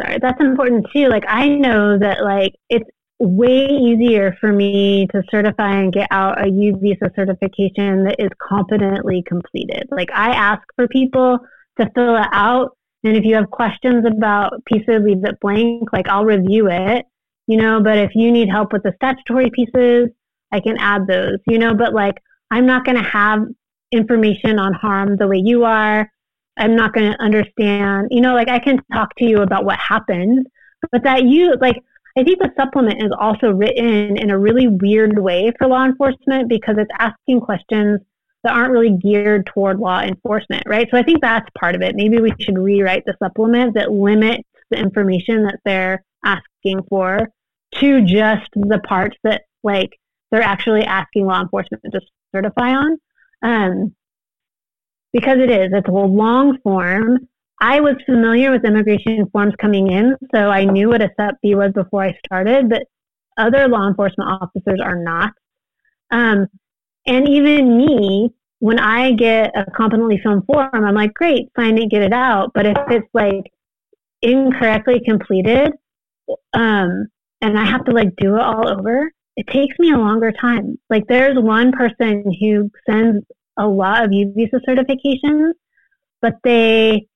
sorry, 0.00 0.18
that's 0.20 0.40
important 0.40 0.86
too. 0.92 1.08
Like 1.08 1.24
I 1.28 1.48
know 1.48 1.98
that 1.98 2.24
like 2.24 2.54
it's 2.68 2.88
way 3.20 3.66
easier 3.66 4.36
for 4.40 4.52
me 4.52 5.06
to 5.12 5.22
certify 5.30 5.80
and 5.80 5.92
get 5.92 6.08
out 6.10 6.44
a 6.44 6.50
U 6.50 6.76
visa 6.80 7.10
certification 7.14 8.04
that 8.04 8.16
is 8.18 8.30
competently 8.46 9.22
completed. 9.26 9.88
Like 9.90 10.10
I 10.12 10.30
ask 10.30 10.62
for 10.74 10.88
people 10.88 11.38
to 11.80 11.90
fill 11.94 12.16
it 12.16 12.28
out 12.32 12.76
and 13.04 13.16
if 13.16 13.24
you 13.24 13.34
have 13.34 13.50
questions 13.50 14.04
about 14.06 14.64
pieces, 14.64 15.02
leave 15.02 15.24
it 15.24 15.38
blank. 15.40 15.92
Like 15.92 16.08
I'll 16.08 16.24
review 16.24 16.68
it, 16.70 17.04
you 17.46 17.58
know, 17.58 17.80
but 17.82 17.98
if 17.98 18.12
you 18.14 18.32
need 18.32 18.48
help 18.48 18.72
with 18.72 18.82
the 18.82 18.92
statutory 18.96 19.50
pieces, 19.50 20.08
I 20.52 20.60
can 20.60 20.76
add 20.78 21.06
those, 21.06 21.38
you 21.46 21.58
know, 21.58 21.74
but 21.74 21.92
like 21.92 22.14
I'm 22.50 22.66
not 22.66 22.84
going 22.84 22.96
to 22.96 23.08
have 23.08 23.40
information 23.92 24.58
on 24.58 24.72
harm 24.72 25.16
the 25.16 25.28
way 25.28 25.40
you 25.44 25.64
are. 25.64 26.10
I'm 26.56 26.76
not 26.76 26.94
going 26.94 27.12
to 27.12 27.20
understand, 27.20 28.08
you 28.10 28.20
know, 28.20 28.34
like 28.34 28.48
I 28.48 28.58
can 28.58 28.80
talk 28.92 29.14
to 29.16 29.24
you 29.24 29.42
about 29.42 29.64
what 29.64 29.78
happened, 29.78 30.46
but 30.92 31.02
that 31.02 31.24
you, 31.24 31.56
like, 31.60 31.76
I 32.16 32.22
think 32.22 32.38
the 32.38 32.52
supplement 32.56 33.02
is 33.02 33.10
also 33.18 33.50
written 33.50 34.16
in 34.16 34.30
a 34.30 34.38
really 34.38 34.68
weird 34.68 35.18
way 35.18 35.50
for 35.58 35.66
law 35.66 35.84
enforcement 35.84 36.48
because 36.48 36.76
it's 36.78 36.90
asking 37.00 37.40
questions 37.40 38.00
that 38.44 38.54
aren't 38.54 38.72
really 38.72 38.96
geared 38.96 39.46
toward 39.46 39.78
law 39.78 40.00
enforcement, 40.00 40.62
right? 40.66 40.88
So 40.90 40.98
I 40.98 41.02
think 41.02 41.20
that's 41.20 41.48
part 41.58 41.74
of 41.74 41.82
it. 41.82 41.96
Maybe 41.96 42.20
we 42.20 42.32
should 42.40 42.58
rewrite 42.58 43.04
the 43.06 43.16
supplement 43.18 43.74
that 43.74 43.90
limits 43.90 44.48
the 44.70 44.78
information 44.78 45.44
that 45.44 45.58
they're 45.64 46.04
asking 46.24 46.82
for 46.88 47.30
to 47.76 48.00
just 48.02 48.48
the 48.54 48.80
parts 48.86 49.16
that 49.24 49.42
like 49.62 49.90
they're 50.30 50.42
actually 50.42 50.82
asking 50.82 51.26
law 51.26 51.40
enforcement 51.40 51.82
to 51.92 52.00
certify 52.34 52.70
on. 52.70 52.98
Um, 53.42 53.94
because 55.12 55.38
it 55.38 55.50
is, 55.50 55.70
it's 55.72 55.88
a 55.88 55.92
long 55.92 56.58
form. 56.62 57.28
I 57.60 57.80
was 57.80 57.94
familiar 58.04 58.50
with 58.50 58.64
immigration 58.64 59.26
forms 59.30 59.54
coming 59.60 59.90
in, 59.90 60.16
so 60.34 60.50
I 60.50 60.64
knew 60.64 60.88
what 60.88 61.02
a 61.02 61.10
Supp 61.18 61.34
B 61.40 61.54
was 61.54 61.72
before 61.72 62.02
I 62.02 62.18
started, 62.26 62.68
but 62.68 62.82
other 63.36 63.68
law 63.68 63.86
enforcement 63.86 64.28
officers 64.42 64.80
are 64.82 64.96
not. 64.96 65.32
Um, 66.10 66.48
and 67.06 67.28
even 67.28 67.76
me, 67.76 68.30
when 68.60 68.78
I 68.78 69.12
get 69.12 69.52
a 69.54 69.70
competently 69.70 70.18
filmed 70.22 70.44
form, 70.46 70.70
I'm 70.72 70.94
like, 70.94 71.12
great, 71.14 71.48
sign 71.56 71.76
it, 71.78 71.90
get 71.90 72.02
it 72.02 72.12
out. 72.12 72.52
But 72.54 72.66
if 72.66 72.76
it's 72.88 73.08
like 73.12 73.52
incorrectly 74.22 75.02
completed, 75.04 75.72
um, 76.54 77.06
and 77.42 77.58
I 77.58 77.64
have 77.64 77.84
to 77.84 77.92
like 77.92 78.16
do 78.16 78.36
it 78.36 78.40
all 78.40 78.68
over, 78.68 79.10
it 79.36 79.46
takes 79.48 79.78
me 79.78 79.92
a 79.92 79.98
longer 79.98 80.32
time. 80.32 80.78
Like 80.88 81.04
there's 81.08 81.38
one 81.38 81.72
person 81.72 82.24
who 82.40 82.70
sends 82.88 83.24
a 83.58 83.66
lot 83.66 84.04
of 84.04 84.12
U 84.12 84.32
visa 84.34 84.60
certifications, 84.66 85.52
but 86.22 86.34
they 86.42 87.06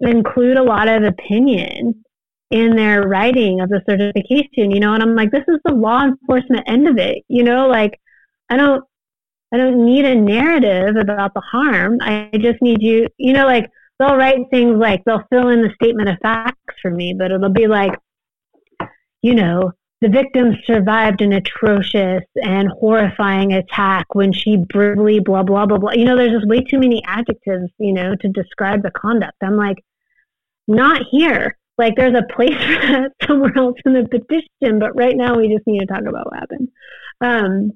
include 0.00 0.56
a 0.56 0.62
lot 0.62 0.88
of 0.88 1.04
opinion 1.04 2.04
in 2.50 2.76
their 2.76 3.02
writing 3.02 3.60
of 3.60 3.68
the 3.68 3.82
certification, 3.88 4.70
you 4.70 4.80
know, 4.80 4.94
and 4.94 5.02
I'm 5.02 5.14
like, 5.14 5.30
this 5.30 5.44
is 5.48 5.58
the 5.64 5.74
law 5.74 6.02
enforcement 6.04 6.64
end 6.68 6.88
of 6.88 6.98
it, 6.98 7.18
you 7.28 7.42
know, 7.42 7.68
like 7.68 8.00
I 8.50 8.56
don't 8.56 8.84
I 9.52 9.56
don't 9.56 9.84
need 9.84 10.04
a 10.04 10.14
narrative 10.14 10.96
about 10.96 11.34
the 11.34 11.40
harm. 11.40 11.98
I 12.00 12.30
just 12.34 12.60
need 12.60 12.82
you, 12.82 13.06
you 13.16 13.32
know, 13.32 13.46
like 13.46 13.70
they'll 13.98 14.16
write 14.16 14.50
things 14.50 14.76
like 14.76 15.04
they'll 15.04 15.24
fill 15.30 15.48
in 15.48 15.62
the 15.62 15.72
statement 15.74 16.08
of 16.08 16.18
facts 16.20 16.74
for 16.82 16.90
me, 16.90 17.14
but 17.14 17.30
it'll 17.30 17.48
be 17.48 17.66
like, 17.66 17.96
you 19.22 19.34
know, 19.34 19.72
the 20.02 20.08
victim 20.08 20.56
survived 20.66 21.22
an 21.22 21.32
atrocious 21.32 22.22
and 22.36 22.68
horrifying 22.68 23.52
attack 23.54 24.14
when 24.14 24.32
she 24.32 24.56
brutally 24.56 25.20
blah 25.20 25.42
blah 25.42 25.64
blah 25.64 25.78
blah. 25.78 25.92
You 25.92 26.04
know, 26.04 26.16
there's 26.16 26.32
just 26.32 26.48
way 26.48 26.62
too 26.62 26.78
many 26.78 27.02
adjectives, 27.06 27.70
you 27.78 27.92
know, 27.92 28.14
to 28.16 28.28
describe 28.28 28.82
the 28.82 28.90
conduct. 28.90 29.36
I'm 29.42 29.56
like, 29.56 29.82
not 30.68 31.02
here. 31.10 31.56
Like 31.78 31.94
there's 31.96 32.14
a 32.14 32.34
place 32.34 32.54
for 32.54 32.72
that 32.86 33.12
somewhere 33.26 33.56
else 33.56 33.76
in 33.84 33.94
the 33.94 34.08
petition, 34.08 34.78
but 34.78 34.96
right 34.96 35.16
now 35.16 35.36
we 35.36 35.48
just 35.48 35.66
need 35.66 35.80
to 35.80 35.86
talk 35.86 36.02
about 36.06 36.26
what 36.26 36.40
happened. 36.40 36.68
Um, 37.20 37.72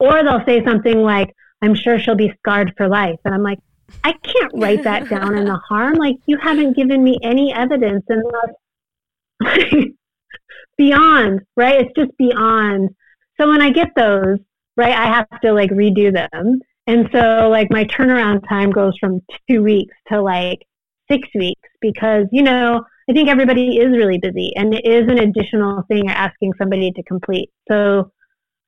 or 0.00 0.24
they'll 0.24 0.44
say 0.46 0.64
something 0.64 1.02
like, 1.02 1.34
I'm 1.62 1.74
sure 1.74 1.98
she'll 1.98 2.16
be 2.16 2.32
scarred 2.38 2.72
for 2.76 2.88
life. 2.88 3.18
And 3.24 3.34
I'm 3.34 3.42
like, 3.42 3.58
I 4.02 4.12
can't 4.12 4.52
write 4.54 4.84
that 4.84 5.08
down 5.08 5.36
in 5.36 5.44
the 5.44 5.56
harm. 5.68 5.94
Like 5.94 6.16
you 6.26 6.38
haven't 6.38 6.76
given 6.76 7.04
me 7.04 7.18
any 7.22 7.52
evidence 7.52 8.04
and 8.08 8.22
that's 9.40 9.84
beyond, 10.78 11.40
right? 11.56 11.82
It's 11.82 11.92
just 11.96 12.16
beyond. 12.16 12.90
So 13.38 13.48
when 13.48 13.60
I 13.60 13.70
get 13.70 13.88
those, 13.94 14.38
right, 14.76 14.96
I 14.96 15.06
have 15.06 15.40
to 15.42 15.52
like 15.52 15.70
redo 15.70 16.12
them. 16.12 16.60
And 16.86 17.08
so 17.12 17.48
like 17.50 17.70
my 17.70 17.84
turnaround 17.84 18.48
time 18.48 18.70
goes 18.70 18.94
from 18.98 19.20
two 19.48 19.62
weeks 19.62 19.94
to 20.08 20.22
like 20.22 20.66
six 21.10 21.28
weeks 21.34 21.68
because, 21.80 22.26
you 22.32 22.42
know, 22.42 22.82
I 23.08 23.12
think 23.12 23.28
everybody 23.28 23.76
is 23.76 23.90
really 23.90 24.18
busy 24.18 24.52
and 24.56 24.72
it 24.72 24.86
is 24.86 25.10
an 25.10 25.18
additional 25.18 25.82
thing 25.88 26.04
you're 26.04 26.14
asking 26.14 26.52
somebody 26.58 26.92
to 26.92 27.02
complete. 27.02 27.50
So 27.70 28.10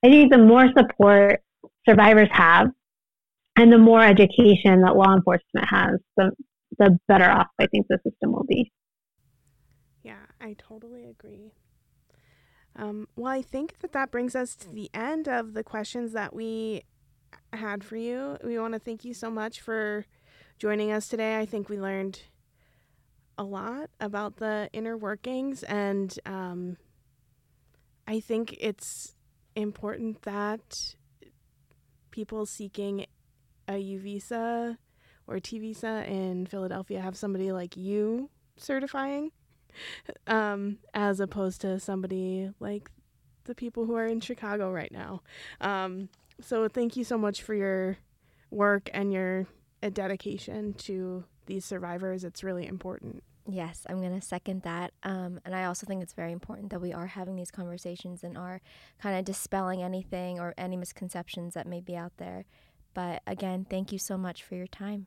I 0.04 0.08
think 0.08 0.32
the 0.32 0.38
more 0.38 0.66
support 0.76 1.40
survivors 1.88 2.28
have 2.32 2.68
and 3.56 3.72
the 3.72 3.78
more 3.78 4.02
education 4.02 4.82
that 4.82 4.96
law 4.96 5.14
enforcement 5.14 5.68
has, 5.68 6.00
the, 6.16 6.30
the 6.78 6.98
better 7.06 7.30
off 7.30 7.48
I 7.58 7.66
think 7.66 7.86
the 7.88 7.98
system 8.04 8.32
will 8.32 8.44
be. 8.44 8.72
Yeah, 10.02 10.26
I 10.40 10.56
totally 10.58 11.04
agree. 11.04 11.52
Um, 12.74 13.06
well, 13.16 13.32
I 13.32 13.42
think 13.42 13.78
that 13.80 13.92
that 13.92 14.10
brings 14.10 14.34
us 14.34 14.56
to 14.56 14.70
the 14.70 14.90
end 14.94 15.28
of 15.28 15.52
the 15.52 15.62
questions 15.62 16.12
that 16.12 16.34
we 16.34 16.82
had 17.52 17.84
for 17.84 17.96
you. 17.96 18.38
We 18.42 18.58
want 18.58 18.72
to 18.72 18.80
thank 18.80 19.04
you 19.04 19.14
so 19.14 19.30
much 19.30 19.60
for 19.60 20.06
joining 20.58 20.90
us 20.90 21.08
today. 21.08 21.38
I 21.38 21.46
think 21.46 21.68
we 21.68 21.78
learned 21.78 22.20
a 23.36 23.44
lot 23.44 23.90
about 24.00 24.36
the 24.36 24.68
inner 24.72 24.96
workings, 24.96 25.62
and 25.64 26.18
um, 26.24 26.78
I 28.06 28.20
think 28.20 28.56
it's 28.58 29.14
important 29.56 30.22
that 30.22 30.94
people 32.10 32.46
seeking 32.46 33.06
a 33.68 33.78
U 33.78 33.98
visa 33.98 34.78
or 35.26 35.40
T 35.40 35.58
visa 35.58 36.04
in 36.06 36.46
Philadelphia 36.46 37.00
have 37.00 37.16
somebody 37.16 37.52
like 37.52 37.76
you 37.76 38.30
certifying, 38.56 39.30
um, 40.26 40.78
as 40.94 41.20
opposed 41.20 41.60
to 41.62 41.78
somebody 41.80 42.50
like 42.60 42.90
the 43.44 43.54
people 43.54 43.86
who 43.86 43.94
are 43.96 44.06
in 44.06 44.20
Chicago 44.20 44.70
right 44.70 44.92
now. 44.92 45.22
Um, 45.60 46.08
so 46.40 46.68
thank 46.68 46.96
you 46.96 47.04
so 47.04 47.18
much 47.18 47.42
for 47.42 47.54
your 47.54 47.98
work 48.50 48.90
and 48.92 49.12
your 49.12 49.46
dedication 49.92 50.74
to 50.74 51.24
these 51.46 51.64
survivors. 51.64 52.24
It's 52.24 52.44
really 52.44 52.66
important. 52.66 53.22
Yes, 53.48 53.84
I'm 53.88 54.00
going 54.00 54.18
to 54.18 54.24
second 54.24 54.62
that. 54.62 54.92
Um, 55.02 55.40
and 55.44 55.54
I 55.54 55.64
also 55.64 55.86
think 55.86 56.02
it's 56.02 56.12
very 56.12 56.32
important 56.32 56.70
that 56.70 56.80
we 56.80 56.92
are 56.92 57.06
having 57.06 57.34
these 57.34 57.50
conversations 57.50 58.22
and 58.22 58.38
are 58.38 58.60
kind 59.00 59.18
of 59.18 59.24
dispelling 59.24 59.82
anything 59.82 60.38
or 60.38 60.54
any 60.56 60.76
misconceptions 60.76 61.54
that 61.54 61.66
may 61.66 61.80
be 61.80 61.96
out 61.96 62.12
there. 62.18 62.44
But 62.94 63.22
again, 63.26 63.66
thank 63.68 63.90
you 63.90 63.98
so 63.98 64.16
much 64.16 64.44
for 64.44 64.54
your 64.54 64.66
time. 64.66 65.06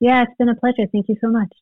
Yeah, 0.00 0.22
it's 0.22 0.34
been 0.38 0.48
a 0.48 0.56
pleasure. 0.56 0.88
Thank 0.90 1.08
you 1.08 1.16
so 1.20 1.28
much. 1.30 1.52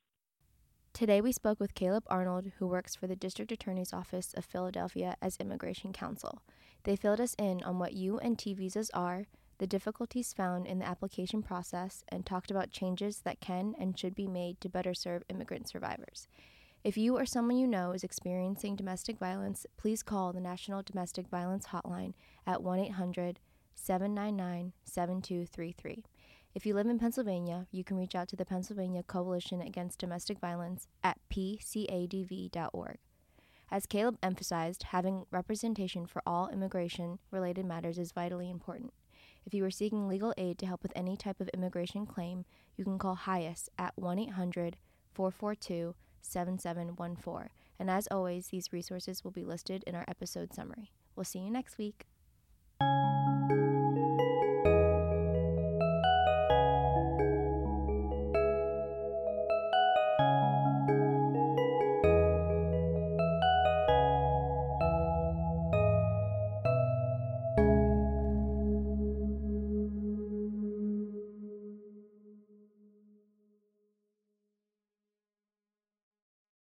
Today 0.93 1.21
we 1.21 1.33
spoke 1.33 1.61
with 1.61 1.75
Caleb 1.75 2.05
Arnold, 2.07 2.53
who 2.59 2.67
works 2.67 2.95
for 2.95 3.07
the 3.07 3.17
District 3.17 3.53
Attorney's 3.53 3.93
Office 3.93 4.33
of 4.35 4.47
Philadelphia 4.47 5.17
as 5.21 5.37
Immigration 5.37 5.93
Counsel. 5.93 6.43
They 6.85 6.97
filled 6.97 7.21
us 7.21 7.35
in 7.39 7.63
on 7.65 7.79
what 7.79 7.93
U 7.93 8.19
and 8.19 8.39
T 8.39 8.55
visas 8.55 8.91
are, 8.95 9.27
the 9.59 9.67
difficulties 9.67 10.33
found 10.33 10.67
in 10.67 10.79
the 10.79 10.87
application 10.87 11.43
process, 11.43 12.05
and 12.09 12.25
talked 12.25 12.51
about 12.51 12.71
changes 12.71 13.21
that 13.21 13.41
can 13.41 13.75
and 13.79 13.99
should 13.99 14.15
be 14.15 14.27
made 14.27 14.61
to 14.61 14.69
better 14.69 14.95
serve 14.95 15.23
immigrant 15.29 15.69
survivors. 15.69 16.29
If 16.85 16.97
you 16.97 17.17
or 17.17 17.27
someone 17.27 17.57
you 17.57 17.67
know 17.67 17.93
is 17.93 18.05
experiencing 18.05 18.77
domestic 18.77 19.19
violence, 19.19 19.67
please 19.77 20.03
call 20.03 20.33
the 20.33 20.41
National 20.41 20.83
Domestic 20.83 21.29
Violence 21.29 21.67
Hotline 21.67 22.15
at 22.47 22.63
1 22.63 22.79
800 22.79 23.41
799 23.75 24.73
7233. 24.85 26.05
If 26.55 26.65
you 26.65 26.75
live 26.75 26.87
in 26.87 26.99
Pennsylvania, 26.99 27.67
you 27.71 27.85
can 27.85 27.97
reach 27.97 28.15
out 28.15 28.29
to 28.29 28.37
the 28.37 28.45
Pennsylvania 28.45 29.03
Coalition 29.03 29.61
Against 29.61 29.99
Domestic 29.99 30.39
Violence 30.39 30.87
at 31.03 31.19
pcadv.org. 31.31 32.99
As 33.71 33.85
Caleb 33.87 34.17
emphasized, 34.23 34.85
having 34.85 35.27
representation 35.31 36.07
for 36.07 36.23
all 36.25 36.49
immigration 36.49 37.19
related 37.31 37.67
matters 37.67 37.99
is 37.99 38.13
vitally 38.13 38.49
important. 38.49 38.93
If 39.47 39.55
you 39.55 39.65
are 39.65 39.71
seeking 39.71 40.09
legal 40.09 40.35
aid 40.37 40.59
to 40.59 40.67
help 40.67 40.83
with 40.83 40.93
any 40.97 41.17
type 41.17 41.41
of 41.41 41.49
immigration 41.51 42.05
claim, 42.05 42.45
you 42.77 42.85
can 42.85 42.99
call 42.99 43.15
HIAS 43.15 43.69
at 43.79 43.97
1 43.97 44.19
800 44.19 44.77
442 45.15 45.95
7714. 46.21 47.51
And 47.79 47.89
as 47.89 48.09
always, 48.11 48.49
these 48.49 48.73
resources 48.73 49.23
will 49.23 49.31
be 49.31 49.45
listed 49.45 49.85
in 49.87 49.95
our 49.95 50.05
episode 50.09 50.53
summary. 50.53 50.91
We'll 51.15 51.25
see 51.25 51.39
you 51.39 51.51
next 51.51 51.79
week. 51.79 52.07